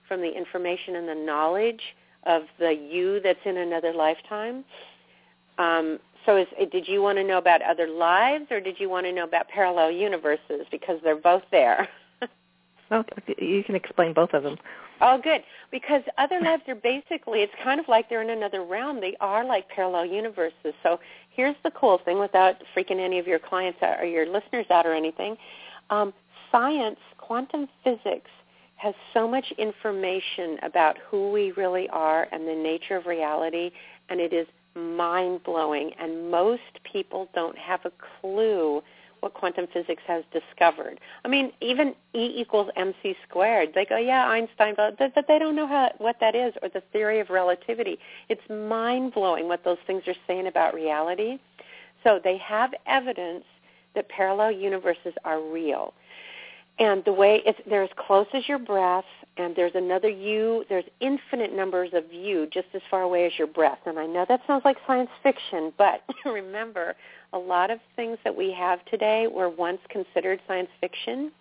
from 0.08 0.22
the 0.22 0.32
information 0.32 0.96
and 0.96 1.08
the 1.08 1.16
knowledge 1.16 1.82
of 2.26 2.44
the 2.58 2.72
you 2.72 3.20
that's 3.22 3.40
in 3.46 3.58
another 3.58 3.94
lifetime. 3.94 4.64
Um, 5.58 6.00
so 6.26 6.38
is, 6.38 6.48
did 6.72 6.88
you 6.88 7.02
want 7.02 7.18
to 7.18 7.24
know 7.24 7.38
about 7.38 7.62
other 7.62 7.88
lives 7.88 8.46
or 8.50 8.60
did 8.62 8.80
you 8.80 8.90
want 8.90 9.06
to 9.06 9.12
know 9.12 9.26
about 9.26 9.48
parallel 9.50 9.92
universes? 9.92 10.66
Because 10.72 11.00
they're 11.04 11.16
both 11.16 11.44
there. 11.52 11.90
well, 12.90 13.06
you 13.38 13.64
can 13.64 13.76
explain 13.76 14.14
both 14.14 14.34
of 14.34 14.44
them. 14.44 14.58
Oh, 15.02 15.20
good. 15.22 15.44
Because 15.72 16.02
other 16.18 16.40
lives 16.40 16.64
are 16.68 16.76
basically, 16.76 17.42
it's 17.42 17.54
kind 17.64 17.80
of 17.80 17.88
like 17.88 18.10
they're 18.10 18.22
in 18.22 18.30
another 18.30 18.64
realm. 18.64 19.02
They 19.02 19.16
are 19.20 19.44
like 19.44 19.68
parallel 19.70 20.06
universes. 20.06 20.74
So 20.82 21.00
here's 21.30 21.56
the 21.64 21.72
cool 21.72 22.00
thing 22.06 22.20
without 22.20 22.56
freaking 22.76 23.00
any 23.00 23.20
of 23.20 23.28
your 23.28 23.40
clients 23.40 23.82
out 23.82 24.00
or 24.00 24.06
your 24.06 24.26
listeners 24.26 24.66
out 24.70 24.86
or 24.86 24.94
anything. 24.94 25.36
Um, 25.90 26.14
science, 26.52 27.00
quantum 27.18 27.68
physics, 27.84 28.30
has 28.76 28.94
so 29.14 29.28
much 29.28 29.52
information 29.58 30.58
about 30.62 30.98
who 31.10 31.32
we 31.32 31.52
really 31.54 31.90
are 31.90 32.28
and 32.32 32.48
the 32.48 32.56
nature 32.56 32.98
of 32.98 33.06
reality, 33.06 33.72
and 34.10 34.20
it 34.20 34.34
is 34.34 34.48
mind-blowing. 34.76 35.92
And 36.00 36.30
most 36.30 36.62
people 36.92 37.30
don't 37.34 37.58
have 37.58 37.82
a 37.86 37.92
clue 38.22 38.82
what 39.24 39.34
quantum 39.34 39.68
physics 39.74 40.04
has 40.06 40.24
discovered. 40.32 41.00
I 41.24 41.28
mean, 41.30 41.52
even 41.62 41.96
E 42.14 42.34
equals 42.42 42.70
mc 42.76 43.16
squared. 43.28 43.70
They 43.74 43.86
go, 43.86 43.98
yeah, 43.98 44.28
Einstein, 44.28 44.76
but, 44.76 45.00
they 45.00 45.40
don't 45.40 45.56
know 45.56 45.68
how, 45.68 45.92
what 45.98 46.18
that 46.20 46.36
is 46.36 46.54
or 46.62 46.70
the 46.70 46.84
theory 46.92 47.20
of 47.22 47.30
relativity. 47.30 47.98
It's 48.30 48.42
mind-blowing 48.50 49.48
what 49.48 49.64
those 49.64 49.78
things 49.88 50.04
are 50.08 50.16
saying 50.28 50.48
about 50.48 50.74
reality. 50.74 51.40
So 52.04 52.20
they 52.24 52.38
have 52.38 52.72
evidence 52.86 53.46
that 53.96 54.10
parallel 54.10 54.52
universes 54.52 55.14
are 55.24 55.42
real. 55.42 55.94
And 56.80 57.04
the 57.06 57.14
way 57.14 57.42
it's, 57.46 57.60
they're 57.70 57.84
as 57.84 57.90
close 57.96 58.26
as 58.34 58.48
your 58.48 58.58
breath, 58.58 59.06
and 59.38 59.56
there's 59.56 59.76
another 59.76 60.10
you, 60.10 60.66
there's 60.70 60.86
infinite 61.02 61.56
numbers 61.56 61.90
of 61.94 62.12
you 62.12 62.48
just 62.52 62.68
as 62.74 62.82
far 62.90 63.04
away 63.04 63.26
as 63.28 63.32
your 63.38 63.48
breath. 63.48 63.80
And 63.86 64.00
I 64.00 64.08
know 64.08 64.26
that 64.28 64.42
sounds 64.48 64.66
like 64.66 64.78
science 64.88 65.10
fiction, 65.22 65.72
but 65.78 66.02
remember, 66.26 66.96
a 67.32 67.38
lot 67.38 67.70
of 67.70 67.80
things 67.96 68.18
that 68.24 68.36
we 68.36 68.52
have 68.54 68.84
today 68.86 69.28
were 69.28 69.50
once 69.50 69.80
considered 69.90 70.40
science 70.48 70.70
fiction. 70.82 71.32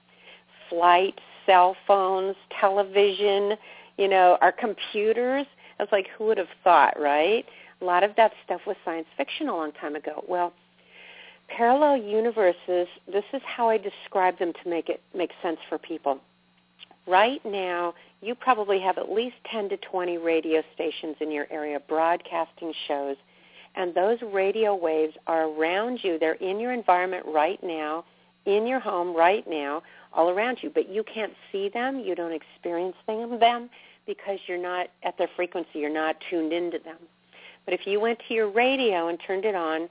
Flight, 0.68 1.18
cell 1.47 1.77
phones, 1.87 2.37
television, 2.61 3.57
you 3.97 4.09
know, 4.09 4.38
our 4.40 4.53
computers. 4.53 5.47
It's 5.81 5.92
like 5.92 6.09
who 6.16 6.27
would 6.27 6.38
have 6.38 6.49
thought, 6.62 6.99
right? 7.01 7.45
A 7.81 7.85
lot 7.85 8.05
of 8.05 8.14
that 8.16 8.33
stuff 8.45 8.61
was 8.66 8.77
science 8.85 9.07
fiction 9.16 9.49
a 9.49 9.57
long 9.57 9.73
time 9.73 9.97
ago. 9.97 10.25
Well, 10.29 10.53
parallel 11.57 11.99
universes, 11.99 12.88
this 13.07 13.25
is 13.33 13.43
how 13.45 13.69
I 13.69 13.79
describe 13.79 14.38
them 14.38 14.53
to 14.62 14.71
make 14.71 14.88
it 14.88 15.01
make 15.15 15.31
sense 15.43 15.59
for 15.69 15.79
people. 15.79 16.19
Right 17.07 17.45
now, 17.45 17.95
you 18.21 18.35
probably 18.35 18.81
have 18.81 18.99
at 18.99 19.11
least 19.11 19.37
10 19.51 19.69
to 19.71 19.77
20 19.77 20.19
radio 20.19 20.62
stations 20.75 21.17
in 21.21 21.31
your 21.31 21.47
area 21.51 21.81
broadcasting 21.88 22.73
shows 22.87 23.17
and 23.75 23.95
those 23.95 24.19
radio 24.23 24.75
waves 24.75 25.15
are 25.27 25.49
around 25.49 26.01
you. 26.03 26.19
They're 26.19 26.35
in 26.35 26.61
your 26.61 26.73
environment 26.73 27.25
right 27.27 27.62
now, 27.62 28.05
in 28.45 28.67
your 28.67 28.81
home 28.81 29.17
right 29.17 29.49
now, 29.49 29.83
all 30.12 30.29
around 30.29 30.59
you. 30.62 30.71
But 30.71 30.88
you 30.91 31.03
can't 31.03 31.33
see 31.51 31.69
them. 31.71 32.01
You 32.01 32.15
don't 32.15 32.33
experience 32.33 32.97
them 33.07 33.71
because 34.07 34.38
you're 34.47 34.59
not 34.59 34.88
at 35.03 35.17
their 35.17 35.29
frequency. 35.37 35.79
You're 35.79 35.91
not 35.91 36.17
tuned 36.29 36.53
into 36.53 36.79
them. 36.79 36.99
But 37.65 37.75
if 37.75 37.87
you 37.87 38.01
went 38.01 38.19
to 38.29 38.35
your 38.35 38.51
radio 38.51 39.09
and 39.09 39.19
turned 39.27 39.45
it 39.45 39.55
on 39.55 39.88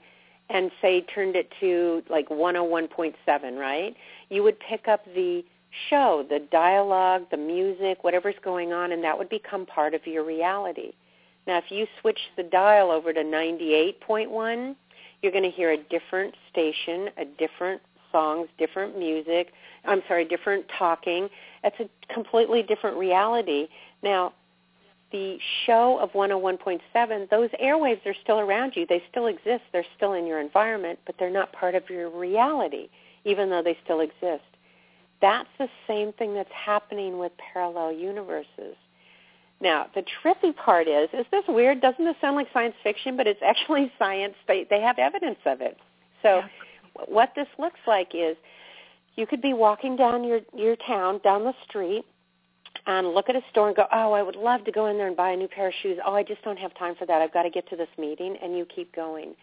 and 0.52 0.70
say 0.82 1.00
turned 1.14 1.34
it 1.34 1.50
to 1.60 2.02
like 2.10 2.28
101.7, 2.28 3.14
right? 3.56 3.96
You 4.28 4.42
would 4.42 4.58
pick 4.60 4.86
up 4.86 5.04
the 5.14 5.42
show, 5.88 6.24
the 6.28 6.40
dialogue, 6.50 7.22
the 7.30 7.38
music, 7.38 8.04
whatever's 8.04 8.34
going 8.44 8.72
on, 8.72 8.92
and 8.92 9.02
that 9.02 9.16
would 9.16 9.30
become 9.30 9.64
part 9.64 9.94
of 9.94 10.06
your 10.06 10.24
reality. 10.24 10.92
Now, 11.46 11.58
if 11.58 11.64
you 11.70 11.86
switch 12.00 12.18
the 12.36 12.42
dial 12.42 12.90
over 12.90 13.12
to 13.12 13.20
98.1, 13.20 14.76
you're 15.22 15.32
going 15.32 15.44
to 15.44 15.50
hear 15.50 15.72
a 15.72 15.78
different 15.78 16.34
station, 16.50 17.08
a 17.16 17.24
different 17.38 17.80
songs, 18.12 18.48
different 18.58 18.98
music. 18.98 19.52
I'm 19.86 20.02
sorry, 20.06 20.26
different 20.26 20.66
talking. 20.78 21.28
It's 21.64 21.76
a 21.80 22.12
completely 22.12 22.62
different 22.62 22.98
reality. 22.98 23.68
Now, 24.02 24.34
the 25.12 25.38
show 25.66 25.98
of 26.00 26.10
101.7, 26.12 27.30
those 27.30 27.50
airwaves 27.62 28.04
are 28.06 28.14
still 28.22 28.40
around 28.40 28.72
you. 28.74 28.86
They 28.88 29.02
still 29.10 29.26
exist. 29.26 29.62
They're 29.72 29.84
still 29.96 30.14
in 30.14 30.26
your 30.26 30.40
environment, 30.40 30.98
but 31.06 31.14
they're 31.18 31.30
not 31.30 31.52
part 31.52 31.74
of 31.74 31.88
your 31.88 32.10
reality, 32.10 32.88
even 33.24 33.50
though 33.50 33.62
they 33.62 33.76
still 33.84 34.00
exist. 34.00 34.44
That's 35.20 35.48
the 35.58 35.68
same 35.86 36.12
thing 36.14 36.34
that's 36.34 36.50
happening 36.52 37.18
with 37.18 37.32
parallel 37.52 37.92
universes. 37.92 38.76
Now, 39.60 39.86
the 39.94 40.02
trippy 40.02 40.54
part 40.56 40.88
is, 40.88 41.08
is 41.12 41.24
this 41.30 41.44
weird? 41.46 41.80
Doesn't 41.80 42.04
this 42.04 42.16
sound 42.20 42.34
like 42.34 42.48
science 42.52 42.74
fiction? 42.82 43.16
But 43.16 43.28
it's 43.28 43.40
actually 43.46 43.92
science. 43.98 44.34
They, 44.48 44.66
they 44.68 44.80
have 44.80 44.98
evidence 44.98 45.38
of 45.46 45.60
it. 45.60 45.78
So 46.22 46.38
yeah. 46.38 46.48
what 47.06 47.32
this 47.36 47.46
looks 47.58 47.78
like 47.86 48.08
is 48.14 48.36
you 49.14 49.26
could 49.26 49.40
be 49.40 49.52
walking 49.52 49.94
down 49.94 50.24
your, 50.24 50.40
your 50.56 50.74
town, 50.76 51.20
down 51.22 51.44
the 51.44 51.54
street, 51.68 52.04
and 52.86 53.14
look 53.14 53.28
at 53.28 53.36
a 53.36 53.42
store 53.50 53.68
and 53.68 53.76
go, 53.76 53.86
oh, 53.92 54.12
I 54.12 54.22
would 54.22 54.36
love 54.36 54.64
to 54.64 54.72
go 54.72 54.86
in 54.86 54.96
there 54.96 55.06
and 55.06 55.16
buy 55.16 55.30
a 55.30 55.36
new 55.36 55.48
pair 55.48 55.68
of 55.68 55.74
shoes. 55.82 55.98
Oh, 56.04 56.14
I 56.14 56.22
just 56.22 56.42
don't 56.42 56.58
have 56.58 56.74
time 56.74 56.94
for 56.96 57.06
that. 57.06 57.22
I've 57.22 57.32
got 57.32 57.44
to 57.44 57.50
get 57.50 57.68
to 57.70 57.76
this 57.76 57.88
meeting, 57.98 58.36
and 58.42 58.56
you 58.56 58.66
keep 58.66 58.94
going. 58.94 59.34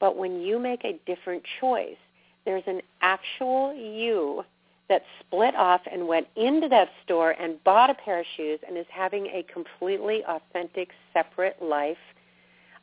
But 0.00 0.16
when 0.16 0.40
you 0.40 0.58
make 0.58 0.84
a 0.84 0.98
different 1.06 1.42
choice, 1.60 1.96
there's 2.44 2.64
an 2.66 2.80
actual 3.00 3.74
you 3.74 4.42
that 4.88 5.02
split 5.20 5.54
off 5.54 5.82
and 5.90 6.08
went 6.08 6.26
into 6.36 6.68
that 6.68 6.88
store 7.04 7.32
and 7.32 7.62
bought 7.62 7.90
a 7.90 7.94
pair 7.94 8.20
of 8.20 8.26
shoes 8.36 8.58
and 8.66 8.76
is 8.76 8.86
having 8.90 9.26
a 9.26 9.44
completely 9.52 10.22
authentic, 10.26 10.88
separate 11.12 11.60
life 11.62 11.98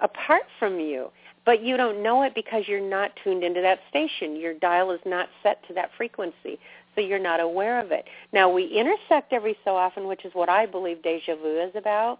apart 0.02 0.44
from 0.60 0.80
you. 0.80 1.10
But 1.46 1.64
you 1.64 1.78
don't 1.78 2.04
know 2.04 2.24
it 2.24 2.34
because 2.36 2.64
you're 2.68 2.82
not 2.82 3.12
tuned 3.24 3.44
into 3.44 3.62
that 3.62 3.80
station. 3.90 4.36
Your 4.40 4.54
dial 4.54 4.92
is 4.92 5.00
not 5.06 5.30
set 5.44 5.66
to 5.68 5.74
that 5.76 5.92
frequency, 5.98 6.60
so 6.96 7.02
you're 7.02 7.20
not 7.20 7.40
aware 7.40 7.80
of 7.80 7.92
it. 7.92 8.06
Now, 8.32 8.50
we 8.50 8.66
intersect 8.66 9.34
every 9.34 9.58
so 9.64 9.76
often, 9.76 10.08
which 10.08 10.26
is 10.26 10.32
what 10.34 10.50
I 10.50 10.66
believe 10.66 11.04
deja 11.04 11.36
vu 11.36 11.60
is 11.60 11.76
about, 11.76 12.20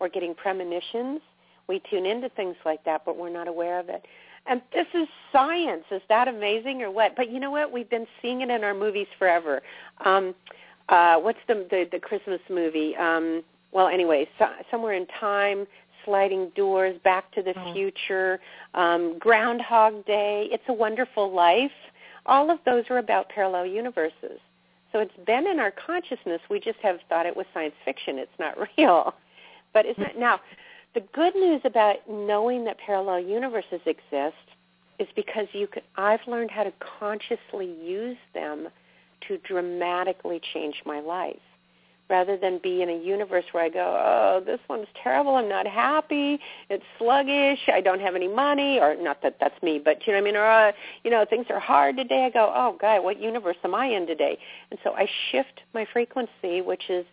or 0.00 0.08
getting 0.08 0.34
premonitions. 0.34 1.20
We 1.68 1.82
tune 1.90 2.06
into 2.06 2.28
things 2.30 2.56
like 2.64 2.84
that, 2.84 3.02
but 3.04 3.16
we're 3.16 3.30
not 3.30 3.48
aware 3.48 3.78
of 3.78 3.88
it. 3.88 4.04
And 4.48 4.62
this 4.72 4.86
is 4.94 5.08
science. 5.32 5.84
Is 5.90 6.02
that 6.08 6.28
amazing 6.28 6.82
or 6.82 6.90
what? 6.90 7.16
But 7.16 7.30
you 7.30 7.40
know 7.40 7.50
what? 7.50 7.72
We've 7.72 7.90
been 7.90 8.06
seeing 8.22 8.42
it 8.42 8.50
in 8.50 8.62
our 8.62 8.74
movies 8.74 9.08
forever. 9.18 9.60
Um, 10.04 10.34
uh, 10.88 11.16
what's 11.16 11.38
the, 11.48 11.66
the 11.68 11.88
the 11.90 11.98
Christmas 11.98 12.40
movie? 12.48 12.94
Um, 12.96 13.42
well, 13.72 13.88
anyway, 13.88 14.28
so, 14.38 14.46
somewhere 14.70 14.94
in 14.94 15.06
time, 15.18 15.66
sliding 16.04 16.50
doors, 16.54 16.96
Back 17.02 17.32
to 17.32 17.42
the 17.42 17.54
oh. 17.58 17.72
Future, 17.74 18.40
um, 18.74 19.18
Groundhog 19.18 20.06
Day. 20.06 20.48
It's 20.52 20.62
a 20.68 20.72
Wonderful 20.72 21.34
Life. 21.34 21.72
All 22.26 22.50
of 22.50 22.58
those 22.64 22.84
are 22.90 22.98
about 22.98 23.28
parallel 23.28 23.66
universes. 23.66 24.40
So 24.92 25.00
it's 25.00 25.16
been 25.26 25.46
in 25.46 25.58
our 25.58 25.72
consciousness. 25.72 26.40
We 26.50 26.60
just 26.60 26.78
have 26.82 26.98
thought 27.08 27.26
it 27.26 27.36
was 27.36 27.46
science 27.54 27.74
fiction. 27.84 28.18
It's 28.18 28.30
not 28.38 28.56
real. 28.78 29.14
But 29.72 29.86
it's 29.86 29.98
not 29.98 30.18
now 30.18 30.40
the 30.94 31.02
good 31.12 31.34
news 31.34 31.60
about 31.64 31.96
knowing 32.08 32.64
that 32.64 32.78
parallel 32.78 33.20
universes 33.20 33.80
exist 33.84 34.36
is 34.98 35.06
because 35.14 35.46
you 35.52 35.66
can, 35.66 35.82
I've 35.96 36.26
learned 36.26 36.50
how 36.50 36.62
to 36.62 36.72
consciously 36.98 37.66
use 37.82 38.16
them 38.32 38.68
to 39.28 39.36
dramatically 39.38 40.40
change 40.54 40.76
my 40.86 41.00
life 41.00 41.36
rather 42.08 42.36
than 42.36 42.60
be 42.62 42.82
in 42.82 42.88
a 42.88 42.96
universe 42.96 43.44
where 43.52 43.64
I 43.64 43.68
go, 43.68 43.80
oh, 43.80 44.42
this 44.44 44.60
one's 44.68 44.86
terrible. 45.02 45.34
I'm 45.34 45.48
not 45.48 45.66
happy. 45.66 46.38
It's 46.70 46.84
sluggish. 46.98 47.60
I 47.72 47.80
don't 47.80 48.00
have 48.00 48.14
any 48.14 48.28
money, 48.28 48.78
or 48.78 48.96
not 49.00 49.22
that 49.22 49.36
that's 49.40 49.60
me, 49.62 49.80
but 49.84 50.06
you 50.06 50.12
know 50.12 50.20
what 50.20 50.22
I 50.22 50.30
mean. 50.30 50.36
Or 50.36 50.46
uh, 50.46 50.72
you 51.04 51.10
know, 51.10 51.24
things 51.28 51.46
are 51.50 51.60
hard 51.60 51.96
today. 51.96 52.24
I 52.24 52.30
go, 52.30 52.52
oh, 52.54 52.76
God, 52.80 53.02
what 53.02 53.20
universe 53.20 53.56
am 53.64 53.74
I 53.74 53.86
in 53.86 54.06
today? 54.06 54.38
And 54.70 54.78
so 54.84 54.92
I 54.94 55.08
shift 55.30 55.62
my 55.74 55.86
frequency, 55.92 56.60
which 56.60 56.88
is 56.88 57.04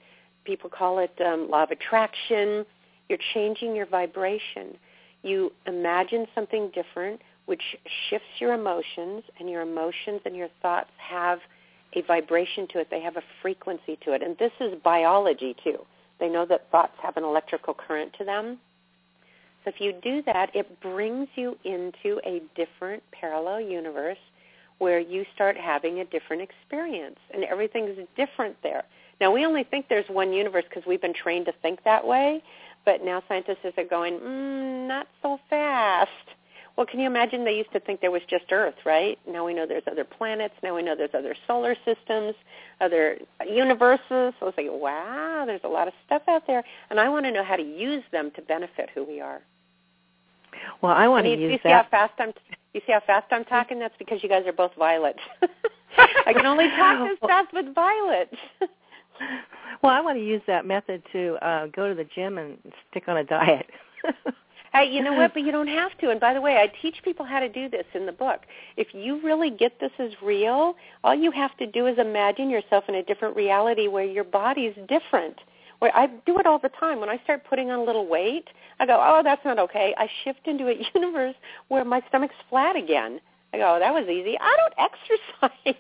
people 0.46 0.70
call 0.70 1.00
it 1.00 1.12
um, 1.26 1.50
law 1.50 1.64
of 1.64 1.72
attraction 1.72 2.66
you're 3.10 3.20
changing 3.34 3.76
your 3.76 3.86
vibration. 3.86 4.78
You 5.24 5.52
imagine 5.68 6.26
something 6.34 6.72
different, 6.74 7.22
which 7.46 7.62
shifts 8.10 8.28
your 8.40 8.54
emotions, 8.54 9.24
and 9.40 9.50
your 9.50 9.62
emotions 9.62 10.22
and 10.26 10.36
your 10.36 10.50
thoughts 10.62 10.90
have 10.98 11.40
a 11.96 12.02
vibration 12.02 12.68
to 12.70 12.80
it. 12.80 12.88
They 12.90 13.02
have 13.02 13.18
a 13.18 13.24
frequency 13.42 13.98
to 14.06 14.14
it. 14.14 14.22
And 14.22 14.38
this 14.38 14.52
is 14.60 14.74
biology, 14.84 15.56
too. 15.64 15.80
They 16.20 16.30
know 16.30 16.46
that 16.46 16.70
thoughts 16.72 16.94
have 17.02 17.18
an 17.18 17.24
electrical 17.24 17.74
current 17.74 18.14
to 18.18 18.26
them. 18.26 18.60
So 19.64 19.70
if 19.70 19.80
you 19.80 19.94
do 20.04 20.22
that, 20.24 20.54
it 20.56 20.82
brings 20.82 21.28
you 21.36 21.58
into 21.64 22.20
a 22.26 22.42
different 22.56 23.02
parallel 23.12 23.62
universe 23.62 24.18
where 24.80 25.00
you 25.00 25.26
start 25.34 25.56
having 25.56 26.00
a 26.00 26.06
different 26.06 26.42
experience. 26.42 27.20
And 27.34 27.44
everything's 27.44 27.98
different 28.18 28.56
there. 28.64 28.84
Now, 29.22 29.32
we 29.32 29.46
only 29.46 29.64
think 29.64 29.88
there's 29.88 30.10
one 30.10 30.34
universe 30.34 30.66
because 30.68 30.84
we've 30.86 31.02
been 31.02 31.14
trained 31.14 31.46
to 31.46 31.54
think 31.62 31.84
that 31.86 32.06
way, 32.06 32.44
but 32.84 33.04
now 33.04 33.24
scientists 33.28 33.60
are 33.78 33.86
going, 33.86 34.16
mm, 34.20 34.88
not 34.88 35.08
so 35.22 35.40
fast. 35.50 36.10
Well, 36.76 36.88
can 36.88 37.00
you 37.00 37.06
imagine 37.06 37.46
they 37.46 37.56
used 37.56 37.72
to 37.74 37.80
think 37.80 38.02
there 38.02 38.10
was 38.10 38.24
just 38.28 38.46
Earth, 38.52 38.76
right? 38.84 39.20
Now 39.28 39.46
we 39.46 39.54
know 39.54 39.68
there's 39.68 39.84
other 39.90 40.04
planets. 40.04 40.56
Now 40.64 40.76
we 40.76 40.82
know 40.82 40.96
there's 40.96 41.14
other 41.14 41.36
solar 41.46 41.76
systems, 41.86 42.34
other 42.82 43.18
universes. 43.48 44.34
So 44.40 44.48
it's 44.48 44.58
like, 44.58 44.68
wow, 44.70 45.44
there's 45.46 45.62
a 45.64 45.68
lot 45.68 45.88
of 45.88 45.94
stuff 46.06 46.24
out 46.28 46.48
there, 46.48 46.64
and 46.90 47.00
I 47.00 47.10
want 47.10 47.26
to 47.26 47.32
know 47.32 47.44
how 47.44 47.58
to 47.58 47.64
use 47.64 48.04
them 48.12 48.32
to 48.36 48.42
benefit 48.42 48.90
who 48.96 49.04
we 49.04 49.22
are. 49.22 49.42
Well, 50.82 50.94
I 50.94 51.08
want 51.08 51.26
to 51.26 51.32
use 51.32 51.40
you 51.40 51.50
that. 51.52 51.62
See 51.64 51.70
how 51.70 51.86
fast 51.92 52.14
I'm, 52.20 52.34
you 52.74 52.82
see 52.88 52.94
how 52.94 53.02
fast 53.06 53.28
I'm 53.32 53.46
talking? 53.46 53.78
That's 53.78 53.96
because 54.00 54.24
you 54.24 54.30
guys 54.30 54.46
are 54.48 54.54
both 54.54 54.72
Violet. 54.78 55.18
I 56.26 56.34
can 56.34 56.46
only 56.46 56.70
talk 56.70 57.08
this 57.08 57.20
fast 57.28 57.54
with 57.54 57.74
Violet. 57.76 58.34
Well, 59.82 59.92
I 59.92 60.02
want 60.02 60.18
to 60.18 60.24
use 60.24 60.42
that 60.48 60.66
method 60.66 61.04
to 61.12 61.36
uh, 61.46 61.68
go 61.68 61.88
to 61.90 61.96
the 61.96 62.06
gym 62.16 62.38
and 62.38 62.58
stick 62.90 63.04
on 63.08 63.18
a 63.18 63.24
diet. 63.24 63.68
hey, 64.74 64.90
you 64.92 65.04
know 65.04 65.14
what? 65.14 65.34
But 65.34 65.44
you 65.44 65.52
don't 65.52 65.68
have 65.68 65.98
to. 66.00 66.10
And 66.10 66.20
by 66.20 66.34
the 66.34 66.42
way, 66.42 66.58
I 66.58 66.72
teach 66.82 66.96
people 67.04 67.26
how 67.26 67.40
to 67.40 67.50
do 67.50 67.70
this 67.70 67.86
in 67.94 68.06
the 68.06 68.12
book. 68.12 68.42
If 68.78 68.94
you 68.94 69.22
really 69.22 69.50
get 69.50 69.80
this 69.80 69.92
as 70.00 70.12
real, 70.22 70.76
all 71.04 71.16
you 71.16 71.32
have 71.32 71.56
to 71.58 71.68
do 71.68 71.88
is 71.88 71.98
imagine 71.98 72.50
yourself 72.50 72.86
in 72.88 72.96
a 72.96 73.04
different 73.04 73.36
reality 73.36 73.88
where 73.88 74.06
your 74.06 74.24
body's 74.24 74.74
different. 74.88 75.40
Where 75.80 75.96
I 75.96 76.08
do 76.26 76.40
it 76.40 76.46
all 76.46 76.60
the 76.60 76.70
time. 76.70 77.00
When 77.00 77.10
I 77.10 77.20
start 77.24 77.44
putting 77.50 77.70
on 77.70 77.80
a 77.80 77.84
little 77.84 78.08
weight, 78.08 78.48
I 78.80 78.86
go, 78.86 79.00
"Oh, 79.02 79.22
that's 79.24 79.44
not 79.44 79.60
okay." 79.60 79.94
I 79.98 80.10
shift 80.24 80.48
into 80.48 80.68
a 80.68 80.76
universe 80.96 81.36
where 81.68 81.84
my 81.84 82.02
stomach's 82.10 82.36
flat 82.50 82.76
again. 82.76 83.20
I 83.54 83.58
go, 83.58 83.76
oh, 83.76 83.80
"That 83.80 83.94
was 83.94 84.08
easy." 84.08 84.38
I 84.40 84.56
don't 84.58 84.90
exercise 85.42 85.76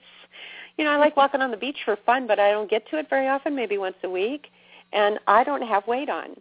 you 0.78 0.84
know, 0.84 0.92
I 0.92 0.98
like 0.98 1.16
walking 1.16 1.42
on 1.42 1.52
the 1.52 1.58
beach 1.58 1.78
for 1.86 1.98
fun, 2.06 2.26
but 2.26 2.40
I 2.40 2.50
don't 2.50 2.70
get 2.70 2.88
to 2.90 2.98
it 2.98 3.08
very 3.10 3.28
often, 3.28 3.56
maybe 3.56 3.78
once 3.78 3.96
a 4.04 4.10
week. 4.10 4.48
And 4.92 5.20
I 5.28 5.44
don't 5.44 5.62
have 5.62 5.86
weight 5.88 6.10
on 6.10 6.36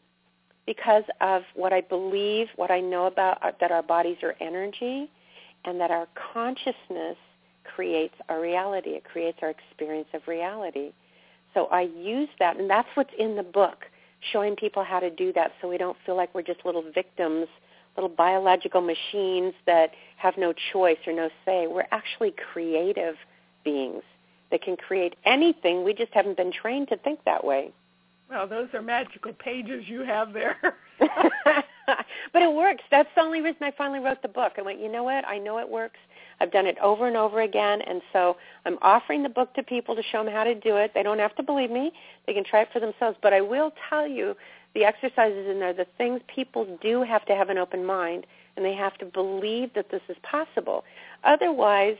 because 0.66 1.04
of 1.20 1.42
what 1.54 1.72
I 1.72 1.80
believe, 1.80 2.48
what 2.56 2.70
I 2.70 2.80
know 2.80 3.06
about 3.06 3.42
uh, 3.42 3.52
that 3.60 3.72
our 3.72 3.82
bodies 3.82 4.18
are 4.22 4.34
energy 4.40 5.10
and 5.64 5.80
that 5.80 5.90
our 5.90 6.06
consciousness 6.32 7.16
creates 7.64 8.14
our 8.28 8.40
reality. 8.40 8.90
It 8.90 9.04
creates 9.04 9.38
our 9.42 9.50
experience 9.50 10.08
of 10.14 10.22
reality. 10.26 10.92
So 11.54 11.66
I 11.66 11.82
use 11.82 12.28
that, 12.38 12.56
and 12.56 12.68
that's 12.68 12.88
what's 12.94 13.12
in 13.18 13.36
the 13.36 13.42
book, 13.42 13.84
showing 14.32 14.56
people 14.56 14.84
how 14.84 15.00
to 15.00 15.10
do 15.10 15.32
that 15.34 15.52
so 15.60 15.68
we 15.68 15.78
don't 15.78 15.96
feel 16.06 16.16
like 16.16 16.34
we're 16.34 16.42
just 16.42 16.64
little 16.64 16.84
victims, 16.94 17.46
little 17.96 18.08
biological 18.08 18.80
machines 18.80 19.52
that 19.66 19.90
have 20.16 20.38
no 20.38 20.54
choice 20.72 20.98
or 21.06 21.12
no 21.12 21.28
say. 21.44 21.66
We're 21.66 21.88
actually 21.90 22.34
creative 22.52 23.16
beings 23.64 24.02
that 24.50 24.62
can 24.62 24.76
create 24.76 25.14
anything. 25.24 25.84
We 25.84 25.92
just 25.92 26.12
haven't 26.12 26.36
been 26.36 26.52
trained 26.52 26.88
to 26.88 26.96
think 26.96 27.24
that 27.24 27.44
way. 27.44 27.72
Well, 28.30 28.46
those 28.46 28.68
are 28.72 28.82
magical 28.82 29.32
pages 29.34 29.84
you 29.86 30.04
have 30.04 30.32
there. 30.32 30.56
but 30.98 32.42
it 32.42 32.52
works. 32.52 32.82
That's 32.90 33.08
the 33.14 33.22
only 33.22 33.40
reason 33.40 33.62
I 33.62 33.72
finally 33.76 34.00
wrote 34.00 34.22
the 34.22 34.28
book. 34.28 34.52
I 34.56 34.62
went, 34.62 34.80
you 34.80 34.90
know 34.90 35.04
what? 35.04 35.26
I 35.26 35.38
know 35.38 35.58
it 35.58 35.68
works. 35.68 35.98
I've 36.40 36.50
done 36.50 36.66
it 36.66 36.78
over 36.78 37.06
and 37.06 37.16
over 37.16 37.42
again, 37.42 37.82
and 37.82 38.02
so 38.12 38.36
I'm 38.64 38.78
offering 38.82 39.22
the 39.22 39.28
book 39.28 39.54
to 39.54 39.62
people 39.62 39.94
to 39.94 40.02
show 40.02 40.24
them 40.24 40.32
how 40.32 40.44
to 40.44 40.54
do 40.54 40.76
it. 40.76 40.92
They 40.94 41.02
don't 41.02 41.18
have 41.18 41.36
to 41.36 41.42
believe 41.42 41.70
me. 41.70 41.92
They 42.26 42.34
can 42.34 42.42
try 42.42 42.62
it 42.62 42.68
for 42.72 42.80
themselves. 42.80 43.16
But 43.22 43.32
I 43.32 43.40
will 43.40 43.72
tell 43.88 44.08
you 44.08 44.34
the 44.74 44.84
exercises 44.84 45.46
in 45.48 45.60
there, 45.60 45.72
the 45.72 45.86
things 45.98 46.20
people 46.34 46.78
do 46.82 47.02
have 47.02 47.24
to 47.26 47.36
have 47.36 47.50
an 47.50 47.58
open 47.58 47.84
mind, 47.84 48.26
and 48.56 48.64
they 48.64 48.74
have 48.74 48.96
to 48.98 49.04
believe 49.04 49.74
that 49.74 49.90
this 49.90 50.00
is 50.08 50.16
possible. 50.22 50.84
Otherwise, 51.22 51.96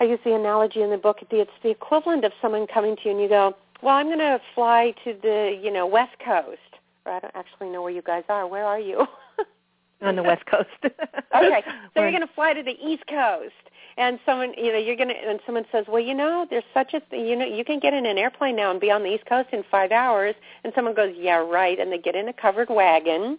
I 0.00 0.04
use 0.04 0.20
the 0.24 0.34
analogy 0.34 0.82
in 0.82 0.90
the 0.90 0.96
book. 0.96 1.18
It's 1.30 1.50
the 1.62 1.70
equivalent 1.70 2.24
of 2.24 2.32
someone 2.40 2.66
coming 2.66 2.96
to 2.96 3.02
you 3.06 3.10
and 3.10 3.20
you 3.20 3.28
go, 3.28 3.56
"Well, 3.82 3.94
I'm 3.94 4.06
going 4.06 4.18
to 4.18 4.40
fly 4.54 4.94
to 5.04 5.14
the 5.22 5.58
you 5.62 5.70
know 5.72 5.86
West 5.86 6.16
Coast." 6.24 6.58
Or 7.04 7.12
I 7.12 7.20
don't 7.20 7.34
actually 7.34 7.70
know 7.70 7.82
where 7.82 7.90
you 7.90 8.02
guys 8.02 8.24
are. 8.28 8.46
Where 8.46 8.64
are 8.64 8.80
you? 8.80 9.06
On 10.02 10.14
the 10.14 10.22
West 10.22 10.44
Coast. 10.46 10.68
okay, 10.84 11.62
so 11.94 12.00
you're 12.00 12.10
going 12.10 12.26
to 12.26 12.32
fly 12.34 12.52
to 12.52 12.62
the 12.62 12.76
East 12.80 13.04
Coast, 13.08 13.54
and 13.96 14.20
someone 14.24 14.52
you 14.56 14.72
know 14.72 14.78
you're 14.78 14.96
going 14.96 15.08
to 15.08 15.14
and 15.14 15.40
someone 15.44 15.64
says, 15.72 15.86
"Well, 15.88 16.02
you 16.02 16.14
know, 16.14 16.46
there's 16.48 16.64
such 16.72 16.94
a 16.94 17.00
th- 17.00 17.28
you 17.28 17.34
know 17.34 17.44
you 17.44 17.64
can 17.64 17.80
get 17.80 17.94
in 17.94 18.06
an 18.06 18.18
airplane 18.18 18.56
now 18.56 18.70
and 18.70 18.80
be 18.80 18.90
on 18.90 19.02
the 19.02 19.12
East 19.12 19.26
Coast 19.26 19.48
in 19.52 19.64
five 19.70 19.90
hours." 19.90 20.34
And 20.62 20.72
someone 20.74 20.94
goes, 20.94 21.14
"Yeah, 21.16 21.38
right," 21.38 21.78
and 21.80 21.90
they 21.90 21.98
get 21.98 22.14
in 22.14 22.28
a 22.28 22.32
covered 22.32 22.70
wagon 22.70 23.38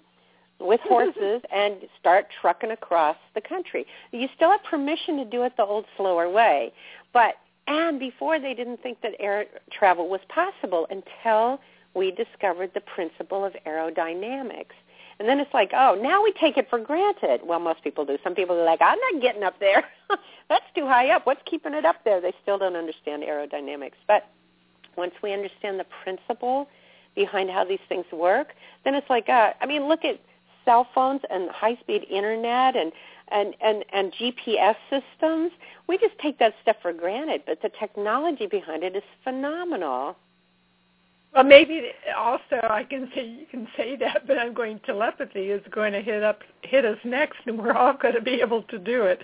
with 0.59 0.81
horses 0.81 1.41
and 1.53 1.75
start 1.99 2.27
trucking 2.41 2.71
across 2.71 3.15
the 3.33 3.41
country. 3.41 3.85
You 4.11 4.27
still 4.35 4.51
have 4.51 4.63
permission 4.63 5.17
to 5.17 5.25
do 5.25 5.43
it 5.43 5.53
the 5.55 5.63
old 5.63 5.85
slower 5.95 6.29
way, 6.29 6.73
but 7.13 7.35
and 7.69 7.99
before 7.99 8.39
they 8.39 8.53
didn't 8.53 8.81
think 8.81 8.99
that 9.01 9.13
air 9.19 9.45
travel 9.71 10.09
was 10.09 10.19
possible 10.27 10.87
until 10.89 11.61
we 11.93 12.11
discovered 12.11 12.71
the 12.73 12.81
principle 12.81 13.45
of 13.45 13.53
aerodynamics. 13.65 14.75
And 15.19 15.27
then 15.27 15.39
it's 15.39 15.53
like, 15.53 15.71
oh, 15.73 15.99
now 16.01 16.23
we 16.23 16.31
take 16.33 16.57
it 16.57 16.69
for 16.69 16.79
granted. 16.79 17.41
Well, 17.43 17.59
most 17.59 17.83
people 17.83 18.05
do. 18.05 18.17
Some 18.23 18.35
people 18.35 18.59
are 18.59 18.65
like, 18.65 18.81
I'm 18.81 18.97
not 19.11 19.21
getting 19.21 19.43
up 19.43 19.59
there. 19.59 19.85
That's 20.49 20.65
too 20.73 20.85
high 20.87 21.09
up. 21.09 21.25
What's 21.25 21.41
keeping 21.45 21.73
it 21.73 21.85
up 21.85 22.03
there? 22.05 22.19
They 22.21 22.33
still 22.41 22.57
don't 22.57 22.75
understand 22.75 23.23
aerodynamics. 23.23 23.99
But 24.07 24.27
once 24.95 25.13
we 25.21 25.33
understand 25.33 25.79
the 25.79 25.85
principle 26.03 26.69
behind 27.15 27.49
how 27.49 27.65
these 27.65 27.79
things 27.87 28.05
work, 28.11 28.53
then 28.83 28.95
it's 28.95 29.09
like, 29.09 29.29
uh, 29.29 29.53
I 29.61 29.65
mean, 29.65 29.87
look 29.87 30.05
at 30.05 30.19
cell 30.65 30.87
phones 30.95 31.21
and 31.29 31.49
high-speed 31.49 32.05
internet 32.09 32.75
and 32.75 32.91
and, 33.31 33.55
and, 33.61 33.85
and 33.91 34.13
GPS 34.13 34.75
systems, 34.89 35.51
we 35.87 35.97
just 35.97 36.17
take 36.21 36.39
that 36.39 36.53
stuff 36.61 36.77
for 36.81 36.93
granted, 36.93 37.43
but 37.45 37.61
the 37.61 37.69
technology 37.79 38.47
behind 38.47 38.83
it 38.83 38.95
is 38.95 39.03
phenomenal. 39.23 40.15
Well, 41.33 41.43
maybe 41.43 41.91
also 42.17 42.59
I 42.63 42.83
can 42.83 43.09
say 43.13 43.27
you 43.27 43.45
can 43.49 43.67
say 43.77 43.95
that, 43.97 44.25
but 44.25 44.39
I'm 44.39 44.53
going 44.53 44.79
telepathy 44.79 45.51
is 45.51 45.61
going 45.69 45.93
to 45.93 46.01
hit 46.01 46.23
up 46.23 46.41
hit 46.63 46.85
us 46.85 46.97
next, 47.03 47.37
and 47.45 47.59
we're 47.59 47.73
all 47.73 47.93
going 47.93 48.15
to 48.15 48.21
be 48.21 48.41
able 48.41 48.63
to 48.63 48.79
do 48.79 49.03
it. 49.03 49.21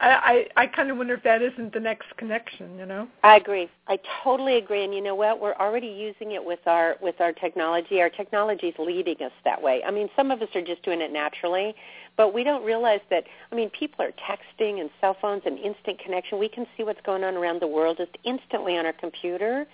I 0.00 0.46
I, 0.56 0.62
I 0.62 0.66
kind 0.66 0.90
of 0.90 0.96
wonder 0.96 1.14
if 1.14 1.22
that 1.22 1.42
isn't 1.42 1.72
the 1.72 1.80
next 1.80 2.16
connection. 2.16 2.78
You 2.78 2.86
know. 2.86 3.08
I 3.22 3.36
agree. 3.36 3.68
I 3.88 3.98
totally 4.22 4.56
agree. 4.56 4.84
And 4.84 4.94
you 4.94 5.00
know 5.00 5.14
what? 5.14 5.40
We're 5.40 5.54
already 5.54 5.88
using 5.88 6.32
it 6.32 6.44
with 6.44 6.60
our 6.66 6.96
with 7.00 7.20
our 7.20 7.32
technology. 7.32 8.00
Our 8.00 8.10
technology 8.10 8.68
is 8.68 8.74
leading 8.78 9.22
us 9.22 9.32
that 9.44 9.60
way. 9.60 9.82
I 9.86 9.90
mean, 9.90 10.08
some 10.16 10.30
of 10.30 10.42
us 10.42 10.48
are 10.54 10.62
just 10.62 10.82
doing 10.82 11.00
it 11.00 11.12
naturally, 11.12 11.74
but 12.16 12.34
we 12.34 12.44
don't 12.44 12.64
realize 12.64 13.00
that. 13.10 13.24
I 13.50 13.54
mean, 13.54 13.70
people 13.70 14.04
are 14.04 14.12
texting 14.12 14.80
and 14.80 14.90
cell 15.00 15.16
phones 15.20 15.42
and 15.46 15.58
instant 15.58 15.98
connection. 15.98 16.38
We 16.38 16.48
can 16.48 16.66
see 16.76 16.82
what's 16.84 17.00
going 17.02 17.24
on 17.24 17.34
around 17.34 17.60
the 17.60 17.68
world 17.68 17.98
just 17.98 18.16
instantly 18.24 18.76
on 18.76 18.86
our 18.86 18.92
computer. 18.92 19.66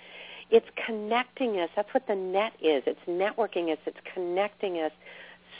It's 0.50 0.66
connecting 0.84 1.60
us. 1.60 1.70
That's 1.76 1.92
what 1.94 2.06
the 2.08 2.16
net 2.16 2.52
is. 2.60 2.82
It's 2.86 3.00
networking 3.08 3.72
us. 3.72 3.78
It's 3.86 3.98
connecting 4.12 4.78
us 4.78 4.90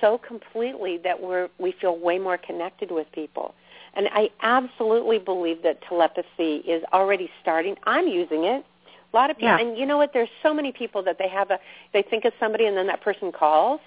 so 0.01 0.19
completely 0.19 0.99
that 0.99 1.21
we're 1.21 1.49
we 1.59 1.73
feel 1.81 1.99
way 1.99 2.19
more 2.19 2.39
connected 2.39 2.91
with 2.91 3.11
people. 3.13 3.55
And 3.95 4.09
I 4.13 4.31
absolutely 4.43 5.19
believe 5.19 5.63
that 5.63 5.81
telepathy 5.83 6.57
is 6.67 6.83
already 6.93 7.29
starting. 7.43 7.77
I'm 7.85 8.07
using 8.07 8.45
it. 8.45 8.65
A 9.13 9.17
lot 9.17 9.31
of 9.31 9.37
people, 9.37 9.49
Yeah. 9.49 9.59
and 9.59 9.77
you 9.77 9.87
know 9.87 9.97
what? 9.99 10.13
There's 10.13 10.29
so 10.43 10.55
many 10.55 10.71
people 10.71 11.03
that 11.03 11.19
they 11.19 11.29
have 11.29 11.51
a, 11.51 11.59
they 11.93 12.03
think 12.03 12.25
of 12.25 12.33
somebody 12.39 12.67
and 12.67 12.77
then 12.77 12.87
that 12.87 13.01
person 13.01 13.33
calls. 13.33 13.81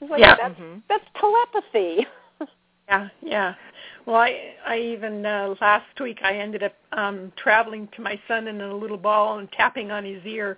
It's 0.00 0.10
like, 0.10 0.20
Yeah. 0.20 0.34
that's, 0.34 0.58
Mhm. 0.58 0.82
that's 0.88 1.04
telepathy. 1.14 2.06
Yeah, 2.88 3.08
yeah. 3.20 3.54
Well, 4.06 4.14
I 4.16 4.54
I 4.64 4.78
even 4.78 5.26
uh, 5.26 5.56
last 5.60 5.98
week 6.00 6.20
I 6.22 6.38
ended 6.38 6.62
up 6.62 6.72
um 6.92 7.32
traveling 7.36 7.88
to 7.96 8.00
my 8.00 8.16
son 8.28 8.46
in 8.46 8.60
a 8.60 8.72
little 8.74 8.96
ball 8.96 9.38
and 9.38 9.50
tapping 9.50 9.90
on 9.90 10.04
his 10.04 10.24
ear, 10.24 10.56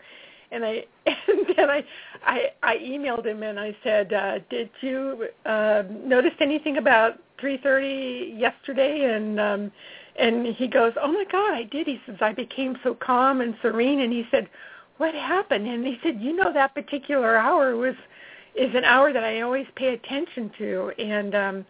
and 0.51 0.64
I 0.64 0.84
and 1.07 1.46
then 1.57 1.70
I 1.70 1.84
I 2.24 2.53
I 2.62 2.76
emailed 2.78 3.26
him 3.26 3.42
and 3.42 3.59
I 3.59 3.76
said, 3.82 4.12
uh, 4.12 4.38
"Did 4.51 4.70
you 4.80 5.28
uh, 5.46 5.84
notice 5.90 6.34
anything 6.40 6.76
about 6.76 7.18
3:30 7.38 8.38
yesterday?" 8.38 9.14
And 9.14 9.40
um 9.40 9.72
and 10.16 10.46
he 10.46 10.66
goes, 10.66 10.92
"Oh 11.01 11.12
my 11.12 11.24
God, 11.30 11.53
I 11.53 11.64
did." 11.64 11.86
He 11.86 12.01
says, 12.07 12.16
"I 12.20 12.32
became 12.32 12.76
so 12.82 12.94
calm 12.94 13.40
and 13.40 13.55
serene." 13.62 14.01
And 14.01 14.12
he 14.12 14.26
said, 14.30 14.49
"What 14.99 15.14
happened?" 15.14 15.66
And 15.66 15.86
he 15.86 15.99
said, 16.03 16.20
"You 16.20 16.34
know 16.34 16.53
that 16.53 16.74
particular 16.74 17.36
hour 17.36 17.76
was." 17.76 17.94
is 18.55 18.74
an 18.74 18.84
hour 18.84 19.12
that 19.12 19.22
I 19.22 19.42
always 19.42 19.66
pay 19.76 19.94
attention 19.94 20.51
to, 20.59 20.90
and 20.99 21.34
um, 21.34 21.66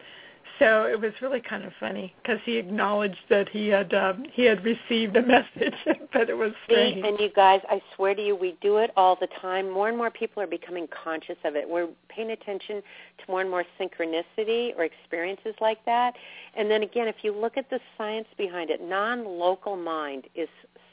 so 0.58 0.84
it 0.84 1.00
was 1.00 1.12
really 1.22 1.40
kind 1.40 1.64
of 1.64 1.72
funny 1.78 2.14
because 2.22 2.38
he 2.44 2.56
acknowledged 2.56 3.20
that 3.30 3.48
he 3.48 3.68
had 3.68 3.92
um, 3.94 4.24
he 4.32 4.44
had 4.44 4.64
received 4.64 5.16
a 5.16 5.22
message, 5.26 5.74
but 6.12 6.28
it 6.28 6.36
was 6.36 6.52
strange. 6.64 7.04
and 7.04 7.18
you 7.18 7.30
guys, 7.34 7.60
I 7.68 7.80
swear 7.94 8.14
to 8.14 8.22
you, 8.22 8.34
we 8.34 8.56
do 8.60 8.78
it 8.78 8.90
all 8.96 9.16
the 9.20 9.28
time. 9.40 9.70
More 9.70 9.88
and 9.88 9.96
more 9.96 10.10
people 10.10 10.42
are 10.42 10.46
becoming 10.48 10.88
conscious 11.04 11.36
of 11.44 11.56
it. 11.56 11.68
We're 11.68 11.88
paying 12.08 12.30
attention 12.30 12.76
to 13.18 13.24
more 13.28 13.40
and 13.40 13.50
more 13.50 13.64
synchronicity 13.80 14.76
or 14.76 14.84
experiences 14.84 15.54
like 15.60 15.84
that. 15.86 16.14
And 16.56 16.70
then 16.70 16.82
again, 16.82 17.08
if 17.08 17.16
you 17.22 17.34
look 17.34 17.56
at 17.56 17.70
the 17.70 17.80
science 17.96 18.28
behind 18.36 18.70
it, 18.70 18.80
non-local 18.82 19.76
mind 19.76 20.24
is 20.34 20.48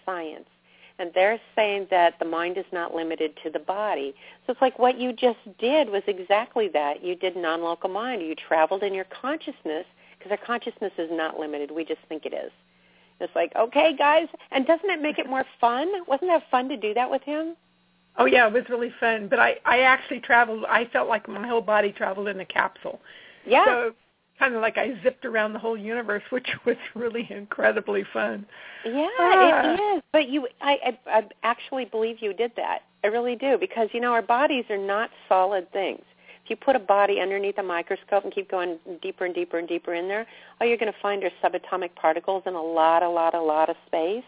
science. 0.05 0.45
And 0.97 1.11
they're 1.13 1.39
saying 1.55 1.87
that 1.91 2.17
the 2.19 2.25
mind 2.25 2.57
is 2.57 2.65
not 2.71 2.95
limited 2.95 3.37
to 3.43 3.49
the 3.49 3.59
body. 3.59 4.15
So 4.45 4.53
it's 4.53 4.61
like 4.61 4.79
what 4.79 4.97
you 4.97 5.11
just 5.11 5.39
did 5.59 5.89
was 5.89 6.03
exactly 6.07 6.69
that. 6.69 7.03
You 7.03 7.15
did 7.15 7.35
non-local 7.35 7.89
mind. 7.89 8.21
You 8.21 8.33
traveled 8.35 8.83
in 8.83 8.93
your 8.93 9.05
consciousness 9.05 9.85
because 10.17 10.31
our 10.31 10.45
consciousness 10.45 10.93
is 10.97 11.09
not 11.11 11.37
limited. 11.37 11.69
We 11.71 11.83
just 11.83 11.99
think 12.07 12.25
it 12.25 12.33
is. 12.33 12.51
It's 13.19 13.35
like, 13.35 13.53
okay, 13.55 13.95
guys, 13.97 14.27
and 14.51 14.65
doesn't 14.65 14.89
it 14.89 15.01
make 15.01 15.19
it 15.19 15.29
more 15.29 15.45
fun? 15.59 15.89
Wasn't 16.07 16.29
that 16.29 16.43
fun 16.49 16.69
to 16.69 16.77
do 16.77 16.93
that 16.93 17.09
with 17.09 17.23
him? 17.23 17.55
oh 18.17 18.25
yeah, 18.25 18.47
it 18.47 18.53
was 18.53 18.63
really 18.69 18.91
fun. 18.99 19.27
But 19.27 19.39
I 19.39 19.55
I 19.65 19.79
actually 19.79 20.19
traveled. 20.19 20.65
I 20.65 20.85
felt 20.85 21.09
like 21.09 21.27
my 21.27 21.47
whole 21.47 21.61
body 21.61 21.91
traveled 21.91 22.27
in 22.27 22.39
a 22.39 22.45
capsule. 22.45 22.99
Yeah. 23.45 23.65
So 23.65 23.93
kind 24.39 24.55
of 24.55 24.61
like 24.61 24.77
I 24.77 24.99
zipped 25.03 25.25
around 25.25 25.53
the 25.53 25.59
whole 25.59 25.77
universe, 25.77 26.23
which 26.29 26.47
was 26.65 26.77
really 26.93 27.27
incredibly 27.29 28.03
fun. 28.13 28.45
yeah, 28.85 29.07
Ah. 29.19 29.73
it 29.73 29.79
is. 29.97 30.03
But 30.11 30.29
you, 30.29 30.47
I, 30.61 30.97
I, 31.07 31.19
I 31.19 31.23
actually 31.43 31.85
believe 31.85 32.17
you 32.21 32.33
did 32.33 32.51
that. 32.57 32.79
I 33.03 33.07
really 33.07 33.35
do 33.35 33.57
because 33.59 33.89
you 33.93 33.99
know 33.99 34.13
our 34.13 34.21
bodies 34.21 34.65
are 34.69 34.77
not 34.77 35.09
solid 35.29 35.71
things. 35.71 36.01
If 36.43 36.49
you 36.51 36.55
put 36.55 36.75
a 36.75 36.79
body 36.79 37.19
underneath 37.19 37.57
a 37.57 37.63
microscope 37.63 38.23
and 38.23 38.31
keep 38.33 38.51
going 38.51 38.77
deeper 39.01 39.25
and 39.25 39.33
deeper 39.33 39.57
and 39.57 39.67
deeper 39.67 39.93
in 39.95 40.07
there, 40.07 40.27
all 40.61 40.67
you're 40.67 40.77
going 40.77 40.91
to 40.91 40.99
find 41.01 41.23
are 41.23 41.31
subatomic 41.43 41.95
particles 41.95 42.43
in 42.45 42.53
a 42.53 42.61
lot, 42.61 43.01
a 43.01 43.09
lot, 43.09 43.33
a 43.33 43.41
lot 43.41 43.67
of 43.69 43.75
space. 43.87 44.23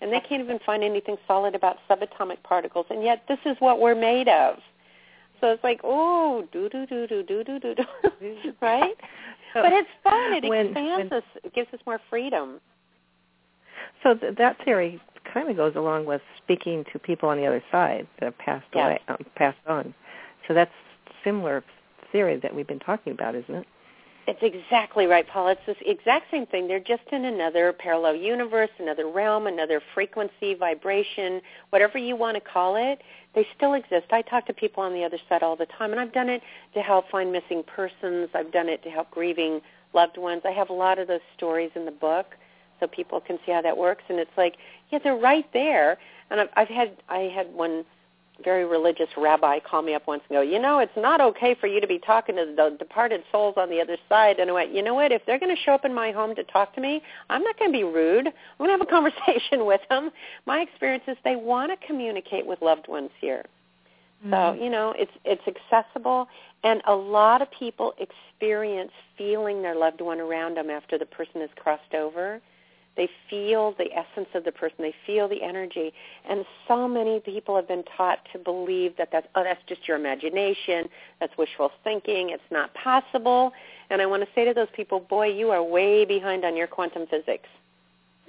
And 0.00 0.12
they 0.12 0.20
can't 0.20 0.42
even 0.42 0.58
find 0.66 0.82
anything 0.84 1.16
solid 1.26 1.54
about 1.54 1.78
subatomic 1.88 2.42
particles, 2.42 2.86
and 2.90 3.02
yet 3.02 3.22
this 3.28 3.38
is 3.46 3.56
what 3.60 3.80
we're 3.80 3.94
made 3.94 4.28
of. 4.28 4.58
So 5.40 5.48
it's 5.52 5.62
like, 5.64 5.80
oh, 5.84 6.46
do 6.52 6.68
do 6.68 6.86
do 6.86 7.06
do 7.06 7.22
do 7.22 7.44
do 7.44 7.58
do 7.60 7.74
do, 7.74 7.84
right? 8.62 8.94
But 9.54 9.72
it's 9.72 9.88
fun. 10.04 10.32
It 10.34 10.44
When- 10.48 10.66
expands 10.66 11.10
when- 11.10 11.18
us. 11.18 11.24
It 11.44 11.54
gives 11.54 11.72
us 11.74 11.80
more 11.86 12.00
freedom. 12.10 12.60
So 14.02 14.14
th- 14.14 14.36
that 14.36 14.56
theory 14.64 15.00
kind 15.32 15.48
of 15.50 15.56
goes 15.56 15.74
along 15.76 16.04
with 16.06 16.20
speaking 16.42 16.84
to 16.92 16.98
people 16.98 17.28
on 17.28 17.36
the 17.38 17.46
other 17.46 17.62
side 17.72 18.06
that 18.18 18.26
have 18.26 18.38
passed 18.38 18.66
Yeah. 18.74 18.86
away, 18.86 18.98
um, 19.08 19.16
passed 19.34 19.58
on. 19.66 19.94
So 20.46 20.54
that's 20.54 20.70
similar 21.24 21.62
theory 22.12 22.36
that 22.36 22.54
we've 22.54 22.66
been 22.66 22.78
talking 22.78 23.12
about, 23.12 23.34
isn't 23.34 23.54
it? 23.54 23.66
It's 24.26 24.42
exactly 24.42 25.06
right, 25.06 25.26
Paul. 25.26 25.48
It's 25.48 25.60
this 25.66 25.76
exact 25.86 26.32
same 26.32 26.46
thing. 26.46 26.66
They're 26.66 26.80
just 26.80 27.04
in 27.12 27.26
another 27.26 27.72
parallel 27.72 28.16
universe, 28.16 28.70
another 28.80 29.06
realm, 29.08 29.46
another 29.46 29.80
frequency, 29.94 30.54
vibration, 30.54 31.40
whatever 31.70 31.96
you 31.96 32.16
want 32.16 32.34
to 32.34 32.40
call 32.40 32.74
it. 32.74 33.02
They 33.36 33.46
still 33.56 33.74
exist. 33.74 34.06
I 34.10 34.22
talk 34.22 34.46
to 34.46 34.52
people 34.52 34.82
on 34.82 34.92
the 34.94 35.04
other 35.04 35.18
side 35.28 35.44
all 35.44 35.54
the 35.54 35.66
time, 35.66 35.92
and 35.92 36.00
I've 36.00 36.12
done 36.12 36.28
it 36.28 36.42
to 36.74 36.80
help 36.80 37.08
find 37.08 37.30
missing 37.30 37.62
persons. 37.62 38.28
I've 38.34 38.50
done 38.50 38.68
it 38.68 38.82
to 38.82 38.90
help 38.90 39.12
grieving 39.12 39.60
loved 39.94 40.18
ones. 40.18 40.42
I 40.44 40.50
have 40.50 40.70
a 40.70 40.74
lot 40.74 40.98
of 40.98 41.06
those 41.06 41.20
stories 41.36 41.70
in 41.76 41.84
the 41.84 41.92
book, 41.92 42.34
so 42.80 42.88
people 42.88 43.20
can 43.20 43.38
see 43.46 43.52
how 43.52 43.62
that 43.62 43.76
works. 43.76 44.02
And 44.08 44.18
it's 44.18 44.36
like, 44.36 44.56
yeah, 44.90 44.98
they're 44.98 45.14
right 45.14 45.46
there. 45.52 45.98
And 46.30 46.40
I've, 46.40 46.48
I've 46.56 46.68
had 46.68 46.96
I 47.08 47.30
had 47.32 47.52
one 47.54 47.84
very 48.42 48.64
religious 48.64 49.08
rabbi 49.16 49.58
call 49.58 49.82
me 49.82 49.94
up 49.94 50.06
once 50.06 50.22
and 50.28 50.36
go, 50.36 50.42
you 50.42 50.58
know, 50.58 50.78
it's 50.78 50.96
not 50.96 51.20
okay 51.20 51.54
for 51.58 51.66
you 51.66 51.80
to 51.80 51.86
be 51.86 51.98
talking 51.98 52.36
to 52.36 52.54
the 52.56 52.76
departed 52.78 53.22
souls 53.32 53.54
on 53.56 53.70
the 53.70 53.80
other 53.80 53.96
side. 54.08 54.38
And 54.38 54.50
I 54.50 54.52
went, 54.52 54.74
you 54.74 54.82
know 54.82 54.94
what? 54.94 55.12
If 55.12 55.22
they're 55.26 55.38
going 55.38 55.54
to 55.54 55.62
show 55.62 55.72
up 55.72 55.84
in 55.84 55.94
my 55.94 56.12
home 56.12 56.34
to 56.34 56.44
talk 56.44 56.74
to 56.74 56.80
me, 56.80 57.02
I'm 57.30 57.42
not 57.42 57.58
going 57.58 57.72
to 57.72 57.78
be 57.78 57.84
rude. 57.84 58.26
I'm 58.26 58.32
going 58.58 58.70
to 58.70 58.72
have 58.72 58.80
a 58.80 58.86
conversation 58.90 59.66
with 59.66 59.80
them. 59.88 60.10
My 60.46 60.60
experience 60.60 61.04
is 61.08 61.16
they 61.24 61.36
want 61.36 61.72
to 61.72 61.86
communicate 61.86 62.46
with 62.46 62.60
loved 62.62 62.88
ones 62.88 63.10
here. 63.20 63.44
So, 64.22 64.28
mm-hmm. 64.28 64.62
you 64.62 64.70
know, 64.70 64.94
it's 64.96 65.12
it's 65.26 65.42
accessible 65.46 66.26
and 66.64 66.82
a 66.86 66.94
lot 66.94 67.42
of 67.42 67.50
people 67.50 67.94
experience 67.98 68.90
feeling 69.16 69.62
their 69.62 69.76
loved 69.76 70.00
one 70.00 70.20
around 70.20 70.56
them 70.56 70.70
after 70.70 70.98
the 70.98 71.06
person 71.06 71.40
has 71.40 71.50
crossed 71.54 71.94
over. 71.94 72.40
They 72.96 73.08
feel 73.28 73.74
the 73.78 73.88
essence 73.92 74.28
of 74.34 74.44
the 74.44 74.52
person. 74.52 74.76
They 74.78 74.94
feel 75.06 75.28
the 75.28 75.42
energy. 75.42 75.92
And 76.28 76.44
so 76.66 76.88
many 76.88 77.20
people 77.20 77.54
have 77.56 77.68
been 77.68 77.84
taught 77.96 78.18
to 78.32 78.38
believe 78.38 78.96
that 78.96 79.08
that's, 79.12 79.26
oh, 79.34 79.44
that's 79.44 79.62
just 79.68 79.86
your 79.86 79.96
imagination. 79.96 80.88
That's 81.20 81.36
wishful 81.36 81.70
thinking. 81.84 82.30
It's 82.30 82.42
not 82.50 82.72
possible. 82.74 83.52
And 83.90 84.00
I 84.00 84.06
want 84.06 84.22
to 84.22 84.28
say 84.34 84.44
to 84.44 84.54
those 84.54 84.68
people, 84.74 85.00
boy, 85.00 85.28
you 85.28 85.50
are 85.50 85.62
way 85.62 86.04
behind 86.04 86.44
on 86.44 86.56
your 86.56 86.66
quantum 86.66 87.06
physics. 87.06 87.48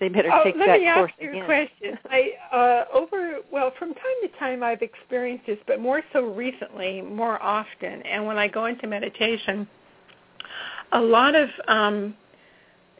they 0.00 0.08
better 0.08 0.28
take 0.28 0.32
oh, 0.32 0.44
take 0.44 0.56
let 0.56 0.66
that 0.66 0.80
me 0.80 0.92
course 0.92 1.12
ask 1.12 1.22
you 1.22 1.30
again. 1.30 1.42
a 1.42 1.46
question. 1.46 1.98
I 2.10 2.30
uh, 2.52 2.84
over 2.96 3.38
well, 3.50 3.72
from 3.78 3.94
time 3.94 4.18
to 4.22 4.28
time, 4.38 4.62
I've 4.62 4.82
experienced 4.82 5.46
this, 5.46 5.58
but 5.66 5.80
more 5.80 6.02
so 6.12 6.26
recently, 6.32 7.00
more 7.00 7.42
often. 7.42 8.02
And 8.02 8.26
when 8.26 8.36
I 8.38 8.48
go 8.48 8.66
into 8.66 8.86
meditation, 8.86 9.66
a 10.92 11.00
lot 11.00 11.34
of 11.34 11.48
um, 11.66 12.14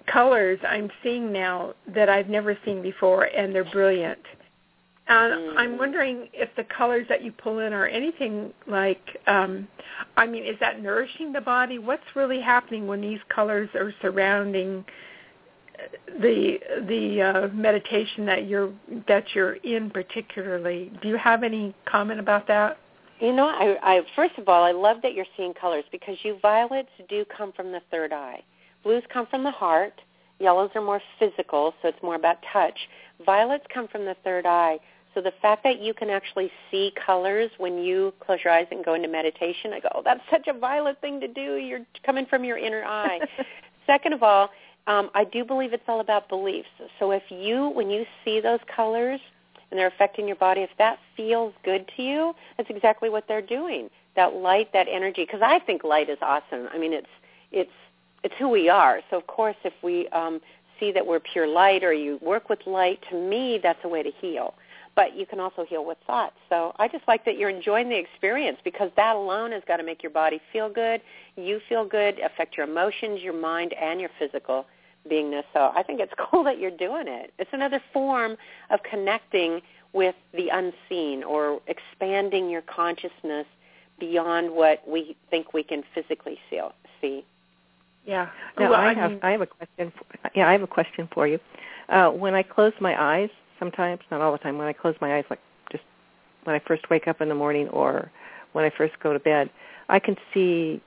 colors 0.07 0.59
I'm 0.67 0.91
seeing 1.03 1.33
now 1.33 1.75
that 1.95 2.09
I've 2.09 2.29
never 2.29 2.57
seen 2.65 2.83
before, 2.83 3.25
and 3.25 3.55
they're 3.55 3.65
brilliant. 3.65 4.19
And 5.09 5.33
Mm. 5.33 5.55
I'm 5.57 5.79
wondering 5.79 6.29
if 6.35 6.55
the 6.55 6.65
colors 6.65 7.07
that 7.09 7.23
you 7.23 7.33
pull 7.33 7.61
in 7.61 7.73
are 7.73 7.87
anything 7.87 8.53
like, 8.67 9.19
um, 9.27 9.67
I 10.19 10.27
mean, 10.27 10.45
is 10.45 10.59
that 10.61 10.83
nourishing 10.83 11.33
the 11.33 11.41
body? 11.41 11.79
What's 11.79 12.15
really 12.15 12.41
happening 12.41 12.87
when 12.87 13.01
these 13.01 13.21
colors 13.31 13.71
are 13.75 13.93
surrounding 14.03 14.85
the 16.21 16.59
the 16.89 17.23
uh, 17.23 17.49
meditation 17.49 18.27
that 18.27 18.47
you're 18.47 18.73
that 19.07 19.35
you're 19.35 19.55
in 19.55 19.91
particularly? 19.91 20.93
Do 21.01 21.09
you 21.09 21.17
have 21.17 21.43
any 21.43 21.75
comment 21.87 22.21
about 22.21 22.47
that? 22.49 22.79
You 23.21 23.33
know, 23.33 23.47
I, 23.47 23.77
I 23.83 24.01
first 24.15 24.39
of 24.39 24.49
all, 24.49 24.63
I 24.63 24.73
love 24.73 24.99
that 25.03 25.15
you're 25.15 25.27
seeing 25.37 25.55
colors 25.55 25.85
because 25.91 26.17
you 26.23 26.39
violets 26.41 26.91
do 27.09 27.25
come 27.37 27.53
from 27.53 27.73
the 27.73 27.81
third 27.91 28.13
eye. 28.13 28.43
Blues 28.85 29.03
come 29.13 29.27
from 29.27 29.43
the 29.45 29.51
heart. 29.51 30.01
Yellows 30.39 30.71
are 30.77 30.83
more 30.83 31.01
physical, 31.19 31.75
so 31.83 31.89
it's 31.89 32.03
more 32.03 32.15
about 32.15 32.37
touch. 32.53 32.79
Violets 33.27 33.65
come 33.75 33.89
from 33.89 34.05
the 34.05 34.15
third 34.23 34.47
eye. 34.47 34.79
So 35.15 35.21
the 35.21 35.33
fact 35.43 35.65
that 35.65 35.81
you 35.81 35.95
can 35.95 36.11
actually 36.11 36.51
see 36.71 36.93
colors 37.05 37.51
when 37.59 37.79
you 37.79 38.15
close 38.21 38.39
your 38.45 38.53
eyes 38.53 38.67
and 38.71 38.85
go 38.85 38.95
into 38.95 39.09
meditation, 39.09 39.73
I 39.73 39.81
go, 39.81 39.89
oh, 39.97 40.03
that's 40.05 40.21
such 40.31 40.47
a 40.47 40.57
violet 40.57 41.01
thing 41.01 41.19
to 41.21 41.27
do. 41.27 41.57
You're 41.57 41.81
coming 42.07 42.25
from 42.27 42.45
your 42.45 42.57
inner 42.57 42.85
eye. 42.85 43.19
Second 43.87 44.13
of 44.13 44.23
all, 44.23 44.51
um, 44.87 45.11
I 45.15 45.25
do 45.25 45.45
believe 45.45 45.73
it's 45.73 45.83
all 45.89 46.01
about 46.01 46.29
beliefs. 46.29 46.69
So 47.01 47.11
if 47.11 47.25
you, 47.31 47.71
when 47.71 47.91
you 47.91 48.05
see 48.25 48.41
those 48.41 48.61
colors 48.75 49.21
and 49.71 49.79
they're 49.79 49.87
affecting 49.87 50.27
your 50.27 50.37
body, 50.37 50.63
if 50.63 50.71
that 50.79 50.99
feels 51.17 51.53
good 51.65 51.91
to 51.97 52.03
you, 52.03 52.35
that's 52.57 52.71
exactly 52.71 53.11
what 53.11 53.29
they're 53.29 53.43
doing. 53.43 53.91
That 54.17 54.35
light, 54.35 54.73
that 54.73 54.87
energy. 54.91 55.25
Because 55.25 55.43
I 55.43 55.59
think 55.59 55.85
light 55.85 56.09
is 56.09 56.19
awesome. 56.23 56.69
I 56.73 56.79
mean, 56.79 56.93
it's 56.93 57.09
it's 57.53 57.71
it's 58.23 58.35
who 58.39 58.49
we 58.49 58.69
are. 58.69 59.01
So 59.11 59.17
of 59.17 59.27
course, 59.27 59.57
if 59.65 59.75
we 59.83 60.09
um, 60.09 60.41
see 60.81 60.93
that 60.93 61.07
we're 61.07 61.21
pure 61.21 61.47
light, 61.47 61.85
or 61.85 61.93
you 61.93 62.19
work 62.23 62.49
with 62.49 62.67
light, 62.67 63.01
to 63.11 63.17
me, 63.17 63.61
that's 63.63 63.79
a 63.85 63.89
way 63.89 64.03
to 64.03 64.11
heal. 64.11 64.55
But 64.97 65.17
you 65.17 65.27
can 65.27 65.39
also 65.39 65.65
heal 65.65 65.85
with 65.85 65.99
thoughts. 66.07 66.35
So 66.49 66.75
I 66.79 66.89
just 66.89 67.07
like 67.07 67.25
that 67.25 67.39
you're 67.39 67.51
enjoying 67.51 67.89
the 67.89 67.97
experience 67.97 68.59
because 68.65 68.91
that 68.97 69.15
alone 69.15 69.53
has 69.53 69.63
got 69.69 69.77
to 69.77 69.85
make 69.85 70.03
your 70.03 70.11
body 70.11 70.41
feel 70.53 70.69
good, 70.69 71.01
you 71.37 71.61
feel 71.69 71.85
good, 71.85 72.19
affect 72.19 72.57
your 72.57 72.67
emotions, 72.67 73.21
your 73.23 73.39
mind, 73.39 73.75
and 73.75 74.01
your 74.01 74.11
physical 74.19 74.67
beingness. 75.11 75.45
So 75.53 75.73
I 75.75 75.83
think 75.83 76.01
it's 76.01 76.13
cool 76.31 76.45
that 76.45 76.59
you're 76.59 76.71
doing 76.71 77.09
it. 77.09 77.33
It's 77.39 77.51
another 77.53 77.83
form 77.93 78.37
of 78.71 78.81
connecting 78.83 79.61
with 79.93 80.15
the 80.35 80.49
unseen 80.49 81.23
or 81.25 81.61
expanding 81.67 82.51
your 82.51 82.63
consciousness 82.63 83.47
beyond 83.99 84.51
what 84.51 84.87
we 84.87 85.17
think 85.31 85.53
we 85.55 85.63
can 85.63 85.83
physically 85.95 86.39
see. 87.01 87.25
Yeah. 88.05 88.29
Now 88.59 88.71
well, 88.71 88.81
I, 88.81 88.91
I 88.91 88.95
have 88.95 89.19
I 89.23 89.31
have 89.33 89.41
a 89.43 89.47
question. 89.47 89.93
For, 89.97 90.31
yeah, 90.35 90.49
I 90.49 90.53
have 90.53 90.63
a 90.63 90.67
question 90.67 91.09
for 91.13 91.27
you. 91.27 91.39
Uh, 91.89 92.11
when 92.11 92.35
I 92.35 92.43
close 92.43 92.73
my 92.81 93.01
eyes, 93.01 93.31
sometimes 93.59 94.01
not 94.11 94.21
all 94.21 94.33
the 94.33 94.39
time. 94.39 94.57
When 94.57 94.67
I 94.67 94.73
close 94.73 94.95
my 95.01 95.17
eyes, 95.17 95.25
like 95.31 95.41
just 95.71 95.85
when 96.45 96.55
I 96.57 96.61
first 96.61 96.89
wake 96.91 97.09
up 97.09 97.21
in 97.21 97.29
the 97.29 97.35
morning 97.35 97.69
or 97.69 98.11
when 98.53 98.65
I 98.65 98.71
first 98.71 98.99
go 99.01 99.13
to 99.13 99.19
bed, 99.19 99.51
I 99.89 99.99
can 99.99 100.17
see 100.33 100.81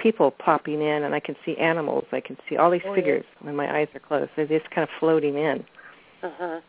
people 0.00 0.30
popping 0.30 0.80
in, 0.82 1.04
and 1.04 1.14
I 1.14 1.20
can 1.20 1.36
see 1.44 1.56
animals. 1.56 2.04
I 2.12 2.20
can 2.20 2.36
see 2.48 2.56
all 2.56 2.70
these 2.70 2.82
oh, 2.86 2.94
figures 2.94 3.24
yeah. 3.40 3.46
when 3.46 3.56
my 3.56 3.78
eyes 3.78 3.88
are 3.94 4.00
closed. 4.00 4.30
They're 4.36 4.46
just 4.46 4.70
kind 4.70 4.82
of 4.82 4.88
floating 4.98 5.36
in. 5.36 5.64
Uh 6.22 6.30
huh. 6.36 6.60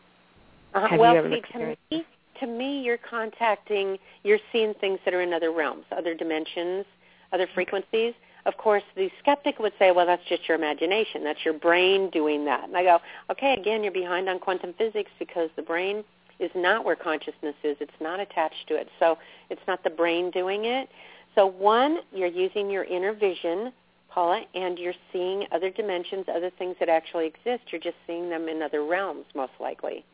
Uh-huh. 0.74 0.88
Have 0.88 1.00
well, 1.00 1.12
you 1.12 1.18
ever 1.18 1.30
see, 1.30 1.36
experienced? 1.36 1.82
To 1.90 1.96
me, 1.96 2.06
to 2.40 2.46
me, 2.46 2.82
you're 2.82 2.98
contacting, 2.98 3.98
you're 4.22 4.38
seeing 4.52 4.74
things 4.74 4.98
that 5.04 5.14
are 5.14 5.20
in 5.20 5.32
other 5.32 5.52
realms, 5.52 5.84
other 5.96 6.14
dimensions, 6.14 6.84
other 7.32 7.46
frequencies. 7.54 8.14
Of 8.44 8.56
course, 8.56 8.82
the 8.96 9.08
skeptic 9.20 9.58
would 9.60 9.72
say, 9.78 9.92
well, 9.92 10.06
that's 10.06 10.24
just 10.28 10.48
your 10.48 10.56
imagination. 10.56 11.22
That's 11.22 11.44
your 11.44 11.54
brain 11.54 12.10
doing 12.10 12.44
that. 12.46 12.64
And 12.64 12.76
I 12.76 12.82
go, 12.82 12.98
okay, 13.30 13.54
again, 13.58 13.82
you're 13.84 13.92
behind 13.92 14.28
on 14.28 14.40
quantum 14.40 14.74
physics 14.76 15.10
because 15.18 15.48
the 15.54 15.62
brain 15.62 16.02
is 16.40 16.50
not 16.56 16.84
where 16.84 16.96
consciousness 16.96 17.54
is. 17.62 17.76
It's 17.80 17.92
not 18.00 18.18
attached 18.18 18.66
to 18.68 18.74
it. 18.74 18.88
So 18.98 19.16
it's 19.48 19.62
not 19.68 19.84
the 19.84 19.90
brain 19.90 20.30
doing 20.32 20.64
it. 20.64 20.88
So 21.34 21.46
one, 21.46 21.98
you're 22.12 22.28
using 22.28 22.70
your 22.70 22.84
inner 22.84 23.14
vision, 23.14 23.72
Paula, 24.10 24.42
and 24.54 24.78
you're 24.78 24.94
seeing 25.12 25.44
other 25.52 25.70
dimensions, 25.70 26.26
other 26.34 26.50
things 26.58 26.76
that 26.78 26.88
actually 26.88 27.26
exist. 27.26 27.64
You're 27.70 27.80
just 27.80 27.96
seeing 28.06 28.28
them 28.28 28.48
in 28.48 28.62
other 28.62 28.84
realms, 28.84 29.24
most 29.34 29.52
likely. 29.58 30.04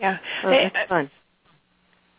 Yeah, 0.00 0.18
oh, 0.44 0.50
that's 0.50 0.88
fun. 0.88 1.10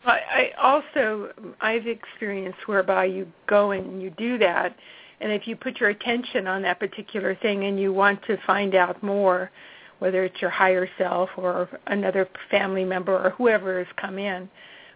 I 0.04 0.50
also 0.62 1.32
I've 1.60 1.86
experienced 1.86 2.66
whereby 2.66 3.06
you 3.06 3.26
go 3.46 3.72
and 3.72 4.00
you 4.00 4.10
do 4.10 4.38
that, 4.38 4.74
and 5.20 5.32
if 5.32 5.46
you 5.46 5.56
put 5.56 5.80
your 5.80 5.90
attention 5.90 6.46
on 6.46 6.62
that 6.62 6.78
particular 6.78 7.34
thing 7.36 7.64
and 7.64 7.78
you 7.78 7.92
want 7.92 8.22
to 8.26 8.38
find 8.46 8.74
out 8.74 9.02
more, 9.02 9.50
whether 9.98 10.24
it's 10.24 10.40
your 10.40 10.50
higher 10.50 10.88
self 10.96 11.30
or 11.36 11.68
another 11.88 12.28
family 12.50 12.84
member 12.84 13.16
or 13.16 13.30
whoever 13.30 13.78
has 13.78 13.92
come 13.96 14.18
in, 14.18 14.48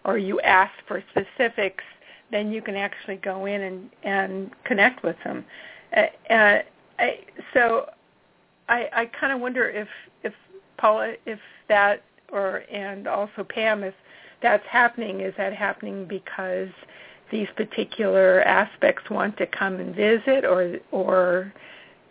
or 0.04 0.18
you 0.18 0.40
ask 0.40 0.72
for 0.86 1.02
specifics, 1.10 1.84
then 2.32 2.50
you 2.50 2.60
can 2.62 2.74
actually 2.74 3.16
go 3.16 3.46
in 3.46 3.60
and 3.60 3.90
and 4.02 4.50
connect 4.64 5.04
with 5.04 5.16
them. 5.22 5.44
Uh, 5.96 6.32
uh, 6.32 6.62
I, 6.98 7.20
so 7.54 7.90
I 8.68 8.88
I 8.92 9.06
kind 9.06 9.32
of 9.32 9.40
wonder 9.40 9.68
if 9.68 9.88
if 10.24 10.32
Paula 10.78 11.14
if 11.26 11.38
that 11.68 12.02
or 12.32 12.64
and 12.72 13.06
also 13.06 13.44
Pam 13.44 13.84
if 13.84 13.94
that's 14.42 14.66
happening 14.66 15.20
is 15.20 15.32
that 15.36 15.52
happening 15.52 16.06
because 16.06 16.70
these 17.30 17.46
particular 17.56 18.42
aspects 18.42 19.08
want 19.08 19.36
to 19.38 19.46
come 19.46 19.76
and 19.76 19.94
visit 19.94 20.44
or 20.44 20.78
or 20.90 21.52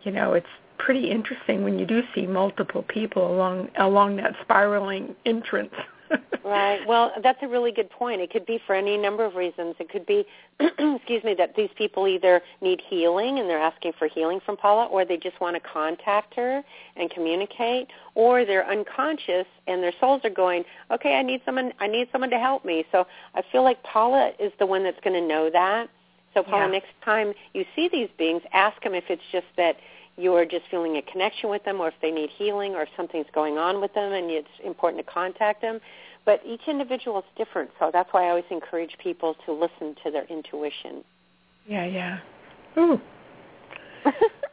you 0.03 0.11
know 0.11 0.33
it's 0.33 0.47
pretty 0.77 1.11
interesting 1.11 1.63
when 1.63 1.77
you 1.77 1.85
do 1.85 2.01
see 2.15 2.25
multiple 2.25 2.83
people 2.83 3.31
along 3.31 3.69
along 3.77 4.15
that 4.15 4.33
spiraling 4.41 5.15
entrance 5.25 5.73
right. 6.45 6.79
Well, 6.87 7.11
that's 7.23 7.39
a 7.41 7.47
really 7.47 7.71
good 7.71 7.89
point. 7.89 8.21
It 8.21 8.31
could 8.31 8.45
be 8.45 8.59
for 8.65 8.75
any 8.75 8.97
number 8.97 9.25
of 9.25 9.35
reasons. 9.35 9.75
It 9.79 9.89
could 9.89 10.05
be, 10.05 10.25
excuse 10.59 11.23
me, 11.23 11.33
that 11.37 11.55
these 11.55 11.69
people 11.77 12.07
either 12.07 12.41
need 12.61 12.81
healing 12.87 13.39
and 13.39 13.49
they're 13.49 13.61
asking 13.61 13.93
for 13.97 14.07
healing 14.07 14.39
from 14.45 14.57
Paula, 14.57 14.85
or 14.85 15.05
they 15.05 15.17
just 15.17 15.39
want 15.39 15.55
to 15.55 15.61
contact 15.61 16.33
her 16.35 16.63
and 16.95 17.09
communicate, 17.09 17.87
or 18.15 18.45
they're 18.45 18.69
unconscious 18.69 19.45
and 19.67 19.81
their 19.81 19.93
souls 19.99 20.21
are 20.23 20.29
going, 20.29 20.63
okay, 20.91 21.15
I 21.15 21.21
need 21.21 21.41
someone, 21.45 21.73
I 21.79 21.87
need 21.87 22.07
someone 22.11 22.29
to 22.31 22.39
help 22.39 22.65
me. 22.65 22.85
So 22.91 23.05
I 23.35 23.41
feel 23.51 23.63
like 23.63 23.81
Paula 23.83 24.31
is 24.39 24.51
the 24.59 24.65
one 24.65 24.83
that's 24.83 24.99
going 25.03 25.19
to 25.19 25.27
know 25.27 25.49
that. 25.51 25.89
So 26.33 26.43
Paula, 26.43 26.65
yeah. 26.65 26.71
next 26.71 26.89
time 27.03 27.33
you 27.53 27.65
see 27.75 27.89
these 27.91 28.09
beings, 28.17 28.41
ask 28.53 28.81
them 28.83 28.93
if 28.93 29.05
it's 29.09 29.21
just 29.31 29.47
that 29.57 29.77
you're 30.17 30.45
just 30.45 30.65
feeling 30.69 30.97
a 30.97 31.01
connection 31.01 31.49
with 31.49 31.63
them 31.63 31.79
or 31.79 31.87
if 31.87 31.93
they 32.01 32.11
need 32.11 32.29
healing 32.37 32.73
or 32.73 32.83
if 32.83 32.89
something's 32.95 33.27
going 33.33 33.57
on 33.57 33.81
with 33.81 33.93
them 33.93 34.13
and 34.13 34.29
it's 34.29 34.47
important 34.63 35.05
to 35.05 35.11
contact 35.11 35.61
them. 35.61 35.79
But 36.25 36.41
each 36.45 36.61
individual 36.67 37.19
is 37.19 37.25
different, 37.35 37.71
so 37.79 37.89
that's 37.91 38.11
why 38.13 38.25
I 38.25 38.29
always 38.29 38.45
encourage 38.51 38.95
people 39.01 39.35
to 39.45 39.53
listen 39.53 39.95
to 40.03 40.11
their 40.11 40.25
intuition. 40.25 41.03
Yeah, 41.65 41.85
yeah. 41.85 42.19
Ooh. 42.77 43.01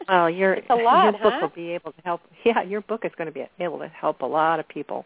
well, 0.09 0.31
your 0.31 0.53
it's 0.55 0.71
a 0.71 0.75
lot, 0.75 1.05
your 1.05 1.13
book 1.13 1.33
huh? 1.35 1.39
will 1.43 1.49
be 1.55 1.71
able 1.73 1.93
to 1.93 2.01
help. 2.05 2.21
Yeah, 2.45 2.63
your 2.63 2.81
book 2.81 3.05
is 3.05 3.13
going 3.19 3.27
to 3.27 3.33
be 3.33 3.45
able 3.59 3.79
to 3.81 3.89
help 3.89 4.23
a 4.23 4.27
lot 4.27 4.61
of 4.61 4.69
people. 4.69 5.05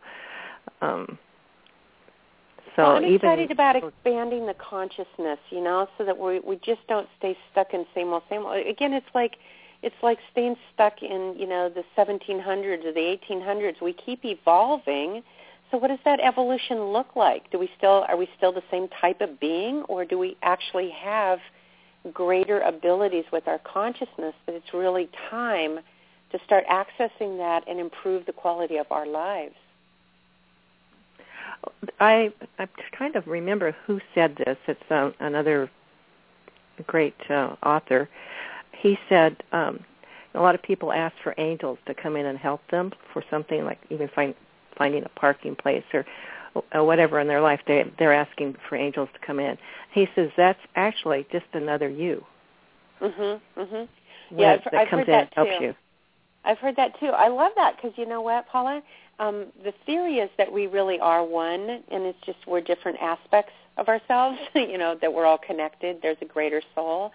Um, 0.80 1.18
so 2.76 2.82
well, 2.84 2.96
I'm 2.96 3.04
even, 3.04 3.16
excited 3.16 3.50
about 3.50 3.76
expanding 3.76 4.46
the 4.46 4.54
consciousness, 4.54 5.38
you 5.50 5.62
know, 5.62 5.88
so 5.98 6.04
that 6.04 6.16
we 6.16 6.40
we 6.40 6.56
just 6.64 6.86
don't 6.88 7.08
stay 7.18 7.36
stuck 7.50 7.74
in 7.74 7.84
same 7.94 8.08
old 8.08 8.22
same 8.30 8.46
old. 8.46 8.66
Again, 8.66 8.92
it's 8.92 9.06
like 9.14 9.36
it's 9.82 9.96
like 10.02 10.18
staying 10.30 10.56
stuck 10.74 11.02
in 11.02 11.34
you 11.36 11.46
know 11.46 11.68
the 11.68 11.84
1700s 11.96 12.84
or 12.84 12.92
the 12.92 13.18
1800s. 13.30 13.80
We 13.80 13.92
keep 13.92 14.24
evolving 14.24 15.22
so 15.72 15.78
what 15.78 15.88
does 15.88 15.98
that 16.04 16.20
evolution 16.20 16.92
look 16.92 17.16
like? 17.16 17.50
Do 17.50 17.58
we 17.58 17.68
still 17.78 18.04
are 18.06 18.16
we 18.16 18.28
still 18.36 18.52
the 18.52 18.62
same 18.70 18.88
type 19.00 19.22
of 19.22 19.40
being 19.40 19.82
or 19.88 20.04
do 20.04 20.18
we 20.18 20.36
actually 20.42 20.90
have 20.90 21.38
greater 22.12 22.60
abilities 22.60 23.24
with 23.32 23.48
our 23.48 23.58
consciousness 23.58 24.34
that 24.46 24.54
it's 24.54 24.74
really 24.74 25.08
time 25.30 25.80
to 26.30 26.38
start 26.44 26.64
accessing 26.66 27.38
that 27.38 27.66
and 27.66 27.80
improve 27.80 28.26
the 28.26 28.32
quality 28.32 28.76
of 28.76 28.86
our 28.90 29.06
lives? 29.06 29.54
I 31.98 32.32
I'm 32.58 32.68
trying 32.92 33.14
to 33.14 33.20
remember 33.20 33.74
who 33.86 33.98
said 34.14 34.36
this. 34.36 34.58
It's 34.68 34.90
uh, 34.90 35.12
another 35.20 35.70
great 36.86 37.16
uh, 37.30 37.56
author. 37.62 38.10
He 38.72 38.98
said 39.08 39.42
um, 39.52 39.80
a 40.34 40.40
lot 40.40 40.54
of 40.54 40.62
people 40.62 40.92
ask 40.92 41.14
for 41.22 41.34
angels 41.38 41.78
to 41.86 41.94
come 41.94 42.16
in 42.16 42.26
and 42.26 42.38
help 42.38 42.60
them 42.70 42.92
for 43.12 43.22
something 43.30 43.64
like 43.64 43.78
even 43.90 44.08
find 44.08 44.34
finding 44.76 45.04
a 45.04 45.08
parking 45.10 45.54
place 45.54 45.84
or 45.92 46.04
or 46.72 46.84
whatever 46.84 47.20
in 47.20 47.28
their 47.28 47.40
life 47.40 47.60
they 47.66 47.84
they're 47.98 48.12
asking 48.12 48.54
for 48.68 48.76
angels 48.76 49.08
to 49.12 49.26
come 49.26 49.38
in 49.38 49.56
he 49.92 50.06
says 50.14 50.30
that's 50.36 50.58
actually 50.76 51.26
just 51.32 51.46
another 51.52 51.88
you 51.88 52.24
mhm 53.00 53.40
mhm 53.56 53.88
yeah 54.30 54.52
I've, 54.52 54.64
that 54.64 54.74
I've 54.74 54.88
comes 54.88 55.00
heard 55.00 55.08
in 55.08 55.12
that 55.12 55.20
and 55.24 55.30
helps 55.34 55.58
too 55.58 55.64
you 55.64 55.74
I've 56.44 56.58
heard 56.58 56.76
that 56.76 56.98
too. 56.98 57.06
I 57.06 57.28
love 57.28 57.52
that 57.56 57.76
because 57.76 57.96
you 57.96 58.06
know 58.06 58.20
what, 58.20 58.48
Paula? 58.48 58.82
Um, 59.18 59.46
the 59.62 59.72
theory 59.86 60.16
is 60.16 60.30
that 60.38 60.50
we 60.50 60.66
really 60.66 60.98
are 60.98 61.24
one, 61.24 61.60
and 61.90 62.04
it's 62.04 62.18
just 62.26 62.38
we're 62.46 62.60
different 62.60 62.98
aspects 63.00 63.52
of 63.76 63.88
ourselves. 63.88 64.38
you 64.54 64.78
know 64.78 64.96
that 65.00 65.12
we're 65.12 65.26
all 65.26 65.38
connected. 65.38 65.98
There's 66.02 66.16
a 66.20 66.24
greater 66.24 66.62
soul. 66.74 67.12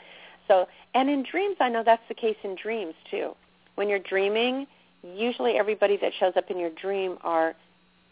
So, 0.48 0.68
and 0.94 1.10
in 1.10 1.24
dreams, 1.30 1.58
I 1.60 1.70
know 1.70 1.84
that's 1.86 2.04
the 2.08 2.16
case 2.16 2.38
in 2.44 2.56
dreams 2.62 2.94
too. 3.10 3.32
When 3.76 3.90
you're 3.90 4.00
dreaming, 4.00 4.68
usually 5.04 5.54
everybody 5.54 5.98
that 6.02 6.12
shows 6.20 6.34
up 6.36 6.50
in 6.50 6.60
your 6.60 6.72
dream 6.72 7.18
are 7.22 7.56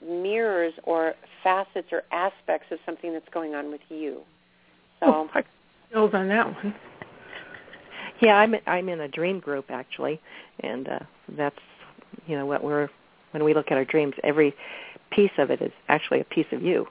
mirrors 0.06 0.74
or 0.84 1.14
facets 1.44 1.88
or 1.92 2.04
aspects 2.12 2.68
of 2.72 2.80
something 2.86 3.14
that's 3.14 3.30
going 3.34 3.56
on 3.56 3.72
with 3.72 3.82
you. 3.90 4.22
So 5.00 5.08
oh, 5.08 5.30
I 5.34 5.44
build 5.92 6.14
on 6.14 6.28
that 6.30 6.46
one. 6.46 6.76
Yeah, 8.22 8.36
I'm 8.36 8.56
I'm 8.66 8.90
in 8.90 9.02
a 9.02 9.08
dream 9.08 9.40
group 9.40 9.66
actually, 9.70 10.22
and 10.62 10.88
uh, 10.88 11.00
that's 11.38 11.60
you 12.28 12.38
know 12.38 12.46
what 12.46 12.64
we're 12.64 12.90
when 13.36 13.44
we 13.44 13.54
look 13.54 13.70
at 13.70 13.78
our 13.78 13.84
dreams, 13.84 14.14
every 14.24 14.56
piece 15.12 15.32
of 15.38 15.52
it 15.52 15.62
is 15.62 15.72
actually 15.90 16.22
a 16.22 16.24
piece 16.24 16.46
of 16.54 16.64
you. 16.64 16.88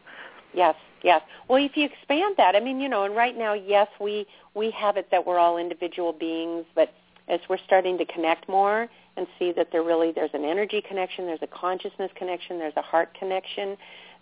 Yes, 0.53 0.75
yes. 1.05 1.23
Well, 1.49 1.63
if 1.63 1.77
you 1.77 1.85
expand 1.85 2.35
that, 2.39 2.57
I 2.57 2.61
mean, 2.61 2.81
you 2.81 2.89
know, 2.89 3.05
and 3.05 3.15
right 3.15 3.37
now, 3.37 3.53
yes, 3.55 3.87
we 4.01 4.27
we 4.55 4.71
have 4.73 4.97
it 4.97 5.09
that 5.13 5.25
we're 5.25 5.39
all 5.39 5.59
individual 5.59 6.13
beings, 6.13 6.65
but 6.75 6.93
as 7.29 7.41
we're 7.49 7.59
starting 7.65 7.97
to 7.99 8.05
connect 8.07 8.49
more 8.49 8.89
and 9.17 9.27
see 9.39 9.53
that 9.53 9.69
there 9.71 9.83
really 9.83 10.11
there's 10.11 10.35
an 10.35 10.45
energy 10.45 10.83
connection, 10.87 11.27
there's 11.27 11.43
a 11.43 11.47
consciousness 11.47 12.11
connection, 12.17 12.59
there's 12.59 12.77
a 12.77 12.83
heart 12.83 13.15
connection, 13.19 13.77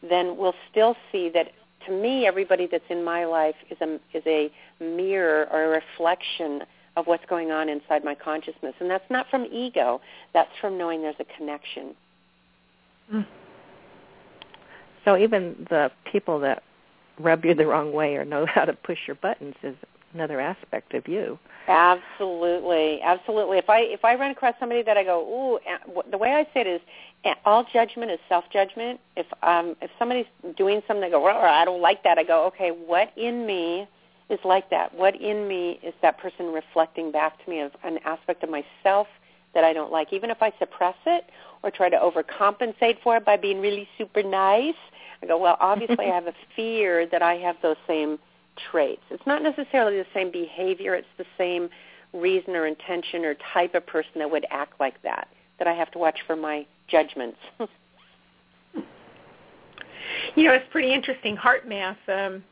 then 0.08 0.36
we'll 0.36 0.54
still 0.70 0.96
see 1.10 1.30
that 1.30 1.52
to 1.86 1.92
me 1.92 2.26
everybody 2.26 2.68
that's 2.70 2.84
in 2.90 3.02
my 3.02 3.24
life 3.24 3.56
is 3.70 3.78
a 3.80 3.94
is 4.12 4.22
a 4.26 4.50
mirror 4.80 5.48
or 5.50 5.64
a 5.64 5.68
reflection 5.68 6.62
of 6.96 7.06
what's 7.06 7.24
going 7.26 7.50
on 7.50 7.68
inside 7.68 8.04
my 8.04 8.14
consciousness. 8.14 8.74
And 8.80 8.90
that's 8.90 9.08
not 9.10 9.26
from 9.30 9.46
ego, 9.50 10.00
that's 10.34 10.50
from 10.60 10.76
knowing 10.76 11.00
there's 11.00 11.16
a 11.18 11.36
connection. 11.38 11.94
Mm. 13.12 13.26
So 15.04 15.16
even 15.16 15.66
the 15.70 15.90
people 16.10 16.38
that 16.40 16.62
rub 17.18 17.44
you 17.44 17.54
the 17.54 17.66
wrong 17.66 17.92
way 17.92 18.16
or 18.16 18.24
know 18.24 18.46
how 18.54 18.64
to 18.64 18.72
push 18.72 18.98
your 19.06 19.16
buttons 19.16 19.54
is 19.62 19.76
another 20.14 20.40
aspect 20.40 20.94
of 20.94 21.08
you. 21.08 21.38
Absolutely, 21.68 23.00
absolutely. 23.02 23.58
If 23.58 23.70
I 23.70 23.80
if 23.80 24.04
I 24.04 24.14
run 24.16 24.30
across 24.32 24.54
somebody 24.58 24.82
that 24.82 24.96
I 24.96 25.04
go, 25.04 25.20
ooh, 25.22 26.02
the 26.10 26.18
way 26.18 26.32
I 26.32 26.44
say 26.52 26.62
it 26.62 26.66
is, 26.66 26.80
all 27.44 27.64
judgment 27.72 28.10
is 28.10 28.18
self 28.28 28.44
judgment. 28.52 29.00
If 29.16 29.26
um 29.42 29.76
if 29.80 29.90
somebody's 29.98 30.26
doing 30.56 30.82
something, 30.88 31.04
I 31.04 31.10
go, 31.10 31.22
well, 31.22 31.38
I 31.38 31.64
don't 31.64 31.80
like 31.80 32.02
that. 32.02 32.18
I 32.18 32.24
go, 32.24 32.46
okay, 32.46 32.70
what 32.70 33.12
in 33.16 33.46
me 33.46 33.86
is 34.28 34.40
like 34.44 34.70
that? 34.70 34.94
What 34.94 35.14
in 35.20 35.46
me 35.46 35.78
is 35.82 35.94
that 36.02 36.18
person 36.18 36.46
reflecting 36.52 37.12
back 37.12 37.42
to 37.44 37.50
me 37.50 37.60
of 37.60 37.72
an 37.84 37.98
aspect 38.04 38.42
of 38.42 38.50
myself 38.50 39.06
that 39.54 39.62
I 39.62 39.72
don't 39.72 39.92
like? 39.92 40.12
Even 40.12 40.30
if 40.30 40.42
I 40.42 40.52
suppress 40.58 40.96
it 41.06 41.26
or 41.62 41.70
try 41.70 41.88
to 41.88 41.96
overcompensate 41.96 43.00
for 43.02 43.16
it 43.16 43.24
by 43.24 43.36
being 43.36 43.60
really 43.60 43.88
super 43.96 44.22
nice, 44.22 44.74
I 45.22 45.26
go, 45.26 45.38
well, 45.38 45.56
obviously 45.60 46.06
I 46.06 46.14
have 46.14 46.26
a 46.26 46.34
fear 46.56 47.06
that 47.06 47.22
I 47.22 47.34
have 47.34 47.56
those 47.62 47.76
same 47.86 48.18
traits. 48.70 49.02
It's 49.10 49.26
not 49.26 49.42
necessarily 49.42 49.96
the 49.98 50.06
same 50.12 50.30
behavior. 50.30 50.94
It's 50.94 51.06
the 51.16 51.24
same 51.38 51.68
reason 52.12 52.54
or 52.54 52.66
intention 52.66 53.24
or 53.24 53.34
type 53.54 53.74
of 53.74 53.86
person 53.86 54.12
that 54.16 54.30
would 54.30 54.44
act 54.50 54.78
like 54.80 55.00
that, 55.02 55.28
that 55.58 55.66
I 55.68 55.72
have 55.72 55.90
to 55.92 55.98
watch 55.98 56.18
for 56.26 56.36
my 56.36 56.66
judgments. 56.88 57.38
you 60.34 60.44
know, 60.44 60.52
it's 60.52 60.66
pretty 60.70 60.92
interesting. 60.92 61.36
HeartMath 61.36 61.96
um, 62.08 62.42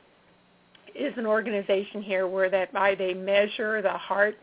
is 0.95 1.13
an 1.17 1.27
organization 1.27 2.03
here 2.03 2.27
where 2.27 2.51
that 2.51 2.73
by 2.73 2.95
they 2.95 3.15
measure 3.15 3.83
the 3.83 3.91
heart 3.91 4.37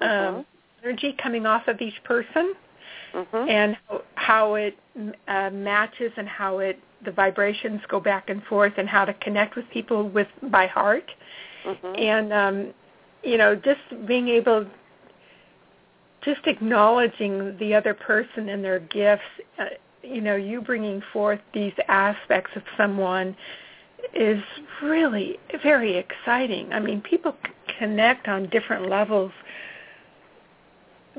um, 0.00 0.08
uh-huh. 0.08 0.42
energy 0.84 1.16
coming 1.22 1.46
off 1.46 1.66
of 1.66 1.80
each 1.80 2.02
person 2.04 2.54
uh-huh. 3.14 3.46
and 3.48 3.76
how 4.16 4.54
it 4.54 4.76
uh, 5.28 5.50
matches 5.50 6.12
and 6.16 6.28
how 6.28 6.58
it 6.58 6.78
the 7.04 7.12
vibrations 7.12 7.80
go 7.88 8.00
back 8.00 8.30
and 8.30 8.42
forth 8.44 8.72
and 8.76 8.88
how 8.88 9.04
to 9.04 9.14
connect 9.14 9.56
with 9.56 9.68
people 9.70 10.08
with 10.08 10.28
by 10.50 10.66
heart. 10.66 11.10
Uh-huh. 11.66 11.92
and 11.92 12.30
um 12.32 12.74
you 13.22 13.38
know 13.38 13.54
just 13.56 13.80
being 14.06 14.28
able 14.28 14.66
just 16.22 16.46
acknowledging 16.46 17.56
the 17.58 17.74
other 17.74 17.94
person 17.94 18.50
and 18.50 18.62
their 18.62 18.80
gifts 18.80 19.22
uh, 19.58 19.64
you 20.02 20.20
know 20.20 20.36
you 20.36 20.60
bringing 20.60 21.02
forth 21.12 21.40
these 21.54 21.72
aspects 21.88 22.50
of 22.54 22.62
someone 22.76 23.34
is 24.12 24.42
really 24.82 25.38
very 25.62 25.96
exciting. 25.96 26.70
I 26.72 26.80
mean 26.80 27.00
people 27.00 27.34
connect 27.78 28.28
on 28.28 28.48
different 28.50 28.88
levels 28.90 29.32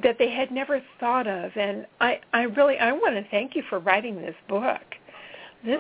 that 0.03 0.17
they 0.19 0.29
had 0.29 0.51
never 0.51 0.81
thought 0.99 1.25
of. 1.25 1.51
And 1.55 1.88
i 1.99 2.19
i 2.33 2.43
really 2.43 2.77
i 2.77 2.91
want 2.91 3.15
to 3.15 3.25
thank 3.31 3.55
you 3.55 3.63
for 3.67 3.79
writing 3.79 4.17
this 4.17 4.36
book 4.47 4.81
this 5.64 5.78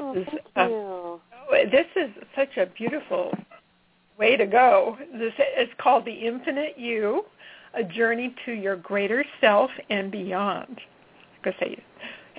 oh, 0.55 1.19
is 1.51 1.71
this 1.71 1.85
is 1.95 2.09
such 2.35 2.57
a 2.57 2.65
beautiful 2.65 3.33
way 4.17 4.35
to 4.35 4.45
go. 4.45 4.97
This 5.13 5.33
is 5.57 5.69
called 5.77 6.05
the 6.05 6.13
Infinite 6.13 6.77
You, 6.77 7.25
a 7.73 7.83
journey 7.83 8.33
to 8.45 8.51
your 8.51 8.75
greater 8.77 9.25
self 9.41 9.71
and 9.89 10.11
beyond. 10.11 10.79
I 10.79 11.43
could 11.43 11.55
say 11.59 11.77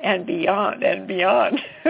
and 0.02 0.26
beyond 0.26 0.82
and 0.82 1.06
beyond. 1.06 1.60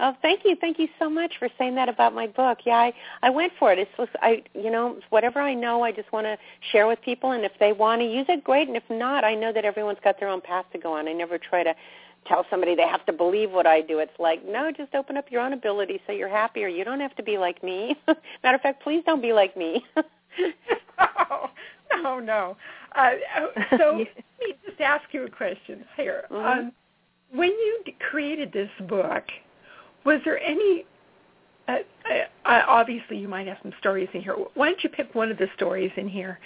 oh, 0.00 0.16
thank 0.20 0.44
you, 0.44 0.56
thank 0.60 0.78
you 0.78 0.88
so 0.98 1.08
much 1.08 1.34
for 1.38 1.48
saying 1.58 1.74
that 1.76 1.88
about 1.88 2.14
my 2.14 2.26
book. 2.26 2.58
Yeah, 2.64 2.76
I 2.76 2.92
I 3.22 3.30
went 3.30 3.52
for 3.58 3.72
it. 3.72 3.78
It's 3.78 3.90
just, 3.96 4.10
I 4.20 4.42
you 4.54 4.70
know 4.70 4.98
whatever 5.10 5.40
I 5.40 5.54
know, 5.54 5.82
I 5.82 5.92
just 5.92 6.12
want 6.12 6.26
to 6.26 6.36
share 6.70 6.86
with 6.86 7.00
people, 7.02 7.32
and 7.32 7.44
if 7.44 7.52
they 7.60 7.72
want 7.72 8.00
to 8.00 8.06
use 8.06 8.26
it, 8.28 8.44
great. 8.44 8.68
And 8.68 8.76
if 8.76 8.84
not, 8.90 9.24
I 9.24 9.34
know 9.34 9.52
that 9.52 9.64
everyone's 9.64 10.00
got 10.02 10.18
their 10.18 10.28
own 10.28 10.40
path 10.40 10.66
to 10.72 10.78
go 10.78 10.92
on. 10.94 11.08
I 11.08 11.12
never 11.12 11.38
try 11.38 11.62
to 11.62 11.74
tell 12.26 12.46
somebody 12.50 12.74
they 12.74 12.86
have 12.86 13.04
to 13.06 13.12
believe 13.12 13.50
what 13.50 13.66
I 13.66 13.80
do. 13.80 13.98
It's 13.98 14.12
like, 14.18 14.44
no, 14.46 14.70
just 14.70 14.94
open 14.94 15.16
up 15.16 15.30
your 15.30 15.40
own 15.40 15.52
ability 15.52 16.00
so 16.06 16.12
you're 16.12 16.28
happier. 16.28 16.68
You 16.68 16.84
don't 16.84 17.00
have 17.00 17.14
to 17.16 17.22
be 17.22 17.38
like 17.38 17.62
me. 17.62 17.96
Matter 18.42 18.56
of 18.56 18.60
fact, 18.60 18.82
please 18.82 19.02
don't 19.04 19.22
be 19.22 19.32
like 19.32 19.56
me. 19.56 19.84
oh, 20.98 21.50
oh, 22.04 22.20
no. 22.20 22.56
Uh, 22.94 23.10
so 23.78 23.96
let 23.98 23.98
me 23.98 24.54
just 24.66 24.80
ask 24.80 25.04
you 25.12 25.24
a 25.24 25.30
question 25.30 25.84
here. 25.96 26.24
Mm-hmm. 26.30 26.66
Um, 26.66 26.72
when 27.32 27.50
you 27.50 27.82
created 28.10 28.52
this 28.52 28.70
book, 28.88 29.24
was 30.04 30.20
there 30.24 30.38
any 30.38 30.84
uh, 31.68 31.76
uh, 32.44 32.62
obviously 32.66 33.16
you 33.16 33.28
might 33.28 33.46
have 33.46 33.58
some 33.62 33.72
stories 33.78 34.08
in 34.14 34.20
here. 34.20 34.34
Why 34.54 34.68
don't 34.68 34.82
you 34.82 34.90
pick 34.90 35.14
one 35.14 35.30
of 35.30 35.38
the 35.38 35.46
stories 35.54 35.92
in 35.96 36.08
here 36.08 36.38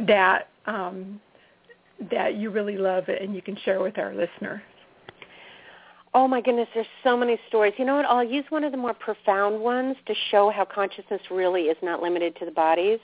that 0.00 0.48
um, 0.66 1.20
that 2.10 2.36
you 2.36 2.50
really 2.50 2.76
love 2.76 3.04
and 3.08 3.34
you 3.34 3.42
can 3.42 3.56
share 3.64 3.80
with 3.80 3.98
our 3.98 4.14
listener? 4.14 4.62
Oh 6.16 6.28
my 6.28 6.40
goodness, 6.40 6.68
there's 6.74 6.86
so 7.02 7.16
many 7.16 7.38
stories. 7.48 7.74
You 7.76 7.84
know 7.84 7.96
what? 7.96 8.04
I'll 8.04 8.22
use 8.22 8.44
one 8.48 8.62
of 8.62 8.70
the 8.70 8.78
more 8.78 8.94
profound 8.94 9.60
ones 9.60 9.96
to 10.06 10.14
show 10.30 10.48
how 10.48 10.64
consciousness 10.64 11.20
really 11.28 11.62
is 11.62 11.76
not 11.82 12.00
limited 12.00 12.36
to 12.36 12.44
the 12.44 12.52
bodies. 12.52 13.00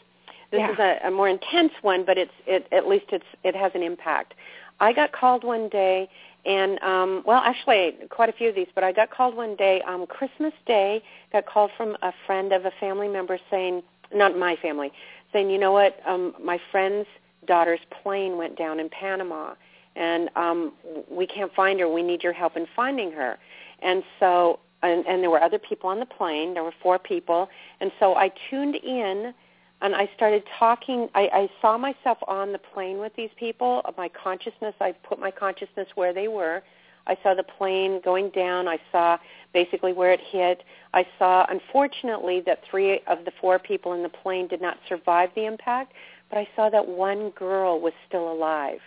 This 0.52 0.60
yeah. 0.60 0.72
is 0.72 0.78
a, 0.78 1.08
a 1.08 1.10
more 1.10 1.28
intense 1.28 1.72
one, 1.82 2.04
but 2.04 2.16
it's 2.16 2.32
it, 2.46 2.66
at 2.72 2.86
least 2.86 3.06
it's 3.10 3.24
it 3.42 3.56
has 3.56 3.72
an 3.74 3.82
impact. 3.82 4.34
I 4.78 4.92
got 4.92 5.12
called 5.12 5.42
one 5.42 5.68
day, 5.68 6.08
and 6.46 6.80
um, 6.82 7.22
well, 7.26 7.42
actually, 7.44 7.96
quite 8.10 8.28
a 8.28 8.32
few 8.32 8.48
of 8.48 8.54
these, 8.54 8.68
but 8.74 8.84
I 8.84 8.92
got 8.92 9.10
called 9.10 9.36
one 9.36 9.56
day, 9.56 9.82
um, 9.86 10.06
Christmas 10.06 10.52
Day. 10.66 11.02
Got 11.32 11.46
called 11.46 11.70
from 11.76 11.96
a 12.02 12.12
friend 12.26 12.52
of 12.52 12.64
a 12.64 12.72
family 12.78 13.08
member 13.08 13.38
saying, 13.50 13.82
not 14.14 14.38
my 14.38 14.56
family, 14.62 14.92
saying, 15.32 15.50
you 15.50 15.58
know 15.58 15.72
what, 15.72 16.00
um, 16.06 16.34
my 16.42 16.60
friend's 16.70 17.06
daughter's 17.46 17.80
plane 18.02 18.36
went 18.36 18.56
down 18.56 18.80
in 18.80 18.88
Panama 18.88 19.54
and 19.96 20.30
um, 20.36 20.72
we 21.10 21.26
can't 21.26 21.52
find 21.54 21.80
her. 21.80 21.88
We 21.88 22.02
need 22.02 22.22
your 22.22 22.32
help 22.32 22.56
in 22.56 22.66
finding 22.74 23.12
her. 23.12 23.38
And 23.82 24.02
so, 24.18 24.60
and, 24.82 25.06
and 25.06 25.22
there 25.22 25.30
were 25.30 25.42
other 25.42 25.58
people 25.58 25.90
on 25.90 25.98
the 26.00 26.06
plane. 26.06 26.54
There 26.54 26.64
were 26.64 26.74
four 26.82 26.98
people, 26.98 27.48
and 27.80 27.90
so 27.98 28.14
I 28.14 28.32
tuned 28.48 28.76
in, 28.76 29.34
and 29.82 29.94
I 29.94 30.08
started 30.16 30.42
talking. 30.58 31.08
I, 31.14 31.28
I 31.32 31.48
saw 31.60 31.76
myself 31.76 32.18
on 32.28 32.52
the 32.52 32.58
plane 32.58 32.98
with 32.98 33.14
these 33.16 33.30
people. 33.36 33.82
My 33.96 34.08
consciousness, 34.08 34.74
I 34.80 34.92
put 34.92 35.18
my 35.18 35.30
consciousness 35.30 35.88
where 35.94 36.12
they 36.12 36.28
were. 36.28 36.62
I 37.06 37.16
saw 37.22 37.34
the 37.34 37.42
plane 37.42 38.00
going 38.04 38.30
down. 38.30 38.68
I 38.68 38.78
saw 38.92 39.18
basically 39.52 39.92
where 39.92 40.12
it 40.12 40.20
hit. 40.30 40.62
I 40.94 41.06
saw, 41.18 41.46
unfortunately, 41.48 42.42
that 42.46 42.60
three 42.70 43.00
of 43.06 43.24
the 43.24 43.32
four 43.40 43.58
people 43.58 43.94
in 43.94 44.02
the 44.02 44.08
plane 44.08 44.46
did 44.48 44.60
not 44.60 44.78
survive 44.88 45.30
the 45.34 45.46
impact, 45.46 45.94
but 46.28 46.38
I 46.38 46.48
saw 46.54 46.70
that 46.70 46.86
one 46.86 47.30
girl 47.30 47.80
was 47.80 47.94
still 48.06 48.30
alive 48.30 48.80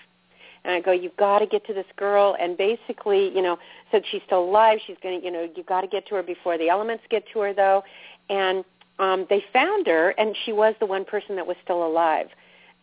and 0.65 0.73
I 0.73 0.79
go, 0.79 0.91
you've 0.91 1.17
got 1.17 1.39
to 1.39 1.45
get 1.45 1.65
to 1.67 1.73
this 1.73 1.85
girl, 1.97 2.35
and 2.39 2.57
basically, 2.57 3.33
you 3.35 3.41
know, 3.41 3.57
said 3.91 4.03
she's 4.09 4.21
still 4.25 4.43
alive. 4.43 4.79
She's 4.87 4.97
going 5.03 5.19
to, 5.19 5.25
you 5.25 5.31
know, 5.31 5.47
you've 5.55 5.65
got 5.65 5.81
to 5.81 5.87
get 5.87 6.07
to 6.07 6.15
her 6.15 6.23
before 6.23 6.57
the 6.57 6.69
elements 6.69 7.03
get 7.09 7.23
to 7.33 7.39
her, 7.39 7.53
though. 7.53 7.83
And 8.29 8.63
um, 8.99 9.25
they 9.29 9.43
found 9.51 9.87
her, 9.87 10.11
and 10.11 10.35
she 10.45 10.53
was 10.53 10.73
the 10.79 10.85
one 10.85 11.03
person 11.03 11.35
that 11.35 11.45
was 11.45 11.57
still 11.63 11.85
alive. 11.85 12.27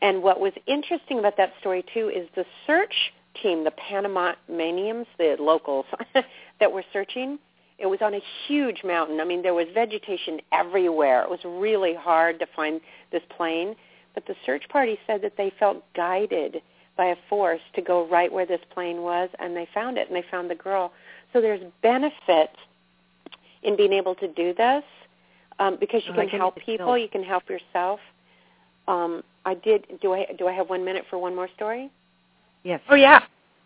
And 0.03 0.23
what 0.23 0.41
was 0.41 0.53
interesting 0.67 1.19
about 1.19 1.37
that 1.37 1.53
story 1.61 1.85
too 1.93 2.11
is 2.15 2.29
the 2.35 2.45
search 2.67 2.95
team, 3.43 3.65
the 3.65 3.71
Panamanians, 3.73 5.07
the 5.19 5.37
locals 5.39 5.87
that 6.61 6.73
were 6.73 6.85
searching. 6.93 7.39
It 7.79 7.87
was 7.87 8.01
on 8.03 8.15
a 8.15 8.21
huge 8.47 8.83
mountain. 8.85 9.21
I 9.21 9.25
mean, 9.25 9.43
there 9.43 9.55
was 9.55 9.67
vegetation 9.73 10.41
everywhere. 10.53 11.23
It 11.23 11.31
was 11.31 11.41
really 11.45 11.95
hard 11.95 12.39
to 12.41 12.47
find 12.55 12.81
this 13.13 13.23
plane. 13.37 13.75
But 14.15 14.27
the 14.27 14.35
search 14.45 14.69
party 14.69 14.99
said 15.07 15.23
that 15.23 15.37
they 15.37 15.53
felt 15.59 15.83
guided 15.95 16.63
by 17.01 17.07
a 17.07 17.17
force 17.31 17.63
to 17.75 17.81
go 17.81 18.07
right 18.09 18.31
where 18.31 18.45
this 18.45 18.61
plane 18.75 19.01
was, 19.01 19.31
and 19.39 19.57
they 19.57 19.67
found 19.73 19.97
it, 19.97 20.09
and 20.09 20.15
they 20.15 20.25
found 20.31 20.51
the 20.51 20.55
girl. 20.55 20.93
So 21.33 21.41
there's 21.41 21.63
benefit 21.83 22.51
in 23.63 23.75
being 23.75 23.95
able 23.95 24.15
to 24.17 24.29
do 24.29 24.53
this 24.53 24.85
um, 25.59 25.79
because 25.81 26.03
you 26.05 26.13
oh, 26.13 26.21
can 26.21 26.29
help 26.29 26.57
people, 26.57 26.99
you 26.99 27.09
can 27.09 27.23
help 27.23 27.45
yourself. 27.49 28.01
Um, 28.87 29.23
I 29.47 29.55
did. 29.55 29.87
Do 30.03 30.13
I 30.13 30.27
do 30.39 30.47
I 30.47 30.53
have 30.53 30.69
one 30.69 30.85
minute 30.85 31.05
for 31.09 31.19
one 31.19 31.35
more 31.35 31.49
story? 31.57 31.91
Yes. 32.65 32.83
Oh 32.91 32.97
yeah. 32.97 33.23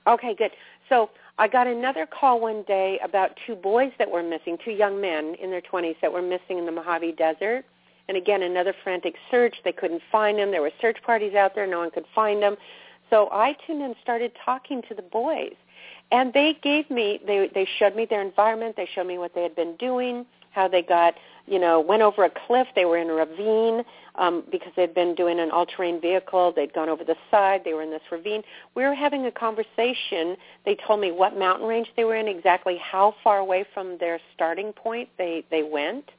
Okay, 0.06 0.36
good. 0.36 0.52
So 0.88 1.10
I 1.36 1.48
got 1.48 1.66
another 1.66 2.06
call 2.06 2.40
one 2.40 2.62
day 2.68 3.00
about 3.02 3.30
two 3.48 3.56
boys 3.56 3.90
that 3.98 4.08
were 4.08 4.22
missing, 4.22 4.58
two 4.64 4.70
young 4.70 5.00
men 5.00 5.34
in 5.42 5.50
their 5.50 5.62
20s 5.62 5.96
that 6.02 6.12
were 6.12 6.22
missing 6.22 6.58
in 6.58 6.66
the 6.66 6.72
Mojave 6.72 7.12
Desert. 7.12 7.64
And 8.06 8.16
again, 8.16 8.42
another 8.42 8.74
frantic 8.84 9.14
search. 9.30 9.56
They 9.64 9.72
couldn't 9.72 10.02
find 10.12 10.38
them. 10.38 10.52
There 10.52 10.62
were 10.62 10.70
search 10.80 10.98
parties 11.04 11.34
out 11.34 11.54
there. 11.54 11.66
No 11.66 11.78
one 11.78 11.90
could 11.90 12.04
find 12.14 12.40
them. 12.40 12.56
So 13.14 13.28
I 13.30 13.56
tuned 13.64 13.78
in 13.78 13.86
and 13.86 13.94
started 14.02 14.32
talking 14.44 14.82
to 14.88 14.94
the 14.94 15.02
boys. 15.02 15.54
And 16.10 16.32
they 16.32 16.58
gave 16.64 16.90
me, 16.90 17.20
they, 17.24 17.48
they 17.54 17.64
showed 17.78 17.94
me 17.94 18.08
their 18.10 18.20
environment. 18.20 18.74
They 18.76 18.88
showed 18.92 19.06
me 19.06 19.18
what 19.18 19.36
they 19.36 19.44
had 19.44 19.54
been 19.54 19.76
doing, 19.76 20.26
how 20.50 20.66
they 20.66 20.82
got, 20.82 21.14
you 21.46 21.60
know, 21.60 21.78
went 21.78 22.02
over 22.02 22.24
a 22.24 22.30
cliff. 22.44 22.66
They 22.74 22.86
were 22.86 22.98
in 22.98 23.08
a 23.08 23.12
ravine 23.12 23.84
um, 24.16 24.42
because 24.50 24.72
they'd 24.74 24.96
been 24.96 25.14
doing 25.14 25.38
an 25.38 25.52
all-terrain 25.52 26.00
vehicle. 26.00 26.52
They'd 26.56 26.72
gone 26.72 26.88
over 26.88 27.04
the 27.04 27.14
side. 27.30 27.60
They 27.64 27.72
were 27.72 27.82
in 27.82 27.90
this 27.92 28.02
ravine. 28.10 28.42
We 28.74 28.82
were 28.82 28.96
having 28.96 29.26
a 29.26 29.30
conversation. 29.30 30.36
They 30.64 30.76
told 30.84 30.98
me 31.00 31.12
what 31.12 31.38
mountain 31.38 31.68
range 31.68 31.86
they 31.96 32.02
were 32.02 32.16
in, 32.16 32.26
exactly 32.26 32.78
how 32.78 33.14
far 33.22 33.38
away 33.38 33.64
from 33.72 33.96
their 33.98 34.18
starting 34.34 34.72
point 34.72 35.08
they, 35.18 35.44
they 35.52 35.62
went. 35.62 36.10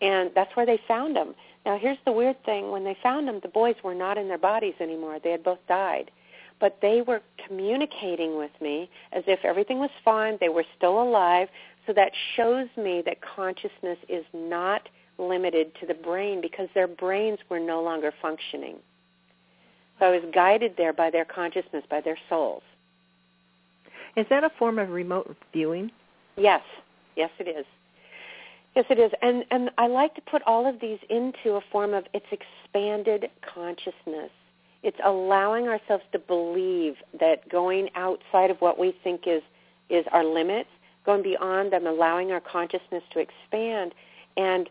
And 0.00 0.30
that's 0.36 0.54
where 0.54 0.66
they 0.66 0.78
found 0.86 1.16
them. 1.16 1.34
Now, 1.66 1.76
here's 1.78 1.98
the 2.04 2.12
weird 2.12 2.40
thing. 2.44 2.70
When 2.70 2.84
they 2.84 2.96
found 3.02 3.26
them, 3.26 3.40
the 3.42 3.48
boys 3.48 3.74
were 3.82 3.94
not 3.94 4.16
in 4.16 4.28
their 4.28 4.38
bodies 4.38 4.74
anymore. 4.78 5.18
They 5.18 5.32
had 5.32 5.42
both 5.42 5.58
died 5.66 6.12
but 6.60 6.78
they 6.82 7.02
were 7.02 7.20
communicating 7.46 8.36
with 8.36 8.50
me 8.60 8.90
as 9.12 9.24
if 9.26 9.44
everything 9.44 9.78
was 9.78 9.90
fine. 10.04 10.38
They 10.40 10.48
were 10.48 10.64
still 10.76 11.02
alive. 11.02 11.48
So 11.86 11.92
that 11.94 12.12
shows 12.36 12.68
me 12.76 13.02
that 13.06 13.18
consciousness 13.22 13.98
is 14.08 14.24
not 14.34 14.88
limited 15.18 15.72
to 15.80 15.86
the 15.86 15.94
brain 15.94 16.40
because 16.40 16.68
their 16.74 16.86
brains 16.86 17.38
were 17.48 17.60
no 17.60 17.82
longer 17.82 18.12
functioning. 18.20 18.76
So 19.98 20.06
I 20.06 20.10
was 20.10 20.22
guided 20.32 20.74
there 20.76 20.92
by 20.92 21.10
their 21.10 21.24
consciousness, 21.24 21.84
by 21.90 22.00
their 22.00 22.18
souls. 22.28 22.62
Is 24.16 24.26
that 24.30 24.44
a 24.44 24.50
form 24.58 24.78
of 24.78 24.90
remote 24.90 25.36
viewing? 25.52 25.90
Yes. 26.36 26.62
Yes, 27.16 27.30
it 27.38 27.48
is. 27.48 27.66
Yes, 28.76 28.84
it 28.90 28.98
is. 28.98 29.10
And 29.22 29.44
and 29.50 29.70
I 29.76 29.88
like 29.88 30.14
to 30.14 30.20
put 30.20 30.42
all 30.42 30.68
of 30.68 30.80
these 30.80 30.98
into 31.10 31.56
a 31.56 31.60
form 31.72 31.94
of 31.94 32.04
its 32.14 32.26
expanded 32.30 33.28
consciousness. 33.42 34.30
It's 34.82 34.98
allowing 35.04 35.66
ourselves 35.66 36.04
to 36.12 36.18
believe 36.18 36.96
that 37.18 37.48
going 37.48 37.88
outside 37.94 38.50
of 38.50 38.58
what 38.58 38.78
we 38.78 38.96
think 39.02 39.22
is 39.26 39.42
is 39.90 40.04
our 40.12 40.24
limits, 40.24 40.68
going 41.04 41.22
beyond 41.22 41.72
them, 41.72 41.86
allowing 41.86 42.30
our 42.30 42.40
consciousness 42.40 43.02
to 43.12 43.20
expand 43.20 43.94
and 44.36 44.68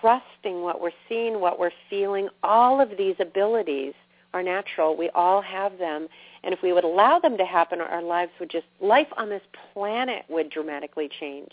trusting 0.00 0.62
what 0.62 0.80
we're 0.80 0.90
seeing, 1.08 1.40
what 1.40 1.58
we're 1.58 1.70
feeling, 1.90 2.28
all 2.42 2.80
of 2.80 2.90
these 2.96 3.16
abilities 3.20 3.92
are 4.32 4.42
natural. 4.42 4.96
We 4.96 5.10
all 5.10 5.40
have 5.42 5.78
them. 5.78 6.08
And 6.42 6.52
if 6.52 6.62
we 6.62 6.72
would 6.72 6.84
allow 6.84 7.18
them 7.18 7.36
to 7.38 7.44
happen, 7.44 7.80
our 7.80 8.02
lives 8.02 8.32
would 8.40 8.50
just, 8.50 8.66
life 8.80 9.06
on 9.16 9.28
this 9.28 9.42
planet 9.72 10.24
would 10.28 10.50
dramatically 10.50 11.08
change. 11.20 11.52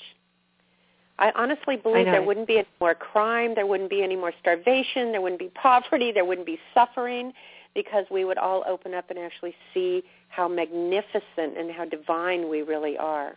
I 1.20 1.32
honestly 1.36 1.78
believe 1.78 2.08
I 2.08 2.12
there 2.12 2.24
wouldn't 2.24 2.48
be 2.48 2.58
any 2.58 2.68
more 2.80 2.96
crime, 2.96 3.54
there 3.54 3.68
wouldn't 3.68 3.92
be 3.92 4.02
any 4.02 4.16
more 4.16 4.34
starvation, 4.40 5.12
there 5.12 5.22
wouldn't 5.22 5.40
be 5.40 5.52
poverty, 5.54 6.12
there 6.12 6.26
wouldn't 6.26 6.48
be 6.48 6.58
suffering 6.74 7.32
because 7.74 8.06
we 8.12 8.26
would 8.26 8.38
all 8.38 8.64
open 8.68 8.94
up 8.94 9.10
and 9.10 9.20
actually 9.20 9.56
see 9.74 10.04
how 10.30 10.48
magnificent 10.48 11.58
and 11.58 11.72
how 11.72 11.86
divine 11.86 12.50
we 12.50 12.62
really 12.62 12.98
are. 12.98 13.36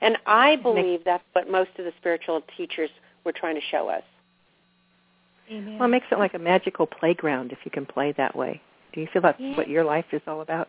And 0.00 0.16
I 0.26 0.56
believe 0.56 1.04
that's 1.04 1.24
what 1.32 1.50
most 1.50 1.70
of 1.78 1.84
the 1.84 1.92
spiritual 1.98 2.42
teachers 2.56 2.90
were 3.24 3.32
trying 3.32 3.54
to 3.54 3.60
show 3.70 3.88
us. 3.88 4.02
Amen. 5.50 5.78
Well, 5.78 5.88
it 5.88 5.92
makes 5.92 6.06
it 6.10 6.18
like 6.18 6.34
a 6.34 6.38
magical 6.38 6.86
playground 6.86 7.52
if 7.52 7.58
you 7.64 7.70
can 7.70 7.86
play 7.86 8.12
that 8.16 8.36
way. 8.36 8.60
Do 8.92 9.00
you 9.00 9.08
feel 9.12 9.22
that's 9.22 9.40
yeah. 9.40 9.56
what 9.56 9.68
your 9.68 9.84
life 9.84 10.04
is 10.12 10.22
all 10.26 10.40
about? 10.40 10.68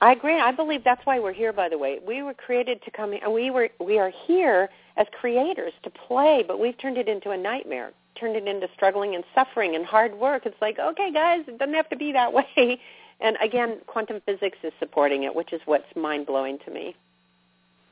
I 0.00 0.12
agree. 0.12 0.40
I 0.40 0.52
believe 0.52 0.82
that's 0.82 1.04
why 1.04 1.18
we're 1.18 1.32
here. 1.32 1.52
By 1.52 1.68
the 1.68 1.76
way, 1.76 1.98
we 2.06 2.22
were 2.22 2.34
created 2.34 2.82
to 2.84 2.90
come. 2.90 3.12
And 3.12 3.32
we 3.32 3.50
were 3.50 3.68
we 3.78 3.98
are 3.98 4.10
here 4.26 4.70
as 4.96 5.06
creators 5.20 5.72
to 5.82 5.90
play, 5.90 6.44
but 6.46 6.58
we've 6.58 6.78
turned 6.78 6.96
it 6.96 7.08
into 7.08 7.30
a 7.30 7.36
nightmare. 7.36 7.92
Turned 8.18 8.36
it 8.36 8.46
into 8.46 8.68
struggling 8.74 9.14
and 9.14 9.24
suffering 9.34 9.74
and 9.74 9.84
hard 9.84 10.14
work. 10.14 10.46
It's 10.46 10.60
like, 10.60 10.78
okay, 10.78 11.12
guys, 11.12 11.44
it 11.46 11.58
doesn't 11.58 11.74
have 11.74 11.88
to 11.90 11.96
be 11.96 12.12
that 12.12 12.32
way. 12.32 12.80
And 13.20 13.36
again, 13.42 13.78
quantum 13.86 14.20
physics 14.24 14.58
is 14.62 14.72
supporting 14.78 15.24
it, 15.24 15.34
which 15.34 15.52
is 15.52 15.60
what's 15.64 15.84
mind 15.94 16.26
blowing 16.26 16.58
to 16.64 16.70
me. 16.70 16.96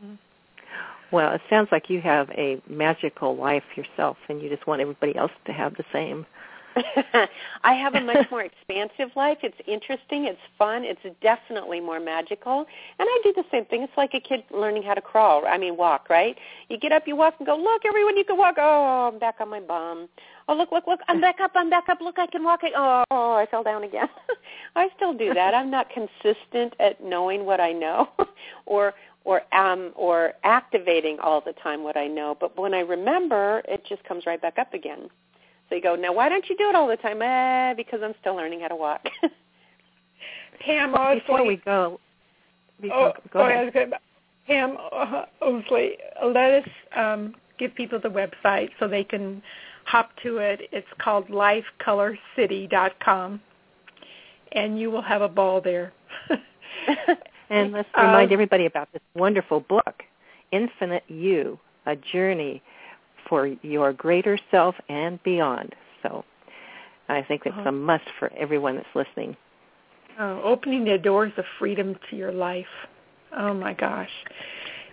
Mm-hmm. 0.02 0.14
Well, 1.10 1.32
it 1.32 1.40
sounds 1.48 1.68
like 1.72 1.88
you 1.88 2.00
have 2.02 2.28
a 2.30 2.60
magical 2.68 3.34
life 3.36 3.64
yourself, 3.76 4.18
and 4.28 4.42
you 4.42 4.50
just 4.50 4.66
want 4.66 4.82
everybody 4.82 5.16
else 5.16 5.32
to 5.46 5.52
have 5.52 5.74
the 5.76 5.84
same. 5.92 6.26
I 7.64 7.74
have 7.74 7.95
a 7.95 8.01
much 8.01 8.31
more 8.31 8.43
expansive 8.43 9.14
life. 9.16 9.39
It's 9.43 9.57
interesting. 9.66 10.26
It's 10.26 10.41
fun. 10.59 10.85
It's 10.85 11.01
definitely 11.20 11.81
more 11.81 12.01
magical. 12.01 12.61
And 12.99 13.09
I 13.09 13.20
do 13.24 13.33
the 13.35 13.45
same 13.51 13.64
thing. 13.66 13.83
It's 13.83 13.97
like 13.97 14.14
a 14.14 14.20
kid 14.20 14.45
learning 14.51 14.83
how 14.83 14.95
to 14.95 15.01
crawl. 15.01 15.47
I 15.47 15.59
mean, 15.59 15.76
walk, 15.76 16.09
right? 16.09 16.37
You 16.68 16.79
get 16.79 16.93
up, 16.93 17.07
you 17.07 17.16
walk, 17.16 17.35
and 17.39 17.47
go, 17.47 17.57
look, 17.57 17.83
everyone, 17.85 18.16
you 18.16 18.24
can 18.24 18.37
walk. 18.37 18.57
Oh, 18.59 19.11
I'm 19.12 19.18
back 19.18 19.37
on 19.41 19.49
my 19.49 19.61
bum. 19.61 20.09
Oh, 20.49 20.55
look, 20.55 20.72
look, 20.72 20.87
look, 20.87 21.01
I'm 21.09 21.20
back 21.20 21.41
up, 21.41 21.53
I'm 21.55 21.68
back 21.68 21.89
up. 21.89 22.01
Look, 22.01 22.18
I 22.18 22.26
can 22.26 22.43
walk. 22.43 22.61
Oh, 22.64 23.05
oh 23.11 23.35
I 23.35 23.47
fell 23.51 23.62
down 23.62 23.85
again. 23.85 24.09
I 24.76 24.89
still 24.97 25.12
do 25.12 25.35
that. 25.35 25.55
I'm 25.55 25.70
not 25.70 25.89
consistent 25.91 26.74
at 26.81 27.03
knowing 27.03 27.45
what 27.45 27.61
I 27.61 27.72
know 27.72 28.09
or 28.66 28.95
or 29.24 29.43
um 29.55 29.93
or 29.95 30.33
activating 30.45 31.18
all 31.20 31.43
the 31.43 31.53
time 31.53 31.83
what 31.83 31.97
I 31.97 32.07
know, 32.07 32.37
but 32.39 32.57
when 32.59 32.72
I 32.72 32.81
remember, 32.81 33.62
it 33.68 33.85
just 33.87 34.03
comes 34.05 34.24
right 34.26 34.41
back 34.41 34.59
up 34.59 34.72
again. 34.72 35.11
You 35.70 35.82
go, 35.82 35.96
now 35.96 36.12
why 36.12 36.28
don't 36.28 36.46
you 36.48 36.56
do 36.56 36.68
it 36.68 36.74
all 36.74 36.88
the 36.88 36.96
time? 36.96 37.22
Eh, 37.22 37.74
because 37.74 38.00
I'm 38.02 38.14
still 38.20 38.34
learning 38.34 38.60
how 38.60 38.68
to 38.68 38.76
walk. 38.76 39.06
Pam 40.60 40.92
well, 40.92 41.02
Oslie. 41.02 41.20
Before 41.20 41.46
we 41.46 41.56
go, 41.56 42.00
before, 42.80 43.08
oh, 43.08 43.12
go 43.32 43.40
ahead. 43.40 43.92
Pam 44.46 44.76
Oslie, 45.42 45.96
let 46.24 46.64
us 46.64 46.68
um, 46.96 47.34
give 47.58 47.74
people 47.74 48.00
the 48.00 48.08
website 48.08 48.70
so 48.80 48.88
they 48.88 49.04
can 49.04 49.42
hop 49.84 50.10
to 50.22 50.38
it. 50.38 50.62
It's 50.72 50.88
called 50.98 51.28
lifecolorscity.com, 51.28 53.40
and 54.52 54.80
you 54.80 54.90
will 54.90 55.02
have 55.02 55.20
a 55.22 55.28
ball 55.28 55.60
there. 55.60 55.92
and 57.50 57.72
let's 57.72 57.88
remind 57.96 58.30
um, 58.30 58.32
everybody 58.32 58.66
about 58.66 58.92
this 58.92 59.02
wonderful 59.14 59.60
book, 59.60 60.02
Infinite 60.50 61.04
You, 61.08 61.60
A 61.86 61.94
Journey 61.94 62.62
for 63.29 63.47
your 63.47 63.93
greater 63.93 64.39
self 64.51 64.74
and 64.89 65.22
beyond. 65.22 65.74
So 66.03 66.24
I 67.09 67.22
think 67.22 67.43
it's 67.47 67.57
a 67.57 67.61
uh-huh. 67.61 67.72
must 67.72 68.05
for 68.18 68.33
everyone 68.35 68.76
that's 68.76 68.89
listening. 68.95 69.37
Oh, 70.18 70.41
opening 70.43 70.85
the 70.85 70.99
doors 70.99 71.33
of 71.37 71.45
freedom 71.59 71.97
to 72.11 72.16
your 72.16 72.33
life. 72.33 72.66
Oh 73.37 73.55
my 73.55 73.72
gosh. 73.72 74.11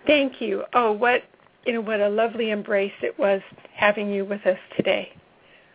Thank 0.05 0.39
you. 0.41 0.63
Oh, 0.73 0.91
what 0.91 1.23
you 1.65 1.73
know, 1.73 1.81
what 1.81 1.99
a 1.99 2.09
lovely 2.09 2.51
embrace 2.51 2.93
it 3.01 3.17
was 3.17 3.41
having 3.73 4.11
you 4.11 4.23
with 4.23 4.45
us 4.45 4.59
today. 4.77 5.09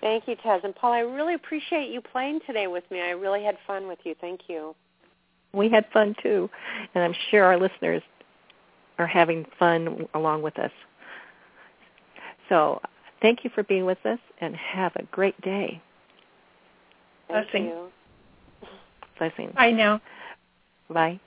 Thank 0.01 0.29
you, 0.29 0.37
Taz. 0.37 0.65
And 0.65 0.75
Paul, 0.75 0.93
I 0.93 1.01
really 1.01 1.35
appreciate 1.35 1.91
you 1.91 2.01
playing 2.01 2.41
today 2.47 2.69
with 2.69 2.85
me. 2.91 3.01
I 3.01 3.11
really 3.11 3.43
had 3.43 3.57
fun 3.67 3.87
with 3.87 3.99
you. 4.05 4.15
Thank 4.21 4.43
you. 4.49 4.75
We 5.53 5.69
had 5.69 5.85
fun 5.93 6.15
too. 6.23 6.49
And 6.95 7.03
I'm 7.03 7.15
sure 7.31 7.45
our 7.45 7.59
listeners 7.59 8.03
are 8.99 9.07
having 9.07 9.45
fun 9.59 10.07
along 10.15 10.43
with 10.43 10.59
us. 10.59 10.71
So 12.51 12.83
thank 13.23 13.45
you 13.45 13.51
for 13.55 13.63
being 13.63 13.87
with 13.87 14.05
us 14.05 14.19
and 14.43 14.55
have 14.55 14.93
a 14.97 15.05
great 15.05 15.41
day. 15.41 15.81
Blessing. 17.29 17.73
Blessing. 19.19 19.53
Bye 19.57 19.71
now. 19.71 20.03
Bye. 20.91 21.21